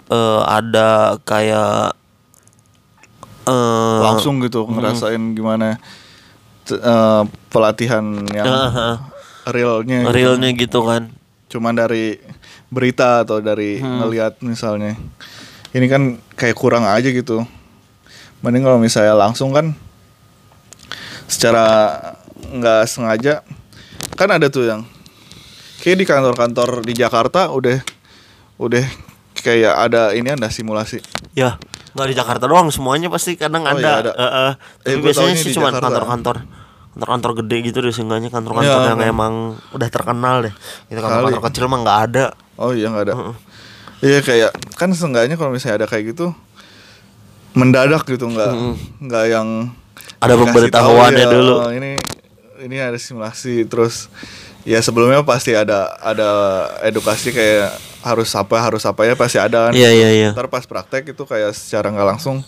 eh, 0.09 0.41
ada 0.43 1.21
kayak 1.23 1.93
eh 3.45 3.99
langsung 4.01 4.41
gitu 4.41 4.65
ngerasain 4.65 5.21
gimana 5.37 5.77
t- 6.65 6.79
eh, 6.79 7.23
pelatihan 7.53 8.03
yang 8.33 8.47
Heeh. 8.49 8.95
realnya 9.51 9.99
gitu. 10.07 10.15
realnya 10.15 10.51
gitu 10.57 10.81
kan 10.87 11.13
cuman 11.53 11.75
dari 11.77 12.17
berita 12.73 13.29
atau 13.29 13.45
dari 13.45 13.77
Hmm. 13.83 14.01
ngelihat 14.01 14.41
misalnya 14.41 14.97
ini 15.77 15.87
kan 15.93 16.17
kayak 16.39 16.57
kurang 16.57 16.89
aja 16.89 17.13
gitu 17.13 17.45
mending 18.43 18.63
kalau 18.63 18.79
misalnya 18.79 19.15
langsung 19.15 19.55
kan 19.55 19.75
secara 21.27 21.65
nggak 22.53 22.85
sengaja 22.85 23.41
kan 24.19 24.29
ada 24.29 24.53
tuh 24.53 24.69
yang 24.69 24.81
kayak 25.81 25.99
di 26.03 26.07
kantor-kantor 26.07 26.85
di 26.85 26.93
Jakarta 26.93 27.49
udah 27.49 27.81
udah 28.61 28.85
kayak 29.35 29.75
ada 29.75 30.15
ini 30.15 30.31
ada 30.31 30.47
simulasi. 30.53 31.03
Ya 31.35 31.59
nggak 31.93 32.09
di 32.09 32.17
Jakarta 32.17 32.45
doang 32.49 32.73
semuanya 32.73 33.13
pasti 33.13 33.37
kadang 33.37 33.69
Oh, 33.69 33.73
ada, 33.77 33.81
iya, 33.81 33.93
ada. 34.01 34.11
Eh, 34.13 34.23
eh. 34.23 34.53
Eh, 34.53 34.53
tapi 34.81 34.97
biasanya 35.03 35.35
sih 35.37 35.53
cuma 35.53 35.69
kantor-kantor 35.73 36.37
kantor-kantor 36.93 37.31
gede 37.45 37.57
gitu 37.73 37.79
deh 37.81 37.93
seenggaknya 37.93 38.29
kantor-kantor 38.29 38.69
Iya, 38.85 38.89
yang 38.93 39.01
kan. 39.01 39.13
emang 39.13 39.35
udah 39.73 39.89
terkenal 39.89 40.37
deh. 40.45 40.55
Itu 40.93 41.01
kantor-kantor 41.01 41.43
kecil 41.49 41.65
mah 41.69 41.79
nggak 41.85 41.99
ada. 42.13 42.25
Oh 42.61 42.73
iya 42.77 42.89
nggak 42.93 43.05
ada. 43.09 43.15
Iya 44.05 44.19
kayak 44.21 44.51
kan 44.77 44.89
seenggaknya 44.93 45.37
kalau 45.41 45.53
misalnya 45.53 45.85
ada 45.85 45.87
kayak 45.89 46.17
gitu 46.17 46.33
mendadak 47.53 48.03
gitu 48.09 48.29
nggak 48.29 48.53
nggak 49.01 49.25
yang 49.29 49.49
Ada 50.23 50.39
pemberitahuannya 50.39 51.25
tahu, 51.27 51.31
ya, 51.31 51.35
dulu. 51.35 51.55
oh, 51.67 51.73
ini 51.75 51.99
ini 52.63 52.77
ada 52.79 52.95
simulasi 52.97 53.67
terus 53.67 54.07
ya 54.63 54.79
sebelumnya 54.79 55.27
pasti 55.27 55.51
ada 55.53 55.91
ada 55.99 56.31
edukasi 56.87 57.35
kayak 57.35 57.75
harus 58.03 58.31
apa 58.35 58.57
harus 58.63 58.83
apa 58.87 59.03
ya 59.03 59.15
pasti 59.19 59.39
ada 59.43 59.71
kan. 59.71 59.73
iya 59.75 59.91
iya 59.91 60.11
iya 60.11 60.29
ntar 60.31 60.47
pas 60.47 60.63
praktek 60.63 61.15
itu 61.15 61.23
kayak 61.27 61.51
secara 61.55 61.91
nggak 61.91 62.09
langsung 62.17 62.43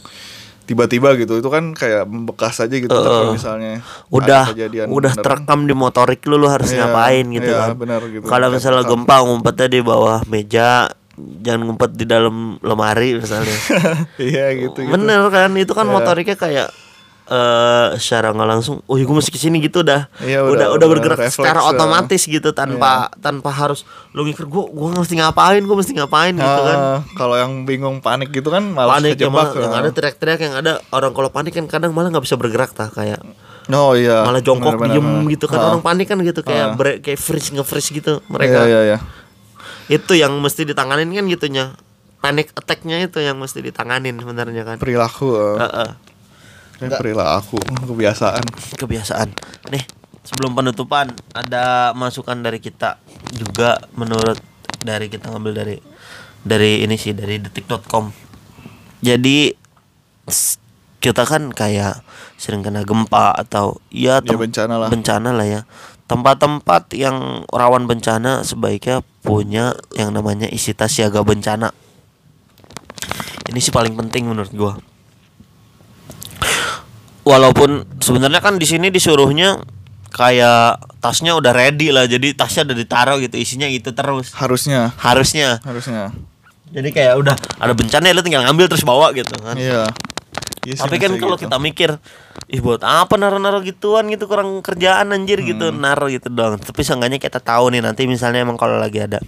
tiba-tiba 0.65 1.13
gitu 1.21 1.37
itu 1.37 1.49
kan 1.53 1.77
kayak 1.77 2.09
membekas 2.09 2.57
aja 2.57 2.73
gitu 2.73 2.89
kalau 2.89 3.37
misalnya 3.37 3.85
udah 4.09 4.49
udah 4.89 5.13
beneran. 5.13 5.21
terekam 5.21 5.61
di 5.69 5.75
motorik 5.77 6.25
lu 6.25 6.41
lu 6.41 6.49
harus 6.49 6.73
Iya, 6.73 6.89
ngapain 6.89 7.27
gitu 7.37 7.51
iya, 7.53 7.59
kan 7.61 7.71
gitu. 8.09 8.25
kalau 8.25 8.49
misalnya 8.49 8.83
gempa 8.89 9.17
ngumpetnya 9.29 9.69
di 9.69 9.81
bawah 9.85 10.25
meja 10.25 10.89
jangan 11.17 11.61
ngumpet 11.65 11.91
di 11.93 12.05
dalam 12.05 12.35
lemari 12.59 13.15
misalnya 13.15 13.55
iya 14.21 14.51
gitu, 14.53 14.75
gitu. 14.77 14.91
bener 14.91 15.23
kan 15.29 15.51
itu 15.55 15.71
kan 15.71 15.85
Iya. 15.85 15.93
motoriknya 15.93 16.35
kayak 16.35 16.69
eh 17.25 17.89
secara 17.97 18.31
nggak 18.31 18.49
langsung 18.51 18.85
oh 18.85 18.95
gue 18.95 19.09
mesti 19.11 19.33
ke 19.33 19.39
sini 19.39 19.57
gitu 19.59 19.81
dah 19.81 20.13
Iya, 20.21 20.45
udah 20.45 20.53
udah- 20.53 20.71
udah 20.77 20.87
bergerak 20.87 21.19
refleks, 21.19 21.41
secara 21.41 21.57
ya. 21.59 21.67
otomatis 21.67 22.23
gitu 22.23 22.53
tanpa 22.53 23.09
tanpa 23.17 23.49
harus 23.49 23.81
lu 24.11 24.23
mikir 24.23 24.45
gue 24.45 24.61
gue 24.61 24.89
mesti 24.93 25.17
ngapain 25.17 25.59
gue 25.59 25.73
mesti 25.75 25.93
ngapain 25.95 26.37
gitu 26.37 26.61
kan 26.63 26.77
Ah, 26.77 26.99
kalau 27.15 27.33
yang 27.35 27.65
bingung 27.65 27.99
panik 27.99 28.29
gitu 28.29 28.53
kan 28.53 28.61
malah 28.67 29.01
panik 29.01 29.17
yang, 29.17 29.33
kejebak 29.33 29.41
malah- 29.47 29.57
yang 29.57 29.73
ya. 29.73 29.81
ada 29.81 29.91
teriak-teriak 29.91 30.41
yang 30.43 30.55
ada 30.55 30.73
orang 30.91 31.13
kalau 31.13 31.31
panik 31.31 31.53
kan 31.53 31.65
kadang 31.65 31.91
malah 31.91 32.13
nggak 32.13 32.23
bisa 32.23 32.37
bergerak 32.37 32.71
tah 32.71 32.89
kayak 32.89 33.25
Oh 33.67 33.97
iya. 33.97 34.21
malah 34.21 34.45
jongkok 34.45 34.77
diem 34.77 35.09
gitu 35.27 35.49
kan 35.49 35.57
Ah. 35.57 35.67
orang 35.71 35.81
panik 35.81 36.05
kan 36.05 36.21
gitu 36.21 36.45
kayak 36.45 36.67
Ah. 36.67 36.77
bre- 36.77 37.01
kayak 37.01 37.17
freeze 37.17 37.49
nge-freeze 37.49 37.89
gitu 37.95 38.13
Iya 38.19 38.29
mereka 38.29 38.59
iya 38.67 38.81
iya. 38.85 38.99
Itu 39.87 40.13
yang 40.13 40.33
mesti 40.37 40.65
ditanganin 40.65 41.09
kan 41.09 41.27
gitunya 41.27 41.65
panic 42.19 42.51
attack-nya 42.53 43.01
itu 43.01 43.19
yang 43.19 43.37
mesti 43.37 43.61
ditanganin 43.61 44.17
sebenarnya 44.17 44.65
kan 44.65 44.77
Perilaku. 44.77 45.29
eh. 45.35 45.57
Heeh. 45.61 45.91
Kayak 46.75 46.99
perilaku 46.99 47.59
kebiasaan. 47.87 48.43
kebiasaan 48.75 49.29
nih 49.69 49.85
sebelum 50.23 50.55
penutupan 50.55 51.07
ada 51.31 51.93
masukan 51.93 52.41
dari 52.41 52.59
kita 52.59 52.97
juga 53.31 53.77
menurut 53.93 54.41
dari 54.81 55.07
kita 55.07 55.29
ngambil 55.29 55.53
dari 55.55 55.77
dari 56.41 56.83
ini 56.83 56.97
sih 56.97 57.13
dari 57.13 57.39
detik.com 57.39 58.11
jadi 58.99 59.53
kita 60.99 61.23
kan 61.23 61.53
kayak 61.53 62.01
sering 62.35 62.65
kena 62.65 62.81
gempa 62.83 63.37
atau 63.37 63.77
ya, 63.89 64.19
Ya, 64.19 64.35
bencana 64.35 64.75
lah. 64.77 64.89
bencana 64.89 65.31
lah 65.31 65.45
ya 65.45 65.61
tempat-tempat 66.05 66.93
yang 66.93 67.49
rawan 67.49 67.89
bencana 67.89 68.45
sebaiknya 68.45 69.01
punya 69.25 69.73
yang 69.97 70.13
namanya 70.13 70.45
isi 70.47 70.77
tas 70.77 70.93
siaga 70.93 71.25
bencana 71.25 71.73
ini 73.49 73.59
sih 73.59 73.73
paling 73.73 73.97
penting 73.97 74.29
menurut 74.29 74.53
gua 74.53 74.77
walaupun 77.25 77.89
sebenarnya 78.05 78.41
kan 78.45 78.61
di 78.61 78.69
sini 78.69 78.93
disuruhnya 78.93 79.65
kayak 80.13 80.79
tasnya 81.01 81.35
udah 81.35 81.51
ready 81.51 81.89
lah 81.91 82.05
jadi 82.05 82.37
tasnya 82.37 82.69
udah 82.69 82.77
ditaruh 82.77 83.17
gitu 83.19 83.35
isinya 83.41 83.67
itu 83.67 83.91
terus 83.91 84.31
Harusnya. 84.37 84.93
harusnya 85.01 85.59
Harusnya. 85.65 86.13
jadi 86.71 86.89
kayak 86.93 87.15
udah 87.19 87.35
ada 87.59 87.73
bencana 87.73 88.05
ya 88.07 88.15
lu 88.15 88.23
tinggal 88.23 88.45
ngambil 88.45 88.69
terus 88.71 88.85
bawa 88.85 89.11
gitu 89.17 89.35
kan 89.41 89.57
Iya. 89.57 89.89
Iya 90.65 90.75
sih, 90.75 90.81
tapi 90.81 90.97
kan 90.97 91.13
kalau 91.15 91.37
gitu. 91.37 91.45
kita 91.45 91.57
mikir 91.59 91.91
ih 92.47 92.59
buat 92.59 92.81
apa 92.81 93.15
naruh-naruh 93.15 93.61
gituan 93.63 94.09
gitu 94.09 94.25
kurang 94.25 94.61
kerjaan 94.61 95.11
anjir 95.11 95.41
gitu 95.41 95.69
Hmm. 95.69 95.79
naruh 95.79 96.09
gitu 96.09 96.29
dong 96.29 96.57
tapi 96.57 96.81
seenggaknya 96.81 97.17
kita 97.19 97.39
tahu 97.39 97.69
nih 97.69 97.81
nanti 97.81 98.05
misalnya 98.05 98.41
emang 98.41 98.55
kalau 98.55 98.77
lagi 98.77 98.99
ada 98.99 99.21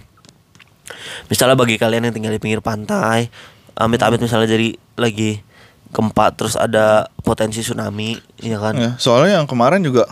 misalnya 1.27 1.53
bagi 1.53 1.75
kalian 1.75 2.03
yang 2.03 2.15
tinggal 2.15 2.31
di 2.31 2.39
pinggir 2.39 2.59
pantai 2.59 3.27
amit-amit 3.73 4.17
misalnya 4.17 4.47
jadi 4.47 4.67
lagi 4.95 5.43
gempa 5.87 6.33
terus 6.33 6.55
ada 6.55 7.07
potensi 7.17 7.61
tsunami 7.61 8.15
ya 8.37 8.57
kan 8.57 8.73
Ya, 8.75 8.89
soalnya 8.97 9.37
yang 9.37 9.47
kemarin 9.47 9.81
juga 9.81 10.07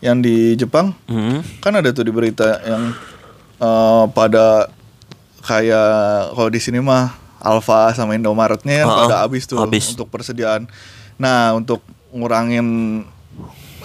yang 0.00 0.18
di 0.18 0.54
Jepang 0.54 0.96
Hmm. 1.06 1.44
kan 1.60 1.72
ada 1.72 1.88
tuh 1.90 2.02
di 2.02 2.10
berita 2.10 2.58
yang 2.62 2.92
eh, 3.56 4.04
pada 4.10 4.68
kayak 5.40 5.90
kalau 6.32 6.48
di 6.48 6.58
sini 6.58 6.80
mah 6.80 7.16
Alfa 7.40 7.92
sama 7.92 8.14
Indomaretnya 8.14 8.84
kan 8.84 8.86
Ah, 8.86 8.96
pada 9.04 9.16
habis 9.24 9.44
tuh 9.44 9.56
habis. 9.58 9.90
untuk 9.90 10.08
persediaan. 10.08 10.68
Nah, 11.16 11.52
untuk 11.52 11.80
ngurangin 12.10 13.00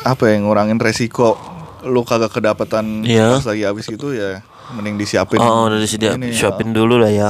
apa 0.01 0.23
ya, 0.25 0.37
ngurangin 0.37 0.77
resiko 0.77 1.39
lu 1.81 2.01
kagak 2.01 2.31
kedapatan 2.31 3.01
Iya. 3.01 3.37
pas 3.37 3.45
lagi 3.45 3.63
habis 3.63 3.85
gitu 3.85 4.11
ya 4.11 4.41
mending 4.71 4.97
disiapin. 4.97 5.37
Oh, 5.37 5.69
udah 5.69 5.77
disediain 5.77 6.17
ini, 6.17 6.33
siapin 6.33 6.73
dulu 6.73 6.97
lah 6.97 7.09
ya. 7.09 7.29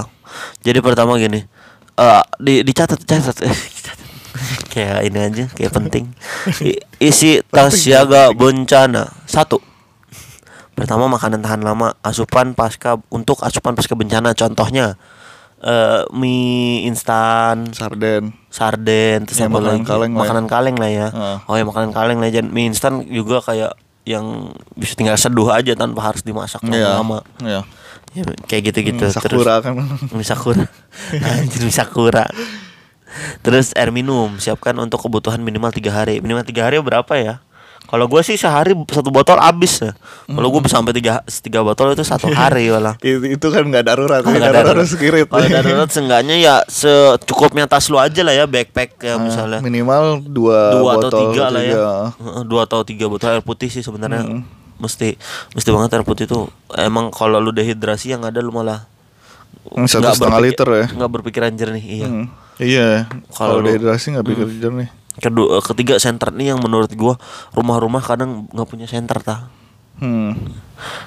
Jadi 0.61 0.79
pertama 0.79 1.15
gini, 1.15 1.43
eh 1.93 2.23
di 2.39 2.63
dicatat 2.63 3.03
catat 3.03 3.35
kayak 4.73 4.99
ini 5.05 5.19
aja, 5.19 5.43
kayak 5.51 5.71
penting. 5.73 6.05
I- 6.61 6.79
isi 6.99 7.43
tas 7.45 7.75
siaga 7.75 8.31
bencana 8.31 9.11
satu. 9.25 9.59
Pertama 10.71 11.07
makanan 11.07 11.39
tahan 11.39 11.61
lama, 11.61 11.95
asupan 12.01 12.51
pasca 12.51 12.99
untuk 13.07 13.39
asupan 13.39 13.75
pasca 13.75 13.95
bencana. 13.95 14.31
Contohnya 14.31 14.99
eh 15.57 16.01
mie 16.11 16.85
instan, 16.85 17.71
Sarden. 17.71 18.35
sarden, 18.47 19.23
terus 19.23 19.37
Ya, 19.37 19.45
apa 19.45 19.57
makanan 19.57 19.77
lagi? 19.77 19.87
kaleng 19.87 20.11
lah 20.11 20.17
ya. 20.17 20.21
makanan 20.21 20.45
kaleng 20.45 20.77
lah 20.77 20.89
ya. 20.89 21.07
Heeh. 21.09 21.37
Oh 21.45 21.55
ya 21.55 21.63
makanan 21.63 21.91
kaleng 21.91 22.17
lah. 22.17 22.29
Dan 22.29 22.45
mie 22.49 22.67
instan 22.67 23.03
juga 23.03 23.39
kayak 23.39 23.73
yang 24.03 24.25
bisa 24.73 24.93
tinggal 24.93 25.15
seduh 25.15 25.49
aja 25.49 25.73
tanpa 25.73 26.01
harus 26.03 26.21
dimasak 26.21 26.61
Iya. 26.63 26.99
lama. 26.99 27.25
Iya. 27.39 27.65
Ya, 28.13 28.23
kayak 28.45 28.71
gitu-gitu 28.71 29.01
Hmm, 29.01 29.11
Sakura 29.11 29.59
kan. 29.59 29.75
Terus 30.07 30.13
Misakura. 30.13 30.65
Anjir 31.11 31.61
Misakura. 31.61 32.25
Terus 33.41 33.71
air 33.73 33.89
minum 33.89 34.37
siapkan 34.37 34.75
untuk 34.75 34.99
kebutuhan 34.99 35.39
minimal 35.39 35.71
tiga 35.71 35.91
hari. 35.91 36.19
Minimal 36.19 36.43
tiga 36.43 36.63
hari 36.63 36.79
berapa 36.79 37.11
ya? 37.15 37.39
Kalau 37.85 38.05
gue 38.05 38.21
sih 38.21 38.33
sehari 38.33 38.73
satu 38.85 39.07
botol 39.07 39.37
habis 39.37 39.77
ya. 39.79 39.93
Kalau 40.25 40.47
gue 40.47 40.59
bisa 40.59 40.75
sampai 40.75 40.91
tiga 40.91 41.13
tiga 41.39 41.61
botol 41.61 41.91
itu 41.91 42.01
satu 42.01 42.27
hari 42.27 42.67
malah. 42.73 42.97
itu, 42.99 43.23
itu 43.31 43.47
kan 43.47 43.61
nggak 43.63 43.85
darurat, 43.85 44.19
Kalau 44.19 44.33
darurat, 44.33 44.53
darurat, 44.55 44.75
harus 44.75 44.93
kirit. 44.93 45.25
kalau 45.25 45.45
darurat 45.45 45.87
seenggaknya 45.87 46.35
ya 46.35 46.55
secukupnya 46.65 47.65
tas 47.65 47.85
lu 47.85 47.97
aja 47.97 48.21
lah 48.21 48.33
ya 48.33 48.45
backpack 48.45 48.97
ya 48.99 49.15
misalnya 49.15 49.59
minimal 49.59 50.19
dua, 50.19 50.59
dua 50.73 50.91
botol 50.95 51.07
atau 51.07 51.19
tiga 51.23 51.43
lah 51.47 51.61
ya 51.61 51.71
tiga. 51.71 51.89
Dua 52.43 52.61
atau 52.63 52.79
tiga 52.81 53.05
botol 53.05 53.29
air 53.31 53.41
putih 53.41 53.67
sih 53.67 53.79
sebenarnya 53.79 54.25
Hmm. 54.25 54.41
mesti 54.75 55.15
mesti 55.51 55.69
banget 55.69 55.93
air 55.93 56.03
putih 56.03 56.25
tuh 56.25 56.49
emang 56.73 57.07
kalau 57.09 57.37
lu 57.37 57.49
dehidrasi 57.49 58.09
yang 58.09 58.23
ada 58.23 58.39
lu 58.39 58.49
malah 58.49 58.89
Hmm, 59.65 59.85
satu 59.85 60.03
nggak 60.03 60.15
setengah 60.15 60.41
liter 60.41 60.67
ya. 60.69 60.85
nggak 60.91 61.11
berpikiran 61.11 61.51
jernih 61.51 61.81
iya 61.83 62.07
Hmm. 62.07 62.25
Iya, 62.55 63.11
Kalau 63.31 63.59
dehidrasi 63.59 64.15
nggak 64.15 64.25
pikir 64.25 64.47
jernih. 64.57 64.87
Kedua 65.17 65.63
ketiga 65.63 65.95
center 65.95 66.29
nih 66.29 66.51
yang 66.51 66.59
menurut 66.59 66.91
gua 66.91 67.15
rumah-rumah 67.51 67.99
kadang 67.99 68.47
nggak 68.49 68.67
punya 68.67 68.85
center 68.85 69.19
tah 69.19 69.51
Hmm. 69.95 70.35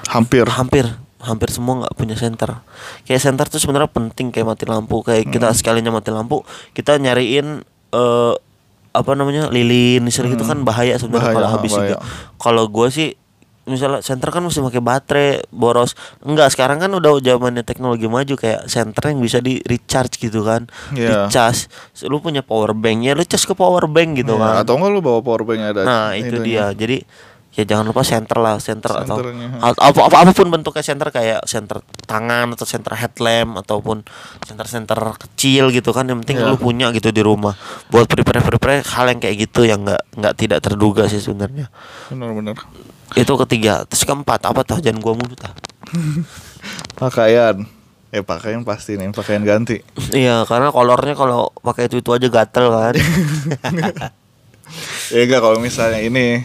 Hampir. 0.09 0.48
hampir. 0.48 0.88
Hampir 1.20 1.52
semua 1.52 1.84
nggak 1.84 1.92
punya 1.92 2.16
center. 2.16 2.64
Kayak 3.04 3.20
center 3.20 3.44
tuh 3.44 3.61
sebenarnya 3.61 3.90
penting 3.90 4.32
kayak 4.32 4.48
mati 4.48 4.64
lampu. 4.64 5.04
Kayak 5.04 5.28
kita 5.28 5.52
sekalinya 5.52 5.92
mati 5.92 6.09
lampu 6.09 6.40
kita 6.72 6.96
nyariin 6.96 7.61
eh 7.92 8.34
apa 8.88 9.11
namanya 9.12 9.52
lilin 9.52 10.00
misalnya 10.00 10.32
gitu 10.34 10.48
kan 10.48 10.64
bahaya 10.64 10.96
sebenarnya 10.96 11.36
kalau 11.36 11.48
habis 11.52 11.70
bahaya. 11.70 11.84
juga. 11.92 11.96
Kalau 12.40 12.64
gua 12.66 12.88
sih 12.88 13.12
misalnya 13.69 14.01
center 14.01 14.29
kan 14.29 14.41
mesti 14.41 14.59
pakai 14.59 14.81
baterai 14.81 15.31
boros 15.49 15.93
enggak 16.21 16.51
sekarang 16.51 16.79
kan 16.79 16.91
udah 16.91 17.21
zamannya 17.21 17.62
teknologi 17.62 18.05
maju 18.05 18.35
kayak 18.35 18.66
center 18.66 19.03
yang 19.07 19.21
bisa 19.21 19.39
di 19.39 19.61
recharge 19.62 20.19
gitu 20.19 20.41
kan 20.41 20.66
Iya. 20.91 21.29
dicas 21.29 21.69
lu 22.03 22.19
punya 22.19 22.41
power 22.41 22.73
bank 22.73 23.05
ya 23.05 23.12
lu 23.12 23.23
cas 23.23 23.43
ke 23.43 23.53
power 23.53 23.85
bank 23.87 24.19
gitu 24.19 24.35
Iya, 24.35 24.43
kan 24.43 24.55
Atau 24.61 24.75
enggak 24.75 24.91
lu 24.91 25.01
bawa 25.01 25.21
power 25.21 25.45
bank 25.45 25.61
ada. 25.62 25.81
Nah 25.83 26.05
itu 26.12 26.41
dia 26.41 26.71
Jadi 26.71 27.05
ya 27.51 27.66
jangan 27.66 27.91
lupa 27.91 28.07
center 28.07 28.39
lah 28.39 28.55
center 28.57 28.87
atau 28.95 29.19
apa, 29.19 29.83
apa 30.07 30.16
apa 30.21 30.31
pun 30.31 30.47
bentuknya 30.47 30.79
center 30.81 31.11
kayak 31.11 31.43
center 31.43 31.83
tangan 32.07 32.55
atau 32.55 32.62
center 32.62 32.95
headlamp 32.95 33.59
ataupun 33.59 34.07
center 34.41 34.62
center 34.64 34.95
kecil 35.19 35.75
gitu 35.75 35.91
kan 35.91 36.07
yang 36.07 36.23
penting 36.23 36.39
Iya. 36.39 36.47
lu 36.47 36.57
punya 36.57 36.95
gitu 36.95 37.11
di 37.11 37.19
rumah 37.19 37.59
buat 37.89 38.07
prepare 38.07 38.47
prepare 38.47 38.87
hal 38.87 39.11
yang 39.11 39.19
kayak 39.19 39.43
gitu 39.43 39.66
yang 39.66 39.83
nggak 39.83 39.99
nggak 40.14 40.35
tidak 40.39 40.62
terduga 40.62 41.11
sih 41.11 41.19
sebenarnya 41.19 41.66
Benar-benar. 42.07 42.62
Itu 43.14 43.32
ketiga 43.46 43.84
terus 43.84 44.02
keempat 44.02 44.42
apa 44.42 44.61
tah 44.61 44.76
jangan 44.76 44.98
gua 44.98 45.14
mulu 45.14 45.32
tah 45.32 45.54
Pakaian. 46.94 47.64
Eh 48.09 48.20
pakaian 48.20 48.61
pasti 48.61 48.96
nih, 48.96 49.09
pakaian 49.11 49.40
ganti. 49.40 49.80
iya 50.16 50.42
karena 50.42 50.68
kolornya 50.68 51.12
kalau 51.12 51.48
pakai 51.59 51.86
itu 51.86 52.00
itu 52.00 52.09
aja 52.11 52.26
gatel 52.26 52.66
kan 52.68 52.92
ya 55.12 55.18
enggak 55.22 55.40
kalau 55.40 55.59
misalnya 55.59 56.00
ini 56.00 56.44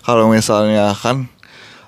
kalau 0.00 0.28
misalnya 0.28 0.92
kan 0.92 1.28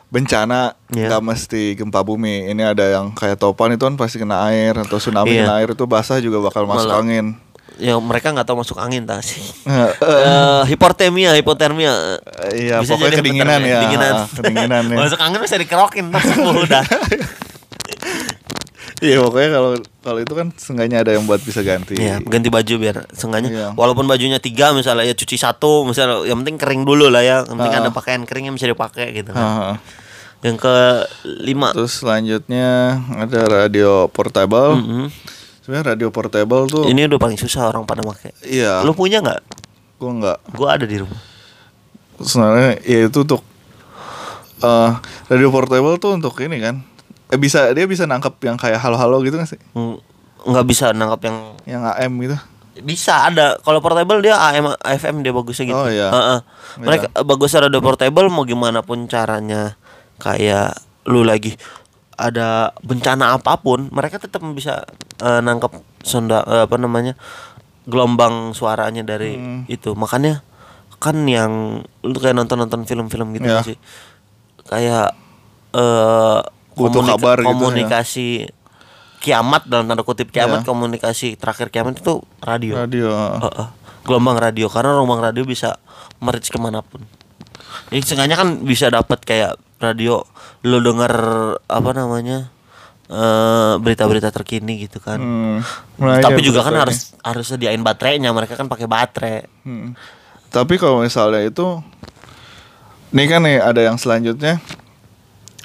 bencana 0.06 0.72
Iya. 0.86 1.10
nggak 1.10 1.22
mesti 1.24 1.74
gempa 1.74 1.98
bumi 2.00 2.46
ini 2.46 2.62
ada 2.62 2.86
yang 2.86 3.10
kayak 3.10 3.36
topan 3.36 3.74
itu 3.74 3.82
kan 3.82 3.98
pasti 3.98 4.16
kena 4.16 4.46
air 4.46 4.70
atau 4.78 4.96
tsunami 4.96 5.34
Iya. 5.34 5.42
kena 5.44 5.54
air 5.58 5.68
itu 5.74 5.84
basah 5.84 6.16
juga 6.22 6.38
bakal 6.38 6.62
masuk 6.62 6.88
Malah. 6.88 7.02
angin 7.02 7.26
ya 7.77 7.95
mereka 7.97 8.31
nggak 8.31 8.45
tahu 8.45 8.61
masuk 8.61 8.77
angin 8.77 9.03
tah 9.03 9.20
sih 9.20 9.41
Eh, 9.68 9.93
Eh, 10.01 10.62
hipotermia 10.68 11.33
hipotermia 11.33 12.20
iya 12.53 12.81
Bisa 12.81 12.93
pokoknya 12.93 13.12
jadi 13.12 13.20
kedinginan 13.20 13.61
ya 13.61 13.79
kedinginan. 13.79 14.12
ah, 14.14 14.27
kedinginan 14.27 14.83
ya 14.91 14.97
masuk 14.99 15.20
angin 15.20 15.39
bisa 15.39 15.57
dikerokin 15.57 16.07
sembuh 16.09 16.57
udah 16.62 16.85
iya 18.99 19.20
pokoknya 19.20 19.51
kalau 19.53 19.70
kalau 20.01 20.18
itu 20.18 20.33
kan 20.33 20.47
seenggaknya 20.51 20.99
ada 20.99 21.12
yang 21.12 21.24
buat 21.24 21.39
bisa 21.39 21.61
ganti 21.61 21.95
Iya, 21.95 22.16
ganti 22.18 22.49
baju 22.49 22.74
biar 22.79 22.97
seenggaknya 23.12 23.51
Iya. 23.51 23.68
walaupun 23.72 24.05
bajunya 24.05 24.39
tiga 24.39 24.72
misalnya 24.72 25.05
ya 25.05 25.12
cuci 25.12 25.37
satu 25.37 25.85
misalnya 25.85 26.24
yang 26.24 26.41
penting 26.41 26.57
kering 26.57 26.83
dulu 26.83 27.07
lah 27.07 27.20
ya 27.20 27.45
yang 27.45 27.61
penting 27.61 27.74
Ah. 27.74 27.83
ada 27.83 27.91
pakaian 27.91 28.24
kering 28.24 28.49
yang 28.49 28.55
bisa 28.55 28.64
dipakai 28.66 29.12
gitu 29.12 29.31
kan. 29.31 29.45
Ah. 29.45 29.77
yang 30.41 30.55
ke 30.55 31.05
lima 31.43 31.72
terus 31.72 31.97
selanjutnya 31.99 32.97
ada 33.11 33.41
radio 33.47 34.07
portable 34.07 34.77
Mm-mm. 34.77 35.07
Sebenarnya 35.66 35.98
radio 35.98 36.14
portable 36.14 36.70
tuh 36.70 36.86
ini 36.86 37.10
udah 37.10 37.18
paling 37.18 37.34
susah 37.34 37.74
orang 37.74 37.82
pada 37.82 38.06
pakai 38.06 38.30
iya. 38.46 38.86
Lu 38.86 38.94
punya 38.94 39.18
nggak? 39.18 39.42
Gua 39.98 40.14
nggak. 40.14 40.38
Gua 40.54 40.78
ada 40.78 40.86
di 40.86 41.02
rumah. 41.02 41.18
Sebenarnya 42.22 42.78
ya 42.86 43.10
itu 43.10 43.18
untuk 43.26 43.42
eh 44.62 44.90
radio 45.26 45.50
portable 45.50 45.98
tuh 45.98 46.14
untuk 46.14 46.38
ini 46.38 46.62
kan. 46.62 46.86
Eh, 47.34 47.38
bisa 47.42 47.74
dia 47.74 47.82
bisa 47.90 48.06
nangkep 48.06 48.38
yang 48.46 48.54
kayak 48.54 48.78
halo-halo 48.78 49.18
gitu 49.26 49.34
nggak 49.42 49.58
sih? 49.58 49.60
Mm, 49.74 49.98
nggak 50.46 50.66
bisa 50.70 50.94
nangkap 50.94 51.26
yang 51.26 51.38
yang 51.66 51.82
AM 51.82 52.14
gitu? 52.22 52.38
Bisa 52.86 53.26
ada. 53.26 53.58
Kalau 53.66 53.82
portable 53.82 54.22
dia 54.22 54.38
AM 54.38 54.70
FM 54.78 55.26
dia 55.26 55.34
bagusnya 55.34 55.66
gitu. 55.66 55.82
Oh, 55.82 55.90
iya. 55.90 56.14
Heeh. 56.14 56.38
mereka 56.78 57.10
bagus 57.26 57.58
radio 57.58 57.82
portable 57.82 58.30
mau 58.30 58.46
gimana 58.46 58.86
pun 58.86 59.10
caranya. 59.10 59.74
Kayak 60.22 60.78
lu 61.10 61.26
lagi 61.26 61.58
ada 62.16 62.48
bencana 62.80 63.32
apa 63.32 63.56
pun 63.56 63.88
mereka 63.88 64.16
tetap 64.16 64.40
bisa 64.48 64.84
eh, 65.18 65.40
nangkep 65.40 65.72
sonda 66.00 66.40
eh, 66.42 66.62
apa 66.64 66.76
namanya 66.76 67.12
gelombang 67.84 68.50
suaranya 68.50 69.00
dari 69.00 69.36
Hmm. 69.36 69.62
itu 69.66 69.92
makanya 69.92 70.42
kan 70.96 71.14
yang 71.22 71.52
lu 72.00 72.16
kayak 72.16 72.34
nonton 72.34 72.56
nonton 72.58 72.82
film-film 72.82 73.30
gitu 73.32 73.46
Iya. 73.46 73.60
sih 73.62 73.76
kayak 74.64 75.12
Butuh 76.72 77.00
komunika- 77.00 77.14
kabar 77.14 77.36
gitu 77.36 77.42
ya. 77.42 77.50
komunikasi 77.50 78.28
kiamat 79.18 79.62
dalam 79.64 79.86
tanda 79.86 80.02
kutip 80.02 80.28
kiamat 80.30 80.62
Iya. 80.62 80.66
komunikasi 80.66 81.28
terakhir 81.34 81.68
kiamat 81.68 81.98
itu 81.98 82.20
radio 82.38 82.74
radio 82.78 83.08
Heeh. 83.38 83.66
gelombang 84.02 84.36
radio 84.36 84.66
karena 84.68 84.92
gelombang 84.92 85.20
radio 85.22 85.42
bisa 85.42 85.76
merich 86.18 86.46
ke 86.46 86.56
mana 86.56 86.80
pun 86.80 87.04
jadi 87.88 88.02
seenggaknya 88.02 88.36
kan 88.36 88.48
bisa 88.62 88.88
dapat 88.88 89.20
kayak 89.20 89.56
radio 89.79 90.24
lo 90.62 90.79
denger 90.79 91.12
apa 91.62 91.91
namanya 91.93 92.49
eh 93.07 93.74
berita-berita 93.77 94.29
terkini 94.29 94.83
gitu 94.83 94.99
kan 94.99 95.16
Hmm. 95.16 95.59
Nah, 95.97 96.18
tapi 96.18 96.41
iya, 96.41 96.49
juga 96.49 96.61
kan 96.61 96.74
harus 96.77 97.14
harus 97.20 97.47
sediain 97.47 97.79
baterainya 97.79 98.31
mereka 98.31 98.55
kan 98.55 98.66
pakai 98.66 98.85
baterai 98.85 99.39
Hmm. 99.62 99.95
Tapi 100.47 100.74
kalau 100.74 101.01
misalnya 101.01 101.43
itu 101.43 101.83
Nih 103.09 103.27
kan 103.27 103.41
nih 103.41 103.59
ada 103.59 103.79
yang 103.81 103.95
selanjutnya 103.95 104.59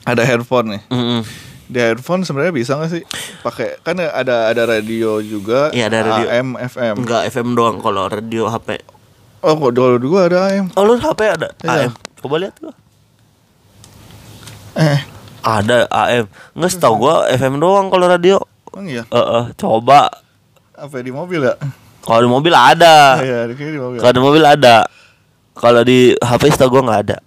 Ada 0.03 0.21
handphone 0.23 0.67
nih 0.71 0.81
Mm-mm. 0.87 1.21
Di 1.65 1.79
handphone 1.81 2.21
sebenarnya 2.21 2.51
bisa 2.51 2.75
gak 2.75 2.91
sih 2.91 3.03
pakai 3.39 3.79
kan 3.79 3.95
ada 3.97 4.49
ada 4.49 4.63
radio 4.67 5.17
juga 5.19 5.71
Iya, 5.71 5.87
ada 5.87 5.99
radio. 6.03 6.27
AM 6.27 6.49
FM 6.57 6.95
enggak 6.99 7.21
FM 7.27 7.47
doang 7.53 7.77
kalau 7.77 8.05
radio 8.05 8.45
HP 8.47 8.81
Oh 9.41 9.55
kok 9.55 9.71
dulu 9.71 9.97
juga 9.97 10.27
ada 10.27 10.37
AM 10.47 10.69
oh 10.71 10.83
lu 10.83 10.93
HP 10.95 11.19
ada 11.23 11.49
Iya. 11.57 11.87
AM 11.87 11.91
coba 12.19 12.35
lihat 12.37 12.53
gua 12.59 12.73
Eh 14.73 14.99
ada 15.41 15.89
AM 15.89 16.25
nggak 16.53 16.69
setahu 16.69 16.95
gua 16.99 17.25
FM 17.27 17.57
doang 17.57 17.89
kalau 17.89 18.05
radio 18.05 18.37
Emang 18.69 18.85
iya 18.87 19.03
Eh, 19.03 19.17
eh, 19.17 19.43
coba 19.55 20.07
Apa 20.71 20.99
di 20.99 21.09
mobil 21.09 21.41
ya 21.41 21.57
kalau 21.99 22.21
di 22.21 22.29
mobil 22.29 22.53
ada 22.53 23.17
Iya 23.17 23.45
di 23.45 23.53
di 23.53 23.75
mobil 23.75 23.97
Kalau 23.97 24.13
di 24.13 24.21
mobil 24.21 24.41
ada. 24.41 24.85
Kalau 25.51 25.81
di 25.81 26.13
HP 26.13 26.43
setahu 26.49 26.71
gue 26.71 26.83
nggak 26.83 27.01
ada. 27.05 27.17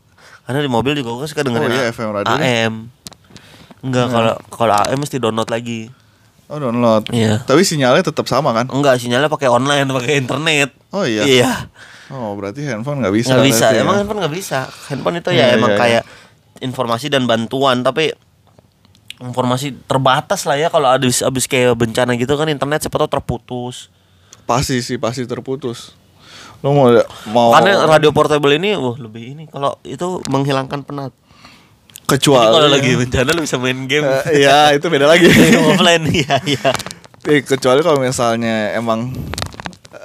Karena 0.42 0.60
di 0.60 0.68
mobil 0.68 0.92
juga 0.94 1.14
gue 1.14 1.26
suka 1.26 1.40
dengerin 1.40 1.68
Oh 1.68 1.76
iya, 1.76 1.86
FM 1.88 2.08
radio. 2.10 2.34
AM. 2.34 2.74
Enggak, 3.80 4.06
Iya. 4.06 4.12
kalau 4.12 4.32
kalau 4.50 4.74
AM 4.76 4.98
mesti 4.98 5.16
download 5.16 5.46
lagi. 5.46 5.92
Oh 6.46 6.56
download 6.56 7.06
Iya. 7.08 7.40
Tapi 7.40 7.62
sinyalnya 7.62 8.04
tetap 8.04 8.24
sama 8.24 8.50
kan 8.50 8.66
Enggak, 8.66 8.96
sinyalnya 8.96 9.28
pakai 9.28 9.46
online, 9.46 9.86
pakai 9.86 10.14
internet. 10.18 10.70
Oh 10.90 11.04
iya 11.04 11.22
Iya. 11.22 11.52
Oh 12.08 12.34
berarti 12.34 12.64
handphone 12.64 13.00
nggak 13.00 13.14
bisa 13.14 13.32
Nggak 13.32 13.46
bisa. 13.46 13.66
ya. 13.70 13.80
Emang 13.80 13.96
handphone 13.96 14.20
nggak 14.20 14.34
bisa. 14.34 14.58
Handphone 14.88 15.16
itu 15.18 15.30
Iya, 15.30 15.44
ya 15.44 15.54
emang 15.54 15.70
iya, 15.70 15.78
kayak 15.78 16.02
informasi 16.64 17.12
dan 17.12 17.28
bantuan, 17.28 17.84
tapi 17.84 18.16
informasi 19.20 19.76
terbatas 19.86 20.48
lah 20.48 20.56
ya 20.58 20.72
kalau 20.72 20.90
habis 20.90 21.20
habis 21.22 21.44
kayak 21.46 21.76
bencana 21.76 22.16
gitu 22.16 22.34
kan 22.34 22.48
internet 22.48 22.82
siapa 22.82 22.96
tahu 22.96 23.10
terputus. 23.12 23.92
Pasti 24.44 24.80
sih 24.84 25.00
pasti 25.00 25.24
terputus 25.24 25.96
Lo 26.60 26.72
mau 26.76 26.88
mau 27.32 27.48
Karena 27.52 27.84
radio 27.84 28.12
portable 28.12 28.56
ini 28.56 28.72
wah 28.76 28.96
lebih 28.96 29.36
ini 29.36 29.44
kalau 29.48 29.76
itu 29.84 30.24
menghilangkan 30.32 30.80
penat. 30.80 31.12
Kecuali 32.04 32.52
kalau 32.52 32.68
lagi 32.68 32.92
bencana 32.96 33.32
lu 33.32 33.40
bisa 33.44 33.56
main 33.56 33.84
game. 33.88 34.04
Eh, 34.04 34.44
Iya 34.44 34.76
itu 34.76 34.88
beda 34.88 35.08
lagi 35.08 35.28
offline 35.68 36.04
iya 36.08 36.36
iya 36.44 36.72
Eh, 37.24 37.40
kecuali 37.40 37.80
kalau 37.80 38.00
misalnya 38.04 38.76
emang 38.76 39.08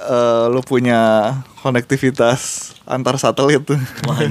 eh, 0.00 0.44
lu 0.48 0.60
punya 0.64 1.32
konektivitas 1.60 2.72
antar 2.88 3.20
satelit. 3.20 3.62
Tuh 3.64 3.78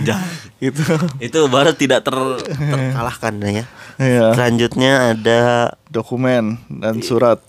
gitu. 0.64 0.84
Itu 1.22 1.40
baru 1.48 1.74
tidak 1.78 2.06
ter 2.06 2.16
terkalahkan 2.48 3.34
ya. 3.44 3.66
Iya. 4.00 4.32
selanjutnya 4.32 5.12
ada 5.12 5.76
dokumen 5.92 6.56
dan 6.72 7.04
surat. 7.04 7.44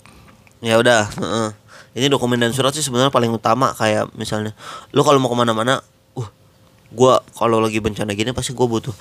Ya 0.59 0.75
udah 0.75 1.07
heeh. 1.07 1.49
ini 1.95 2.11
dokumen 2.11 2.43
dan 2.43 2.51
surat 2.51 2.75
sih 2.75 2.83
sebenarnya 2.83 3.07
paling 3.07 3.31
utama 3.31 3.71
kayak 3.71 4.11
misalnya 4.19 4.51
lu 4.91 4.99
kalau 5.07 5.15
mau 5.23 5.31
ke 5.31 5.37
mana-mana 5.39 5.79
uh 6.11 6.27
gua 6.91 7.23
kalau 7.39 7.63
lagi 7.63 7.79
bencana 7.79 8.11
gini 8.11 8.35
pasti 8.35 8.51
gua 8.51 8.67
butuh 8.67 8.91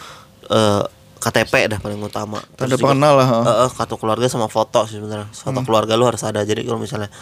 eh, 0.47 0.87
KTP 1.21 1.69
dah 1.69 1.79
paling 1.79 2.01
utama. 2.01 2.41
Tanda 2.57 2.81
pengenal 2.81 3.15
lah. 3.21 3.29
Eh, 3.45 3.57
eh, 3.69 3.71
kartu 3.77 4.01
keluarga 4.01 4.25
sama 4.27 4.49
foto 4.49 4.89
sih 4.89 4.97
sebenarnya. 4.97 5.29
Foto 5.29 5.61
keluarga 5.69 5.93
lu 6.01 6.09
harus 6.09 6.25
ada. 6.25 6.41
Jadi 6.41 6.65
kalau 6.65 6.81
misalnya 6.81 7.13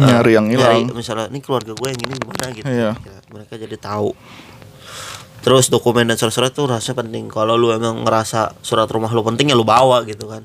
Nyari 0.00 0.32
yang 0.32 0.46
hilang. 0.46 0.90
misalnya 0.92 1.26
ini 1.26 1.38
keluarga 1.38 1.70
gue 1.70 1.88
yang 1.88 2.00
ini 2.00 2.14
gimana 2.14 2.44
gitu 2.50 2.64
Iya. 2.64 2.90
Kira- 2.96 3.26
mereka 3.28 3.54
jadi 3.54 3.76
tahu 3.76 4.14
terus 5.38 5.68
dokumen 5.68 6.04
dan 6.04 6.14
surat-surat 6.14 6.50
tuh 6.50 6.66
rasanya 6.66 7.00
penting 7.00 7.26
kalau 7.26 7.54
lu 7.54 7.70
emang 7.70 8.02
ngerasa 8.02 8.58
surat 8.60 8.86
rumah 8.86 9.08
lu 9.08 9.22
penting 9.22 9.48
ya 9.48 9.54
lu 9.54 9.62
bawa 9.62 10.02
gitu 10.02 10.26
kan 10.26 10.42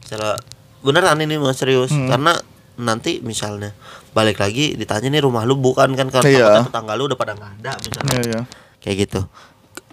misalnya 0.00 0.38
beneran 0.80 1.18
ini 1.18 1.34
mas 1.36 1.56
serius 1.56 1.90
Hmm. 1.90 2.06
karena 2.06 2.32
nanti 2.76 3.18
misalnya 3.20 3.74
balik 4.12 4.36
lagi 4.36 4.74
ditanya 4.74 5.08
nih 5.08 5.20
rumah 5.20 5.42
lu 5.42 5.54
bukan 5.54 5.92
kan 5.92 6.06
karena 6.08 6.30
Iya. 6.30 6.50
tetangga 6.62 6.94
lu 6.94 7.06
udah 7.06 7.16
pada 7.16 7.32
nggak 7.32 7.52
ada 7.58 7.72
misalnya 7.76 8.10
Iya, 8.12 8.22
iya. 8.24 8.40
kayak 8.78 8.96
gitu 9.02 9.20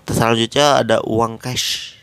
terus 0.03 0.15
selanjutnya 0.15 0.65
ada 0.79 0.97
uang 1.01 1.37
cash 1.37 1.97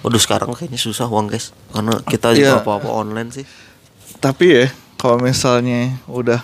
Waduh 0.00 0.16
sekarang 0.16 0.48
kayaknya 0.50 0.76
susah 0.78 1.04
uang 1.04 1.28
cash 1.28 1.52
karena 1.68 2.00
kita 2.02 2.32
juga 2.32 2.48
Iya. 2.50 2.60
apa-apa 2.60 2.88
online 2.88 3.28
sih. 3.30 3.44
Tapi 4.16 4.44
ya 4.48 4.66
kalau 4.96 5.20
misalnya 5.20 5.94
udah 6.08 6.40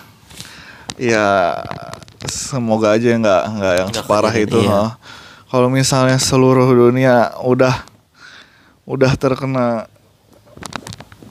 ya 0.95 1.57
semoga 2.23 2.93
aja 2.95 3.17
nggak 3.17 3.43
nggak 3.59 3.73
yang 3.81 3.89
separah 3.91 4.31
kejadian, 4.31 4.49
itu. 4.49 4.59
iya. 4.69 4.81
Kalau 5.53 5.69
misalnya 5.69 6.17
seluruh 6.17 6.65
dunia 6.65 7.33
udah 7.45 7.85
udah 8.89 9.11
terkena 9.15 9.85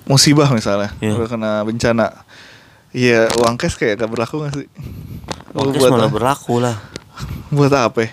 musibah 0.06 0.46
misalnya, 0.54 0.94
Iya. 1.02 1.18
udah 1.18 1.28
kena 1.30 1.52
bencana. 1.66 2.06
Iya, 2.92 3.32
uang 3.40 3.56
cash 3.56 3.80
kayak 3.80 4.04
gak 4.04 4.10
berlaku 4.12 4.44
gak 4.44 4.52
sih? 4.52 4.68
Uang 5.56 5.72
cash 5.72 5.80
buat, 5.80 5.90
malah 5.96 6.12
berlaku 6.12 6.60
lah. 6.60 6.76
buat 7.56 7.72
apa? 7.72 8.04
ya? 8.04 8.10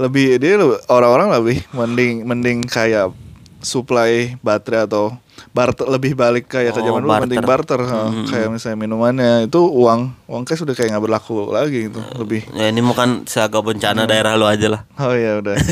Lebih 0.00 0.40
dia 0.40 0.56
orang-orang 0.88 1.28
lebih 1.36 1.60
mending 1.76 2.24
mending 2.24 2.58
kayak 2.64 3.12
supply 3.60 4.34
baterai 4.40 4.88
atau 4.88 5.14
barter 5.52 5.84
lebih 5.86 6.12
balik 6.12 6.48
kayak 6.48 6.72
ke 6.72 6.80
Oh, 6.80 6.86
zaman 6.86 7.00
dulu 7.02 7.12
penting 7.20 7.40
barter. 7.40 7.76
barter 7.76 7.80
ha. 7.84 8.00
Mm-mm. 8.06 8.24
kayak 8.24 8.48
misalnya 8.48 8.78
minumannya 8.78 9.30
itu 9.46 9.60
uang 9.60 10.00
uang 10.24 10.42
cash 10.42 10.60
udah 10.60 10.72
kayak 10.72 10.90
nggak 10.90 11.04
berlaku 11.04 11.32
lagi 11.46 11.86
itu 11.86 12.00
lebih 12.14 12.48
Ya 12.50 12.66
ini 12.66 12.80
bukan 12.80 13.24
seagak 13.24 13.60
bencana 13.60 14.04
daerah 14.04 14.32
lu 14.34 14.44
aja 14.44 14.66
lah. 14.70 14.82
oh 14.96 15.12
ya 15.12 15.38
udah 15.38 15.56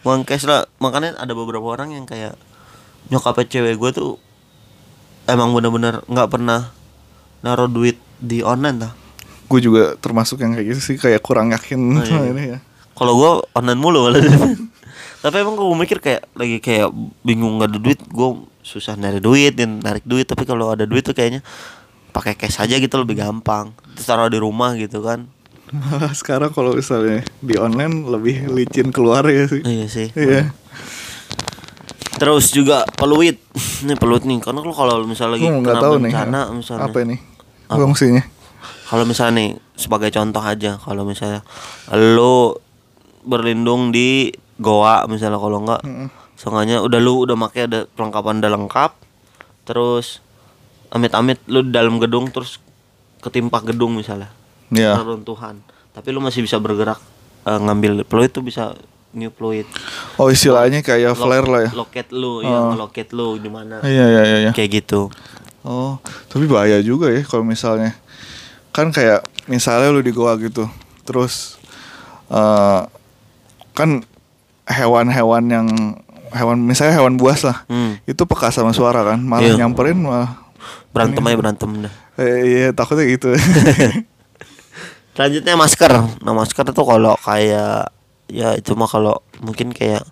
Uang 0.00 0.22
cash 0.22 0.44
lah. 0.44 0.64
Makanya 0.78 1.16
ada 1.16 1.32
beberapa 1.32 1.64
orang 1.66 1.92
yang 1.92 2.04
kayak 2.04 2.38
nyokapnya 3.08 3.44
cewek 3.46 3.76
gue 3.76 3.90
tuh 3.92 4.10
emang 5.24 5.50
bener-bener 5.50 6.00
nggak 6.02 6.28
pernah 6.30 6.72
naruh 7.40 7.66
duit 7.66 7.96
di 8.16 8.40
online 8.40 8.78
lah. 8.78 8.92
gue 9.44 9.60
juga 9.60 9.96
termasuk 9.96 10.38
yang 10.38 10.52
kayak 10.52 10.66
gitu 10.70 10.80
sih 10.82 10.96
kayak 10.96 11.18
kurang 11.18 11.50
yakin 11.50 11.80
Oh, 11.94 12.00
iya. 12.00 12.20
ini 12.32 12.42
ya 12.46 12.58
Kalau 12.92 13.12
gue 13.14 13.30
online 13.54 13.76
mulu 13.76 13.98
malah. 14.02 14.20
Tapi 15.18 15.34
emang 15.36 15.54
gue 15.54 15.66
mikir 15.74 15.98
kayak 15.98 16.30
lagi 16.32 16.58
kayak 16.58 16.94
bingung 17.20 17.58
nggak 17.58 17.74
ada 17.74 17.78
duit, 17.78 18.00
gue 18.00 18.28
susah 18.62 18.94
nyari 18.94 19.18
duit 19.18 19.52
dan 19.52 19.82
narik 19.82 20.02
duit. 20.02 20.24
Tapi 20.24 20.42
kalau 20.42 20.70
ada 20.70 20.86
duit 20.86 21.02
tuh 21.02 21.12
kayaknya 21.12 21.42
pakai 22.10 22.34
cash 22.34 22.58
aja 22.58 22.76
gitu 22.76 22.94
lebih 22.96 23.18
gampang. 23.18 23.74
Terus 23.94 24.06
taruh 24.06 24.26
di 24.26 24.38
rumah 24.38 24.74
gitu 24.74 25.02
kan. 25.02 25.26
malah 25.68 26.16
sekarang 26.16 26.48
kalau 26.48 26.72
misalnya 26.72 27.20
di 27.38 27.52
online 27.54 28.08
lebih 28.08 28.48
licin 28.48 28.88
keluar 28.88 29.20
ya 29.24 29.44
sih 29.44 29.60
Iya 29.60 29.84
sih. 29.84 30.08
iya 30.16 30.48
Terus 32.16 32.50
juga 32.50 32.82
peluit. 32.88 33.38
Nih 33.84 33.94
peluit 33.94 34.24
nih. 34.24 34.40
Karena 34.40 34.58
kalau 34.58 34.74
kalau 34.74 35.04
misalnya 35.04 35.38
lagi 35.38 35.46
nggak 35.46 35.60
kena 35.70 35.82
tahu 35.82 35.94
nih 35.94 36.10
bencana 36.10 36.40
misalnya. 36.50 36.86
apa 36.88 36.98
ini 37.04 37.16
Apa? 37.68 37.78
fungsinya 37.84 38.22
Kalau 38.88 39.04
misalnya 39.04 39.34
nih 39.36 39.48
sebagai 39.76 40.08
contoh 40.08 40.40
aja, 40.40 40.80
kalau 40.80 41.04
misalnya 41.04 41.44
lu 41.92 42.56
berlindung 43.22 43.92
di 43.92 44.32
goa 44.58 45.06
misalnya 45.06 45.38
kalau 45.38 45.62
enggak 45.62 45.80
Mm-mm. 45.82 46.08
Seenggaknya 46.34 46.78
udah 46.78 46.98
lu 46.98 47.26
udah 47.26 47.34
pakai 47.40 47.66
ada 47.66 47.82
perlengkapan 47.88 48.38
udah 48.38 48.52
lengkap. 48.52 48.90
Terus 49.64 50.22
amit-amit 50.88 51.42
lu 51.44 51.60
di 51.60 51.70
dalam 51.70 51.98
gedung 51.98 52.30
terus 52.30 52.62
ketimpa 53.18 53.58
gedung 53.60 53.92
misalnya. 53.92 54.30
ya 54.68 54.94
Reruntuhan. 54.94 55.58
Tapi 55.90 56.08
lu 56.08 56.18
masih 56.18 56.40
bisa 56.40 56.56
bergerak 56.56 57.02
eh, 57.42 57.58
ngambil 57.58 58.04
fluid 58.04 58.30
tuh 58.30 58.42
bisa 58.42 58.78
new 59.10 59.30
fluid. 59.30 59.66
oh 60.14 60.28
istilahnya 60.28 60.78
kayak 60.78 61.10
Lo- 61.10 61.18
flare 61.18 61.48
lah 61.48 61.60
ya 61.64 61.70
Loket 61.72 62.12
lu, 62.12 62.38
ya 62.38 62.54
Oh. 62.54 62.70
ngeloket 62.70 63.08
lu 63.10 63.34
di 63.34 63.48
mana. 63.48 63.82
iya 63.82 64.04
iya 64.06 64.22
iya 64.22 64.38
iya. 64.40 64.50
Kayak 64.52 64.84
gitu. 64.84 65.10
Oh, 65.66 65.98
tapi 66.28 66.46
bahaya 66.46 66.78
juga 66.78 67.10
ya 67.10 67.20
kalau 67.22 67.42
misalnya 67.42 67.98
kan 68.70 68.88
kayak 68.88 69.26
misalnya 69.46 69.90
lu 69.90 70.00
di 70.00 70.12
goa 70.12 70.38
gitu, 70.38 70.70
terus 71.02 71.58
eh 72.30 72.82
kan 73.72 74.06
hewan-hewan 74.68 75.44
yang 75.44 75.66
hewan 76.28 76.60
misalnya 76.60 76.92
hewan 76.94 77.16
buas 77.16 77.40
lah, 77.40 77.64
Hmm. 77.66 77.96
itu 78.04 78.20
peka 78.22 78.48
sama 78.48 78.70
suara 78.70 79.00
kan, 79.02 79.18
malah 79.18 79.48
Iya. 79.48 79.56
nyamperin 79.58 79.96
malah 79.98 80.44
Berantem 80.88 81.20
aja 81.22 81.36
berantem 81.36 81.70
dah. 81.80 81.92
eh, 82.16 82.36
iya 82.44 82.66
takutnya 82.70 83.06
gitu. 83.06 83.32
Selanjutnya 85.14 85.54
masker. 85.54 85.92
Nah 86.22 86.32
masker 86.32 86.64
tuh 86.68 86.84
kalau 86.84 87.18
kayak 87.18 87.90
ya 88.28 88.54
itu 88.54 88.76
mah 88.76 88.86
kalau 88.86 89.18
mungkin 89.38 89.72
kayak 89.72 90.04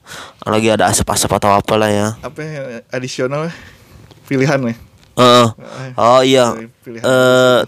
lagi 0.43 0.69
ada 0.69 0.89
asap-asap 0.89 1.31
atau 1.33 1.55
apalah 1.55 1.87
ya. 1.87 2.07
Apa 2.21 2.39
yang 2.41 2.65
adisional 2.89 3.53
pilihan 4.25 4.59
nih? 4.63 4.77
Heeh. 5.17 5.47
oh 5.95 6.21
iya. 6.21 6.51
Dari 6.51 6.69
pilihan 6.81 7.05
Eh 7.05 7.59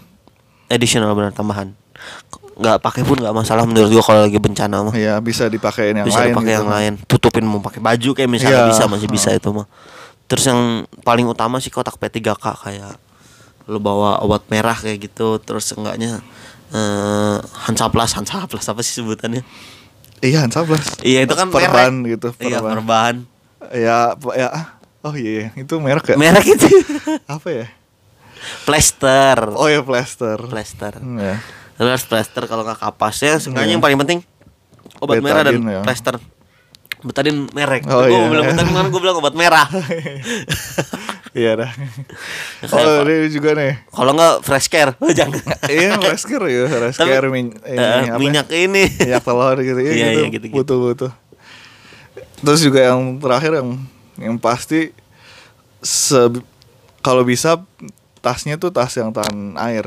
additional 0.69 1.15
benar 1.15 1.31
tambahan. 1.31 1.78
Nggak 2.59 2.77
pakai 2.79 3.01
pun 3.03 3.15
nggak 3.15 3.31
masalah 3.31 3.63
menurut 3.63 3.87
gua 3.89 4.03
kalau 4.03 4.21
lagi 4.27 4.35
bencana 4.35 4.83
mah. 4.83 4.93
Ya 4.93 5.15
bisa 5.19 5.47
dipakein 5.47 5.95
yang 5.95 6.07
bisa 6.07 6.19
lain. 6.21 6.35
dipakai 6.35 6.51
gitu. 6.51 6.59
yang 6.59 6.67
lain. 6.67 6.93
Tutupin 7.05 7.43
mau 7.43 7.59
pakai 7.59 7.79
baju 7.79 8.09
kayak 8.11 8.29
misalnya 8.29 8.67
Iya. 8.67 8.69
bisa 8.69 8.83
masih 8.85 9.07
bisa 9.07 9.29
itu 9.31 9.49
mah. 9.49 9.67
Terus 10.27 10.43
yang 10.45 10.61
paling 11.01 11.25
utama 11.25 11.57
sih 11.57 11.69
kotak 11.69 11.95
P3K 11.95 12.35
kayak 12.35 12.93
lu 13.65 13.77
bawa 13.77 14.19
obat 14.19 14.43
merah 14.49 14.73
kayak 14.73 15.07
gitu 15.07 15.37
terus 15.37 15.69
enggaknya 15.71 16.19
eh 16.69 17.37
Hansaplas 17.65 18.13
Hansaplas 18.13 18.65
apa 18.65 18.81
sih 18.81 18.97
sebutannya? 18.97 19.41
Iya, 20.19 20.43
Hansaplas. 20.43 20.99
Iya 20.99 21.23
itu 21.23 21.33
kan 21.33 21.47
perban 21.47 21.93
merek. 21.95 22.19
gitu, 22.19 22.27
Iya 22.43 22.59
perban. 22.59 22.71
perban. 22.75 23.15
Ya, 23.71 23.97
ya. 24.35 24.49
Oh 24.99 25.15
iya, 25.15 25.31
iya. 25.31 25.47
itu 25.55 25.79
merek 25.79 26.11
ya? 26.11 26.15
Merek 26.19 26.45
itu. 26.59 26.67
Apa 27.23 27.47
ya? 27.47 27.65
Plester. 28.67 29.37
Oh 29.55 29.67
ya 29.67 29.79
plester. 29.79 30.37
Plester. 30.43 30.99
Hmm, 30.99 31.19
ya. 31.19 31.39
Lu 31.79 31.87
harus 31.87 32.03
plester 32.03 32.43
kalau 32.45 32.61
nggak 32.61 32.77
kapasnya 32.77 33.39
seenggaknya 33.39 33.73
yang 33.73 33.83
paling 33.83 33.97
penting 33.97 34.19
obat 34.99 35.23
merah 35.23 35.47
dan 35.47 35.55
Betadine 35.55 35.71
ya. 35.71 35.81
plester. 35.81 36.15
Betadin 36.99 37.47
merek. 37.49 37.87
Oh, 37.87 38.03
gue 38.03 38.11
iya. 38.11 38.27
bilang 38.27 38.45
betadin 38.51 38.73
mana 38.75 38.87
gue 38.87 39.01
bilang 39.01 39.17
obat 39.17 39.33
merah. 39.33 39.67
Iya 41.29 41.61
dah. 41.61 41.71
Oh, 42.73 43.05
ini 43.05 43.29
juga 43.29 43.53
nih. 43.53 43.85
Kalau 43.87 44.11
nggak 44.11 44.41
fresh 44.41 44.65
care, 44.67 44.97
oh, 44.97 45.13
jangan. 45.21 45.37
iya, 45.69 45.93
Resker 45.95 46.41
ya, 46.49 46.65
Tapi, 46.65 46.81
Resker 46.89 47.25
min 47.29 47.53
ini, 47.53 47.77
eh, 47.77 48.09
apa? 48.09 48.17
minyak 48.17 48.47
ini. 48.49 48.83
minyak 48.89 49.21
telur 49.23 49.55
gitu. 49.61 49.77
Iya, 49.79 49.93
Iya, 49.93 50.05
gitu. 50.09 50.19
iya, 50.19 50.27
gitu-gitu. 50.33 50.55
Butuh 50.57 50.77
butuh. 50.81 51.11
Terus 52.41 52.59
juga 52.65 52.81
yang 52.81 53.21
terakhir 53.21 53.61
yang 53.61 53.69
yang 54.17 54.35
pasti 54.41 54.89
se 55.79 56.17
kalau 56.99 57.21
bisa 57.21 57.61
tasnya 58.19 58.57
tuh 58.57 58.73
tas 58.73 58.91
yang 58.97 59.13
tahan 59.13 59.53
air. 59.61 59.85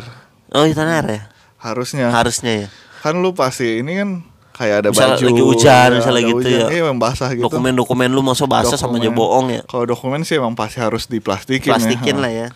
Oh, 0.55 0.63
itu 0.63 0.79
benar 0.79 1.05
ya. 1.05 1.23
Harusnya. 1.63 2.11
Harusnya 2.11 2.53
ya. 2.53 2.69
Kan 3.01 3.19
lu 3.19 3.33
pasti 3.33 3.79
ini 3.79 3.97
kan 3.97 4.11
kayak 4.53 4.77
ada 4.83 4.89
Misal 4.91 5.15
baju. 5.15 5.25
lagi 5.25 5.43
hujan, 5.43 5.89
ya, 5.89 5.97
misal 5.97 6.13
ada 6.13 6.23
gitu 6.23 6.37
hujan. 6.37 6.61
ya. 6.61 6.67
Iya, 6.69 6.93
basah 6.93 7.29
gitu. 7.33 7.45
Dokumen-dokumen 7.45 8.09
lu 8.09 8.21
masuk 8.21 8.47
basah 8.47 8.75
sama 8.75 8.99
aja 8.99 9.09
Dokumen. 9.09 9.17
bohong 9.17 9.47
ya. 9.51 9.63
Kalau 9.65 9.85
dokumen 9.85 10.21
sih 10.23 10.37
emang 10.37 10.53
pasti 10.53 10.79
harus 10.79 11.07
diplastikin 11.07 11.67
Plastikin 11.69 12.17
ya. 12.17 12.21
lah 12.21 12.33
ya. 12.33 12.49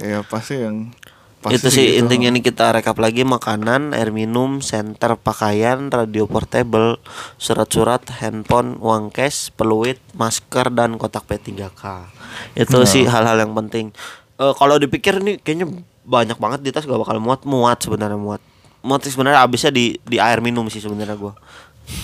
Iya, 0.00 0.18
pasti 0.22 0.54
yang 0.58 0.92
pasti 1.40 1.60
itu 1.60 1.68
sih 1.70 1.84
gitu. 1.86 1.98
intinya 2.00 2.28
nih 2.30 2.40
kita 2.42 2.72
rekap 2.72 2.96
lagi 2.96 3.20
makanan, 3.20 3.92
air 3.92 4.08
minum, 4.08 4.60
senter 4.60 5.12
pakaian, 5.14 5.88
radio 5.88 6.24
portable, 6.24 6.96
surat-surat, 7.36 8.00
handphone, 8.14 8.76
uang 8.78 9.10
cash, 9.10 9.52
peluit, 9.52 10.00
masker 10.12 10.70
dan 10.70 10.96
kotak 10.96 11.24
P3K. 11.24 12.08
Itu 12.54 12.78
Nah. 12.78 12.88
sih 12.88 13.04
hal-hal 13.04 13.36
yang 13.38 13.52
penting. 13.54 13.92
Eh 14.34 14.52
kalau 14.52 14.76
dipikir 14.76 15.20
nih 15.20 15.36
kayaknya 15.36 15.68
banyak 16.04 16.36
banget 16.36 16.60
di 16.60 16.70
tas 16.70 16.84
gak 16.84 16.96
bakal 16.96 17.16
muat, 17.18 17.42
muat 17.42 17.80
sebenarnya 17.80 18.16
muat. 18.16 18.40
Muat 18.84 19.00
sih 19.02 19.12
sebenarnya 19.12 19.40
habisnya 19.40 19.72
di 19.72 19.96
di 20.00 20.20
air 20.20 20.38
minum 20.38 20.68
sih 20.68 20.78
sebenarnya 20.78 21.16
gua. 21.16 21.32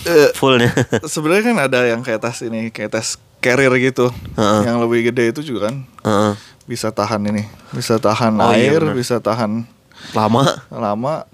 Eh, 0.05 0.33
Fullnya. 0.37 0.73
sebenarnya 1.13 1.53
kan 1.53 1.57
ada 1.61 1.81
yang 1.85 2.01
kayak 2.01 2.21
tas 2.21 2.41
ini 2.41 2.69
kayak 2.69 2.97
tas 2.97 3.17
carrier 3.41 3.73
gitu 3.81 4.13
Heeh. 4.37 4.61
yang 4.69 4.77
lebih 4.77 5.09
gede 5.09 5.33
itu 5.33 5.41
juga 5.41 5.73
kan 5.73 5.77
Heeh. 6.05 6.33
bisa 6.69 6.93
tahan 6.93 7.25
ini 7.25 7.49
bisa 7.73 7.97
tahan 7.97 8.37
Oh, 8.37 8.53
iya, 8.53 8.77
air 8.77 8.85
benar. 8.85 8.93
bisa 8.93 9.17
tahan 9.17 9.65
Lama 10.13 10.45
lama 10.69 11.25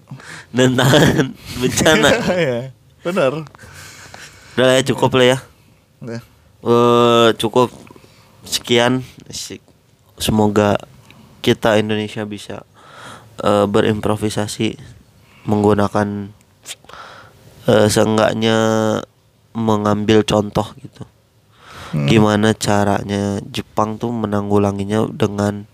dan 0.55 0.75
tahan 0.75 1.35
bencana. 1.61 2.11
ya 2.47 2.61
benar 3.03 3.43
Udah 4.55 4.79
ya 4.79 4.83
cukup 4.87 5.11
lah 5.19 5.27
ya. 5.27 5.39
Ya. 6.07 6.21
eh 6.63 7.29
cukup 7.35 7.75
sekian 8.47 9.03
semoga 10.17 10.79
kita 11.47 11.79
Indonesia 11.79 12.27
bisa 12.27 12.67
eh, 13.47 13.67
berimprovisasi 13.71 14.75
menggunakan 15.47 16.35
eh, 17.71 17.87
seenggaknya 17.87 18.59
mengambil 19.55 20.27
contoh 20.27 20.75
gitu. 20.83 21.07
Hmm. 21.87 22.03
gimana 22.11 22.51
caranya 22.51 23.39
Jepang 23.47 23.95
tuh 23.95 24.11
menanggulanginya 24.11 25.07
dengan 25.07 25.71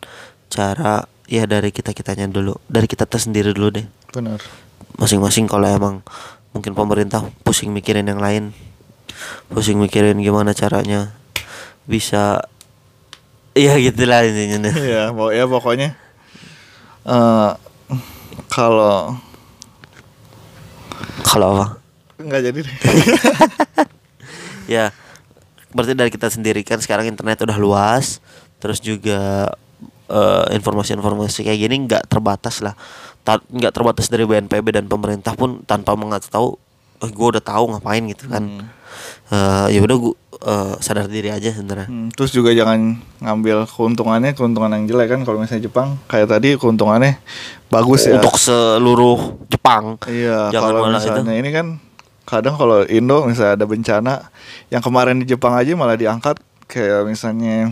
cara 0.53 1.09
ya 1.25 1.49
dari 1.49 1.73
kita 1.73 1.97
kitanya 1.97 2.29
dulu 2.29 2.53
dari 2.69 2.85
kita 2.85 3.09
tersendiri 3.09 3.57
dulu 3.57 3.81
deh. 3.81 3.89
Benar. 4.13 4.37
Masing-masing 5.01 5.49
kalau 5.49 5.65
emang 5.73 6.05
mungkin 6.53 6.77
pemerintah 6.77 7.25
pusing 7.41 7.73
mikirin 7.73 8.05
yang 8.05 8.21
lain 8.21 8.53
pusing 9.49 9.81
mikirin 9.81 10.21
gimana 10.21 10.53
caranya 10.53 11.17
bisa 11.89 12.45
iya 13.55 13.77
gitulah 13.79 14.23
intinya 14.23 14.67
deh. 14.67 14.75
ya 14.77 15.03
pok- 15.11 15.33
ya 15.33 15.45
pokoknya 15.45 15.89
eh 17.05 17.51
kalau 18.49 19.17
kalau 21.25 21.49
apa 21.53 21.67
nggak 22.19 22.43
jadi 22.43 22.59
deh 22.63 22.77
ya 24.79 24.85
berarti 25.73 25.93
dari 25.93 26.09
kita 26.09 26.29
sendiri 26.29 26.63
kan 26.63 26.79
sekarang 26.79 27.09
internet 27.09 27.43
udah 27.43 27.59
luas 27.59 28.23
terus 28.57 28.79
juga 28.79 29.51
eh, 30.07 30.45
informasi-informasi 30.55 31.43
kayak 31.43 31.61
gini 31.61 31.77
nggak 31.87 32.07
terbatas 32.07 32.61
lah 32.61 32.77
Ta- 33.23 33.43
nggak 33.45 33.73
terbatas 33.73 34.07
dari 34.07 34.23
BNPB 34.23 34.67
dan 34.73 34.87
pemerintah 34.87 35.35
pun 35.35 35.63
tanpa 35.63 35.95
mengasih 35.95 36.31
tahu 36.31 36.55
eh, 37.01 37.11
gue 37.11 37.27
udah 37.33 37.43
tahu 37.43 37.65
ngapain 37.71 38.05
gitu 38.07 38.29
kan 38.29 38.43
Hmm. 38.43 38.67
Eh, 39.33 39.67
ya 39.77 39.81
udah 39.81 39.97
gue 39.97 40.15
sadar 40.83 41.07
diri 41.07 41.31
aja 41.31 41.55
sebenarnya. 41.55 41.87
Hmm, 41.87 42.11
terus 42.11 42.35
juga 42.35 42.51
jangan 42.51 42.99
ngambil 43.23 43.63
keuntungannya 43.71 44.35
keuntungan 44.35 44.75
yang 44.75 44.91
jelek 44.91 45.15
kan 45.15 45.21
kalau 45.23 45.39
misalnya 45.39 45.71
Jepang. 45.71 46.03
Kayak 46.11 46.35
tadi 46.35 46.59
keuntungannya 46.59 47.23
bagus 47.71 48.11
ya. 48.11 48.19
Untuk 48.19 48.35
seluruh 48.37 49.39
Jepang. 49.47 50.03
Iya, 50.11 50.51
kalau 50.51 50.83
malah 50.83 50.99
itu. 50.99 51.15
misalnya 51.15 51.35
ini 51.39 51.51
kan 51.55 51.67
kadang 52.27 52.59
kalau 52.59 52.83
Indo 52.91 53.23
misalnya 53.23 53.55
ada 53.55 53.67
bencana 53.71 54.15
yang 54.71 54.83
kemarin 54.83 55.23
di 55.23 55.27
Jepang 55.31 55.55
aja 55.55 55.75
malah 55.79 55.95
diangkat 55.95 56.43
kayak 56.67 57.05
misalnya 57.07 57.71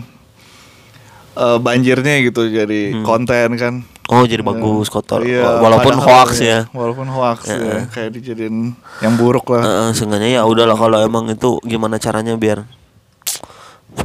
eh, 1.33 1.57
banjirnya 1.57 2.15
gitu 2.23 2.47
jadi 2.47 3.01
konten 3.01 3.49
kan 3.55 3.75
Oh 4.11 4.27
jadi 4.27 4.43
bagus 4.43 4.91
kotor 4.91 5.23
Iya, 5.23 5.63
walaupun 5.63 5.95
hoax 5.95 6.43
ya. 6.43 6.67
walaupun 6.75 7.07
hoax 7.07 7.47
ya, 7.47 7.55
Heeh. 7.55 7.81
kayak 7.87 8.11
dijadiin 8.11 8.75
yang 8.99 9.13
buruk 9.15 9.47
lah 9.47 9.63
Heeh, 9.63 9.89
seenggaknya 9.95 10.35
ya 10.35 10.43
udahlah 10.43 10.75
kalau 10.75 10.99
emang 10.99 11.31
itu 11.31 11.63
gimana 11.63 11.95
caranya 11.95 12.35
biar 12.35 12.67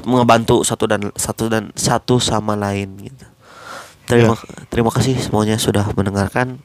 ngebantu 0.02 0.62
satu 0.62 0.86
dan 0.86 1.10
satu 1.12 1.46
dan 1.46 1.74
satu 1.74 2.18
sama 2.18 2.54
lain 2.54 2.94
gitu. 3.02 3.26
Terima 4.06 4.34
terima 4.68 4.90
kasih 4.90 5.18
semuanya 5.18 5.58
sudah 5.58 5.86
mendengarkan. 5.92 6.62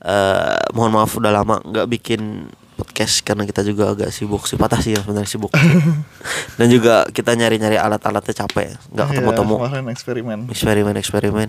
eh 0.00 0.56
mohon 0.72 0.90
maaf 0.90 1.12
udah 1.12 1.28
lama 1.30 1.60
nggak 1.60 1.84
bikin 1.86 2.48
podcast 2.80 3.20
karena 3.20 3.44
kita 3.44 3.60
juga 3.60 3.92
agak 3.92 4.08
sibuk 4.08 4.48
sih 4.48 4.56
patah 4.56 4.80
sih 4.80 4.96
ya 4.96 5.04
sebenarnya 5.04 5.28
sibuk. 5.28 5.52
Dan 6.58 6.66
juga 6.72 7.04
kita 7.12 7.36
nyari-nyari 7.36 7.76
alat-alatnya 7.76 8.32
capek 8.32 8.80
nggak 8.88 9.04
Iya, 9.04 9.12
ketemu-temu. 9.12 9.54
kemarin 9.60 9.86
eksperimen. 9.92 10.38
Eksperimen 10.48 10.94
eksperimen. 10.96 11.48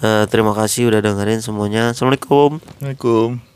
Eh, 0.00 0.24
terima 0.32 0.56
kasih 0.56 0.88
udah 0.88 1.00
dengerin 1.04 1.44
semuanya. 1.44 1.92
Assalamualaikum. 1.92 2.60
Assalamualaikum 2.80 3.55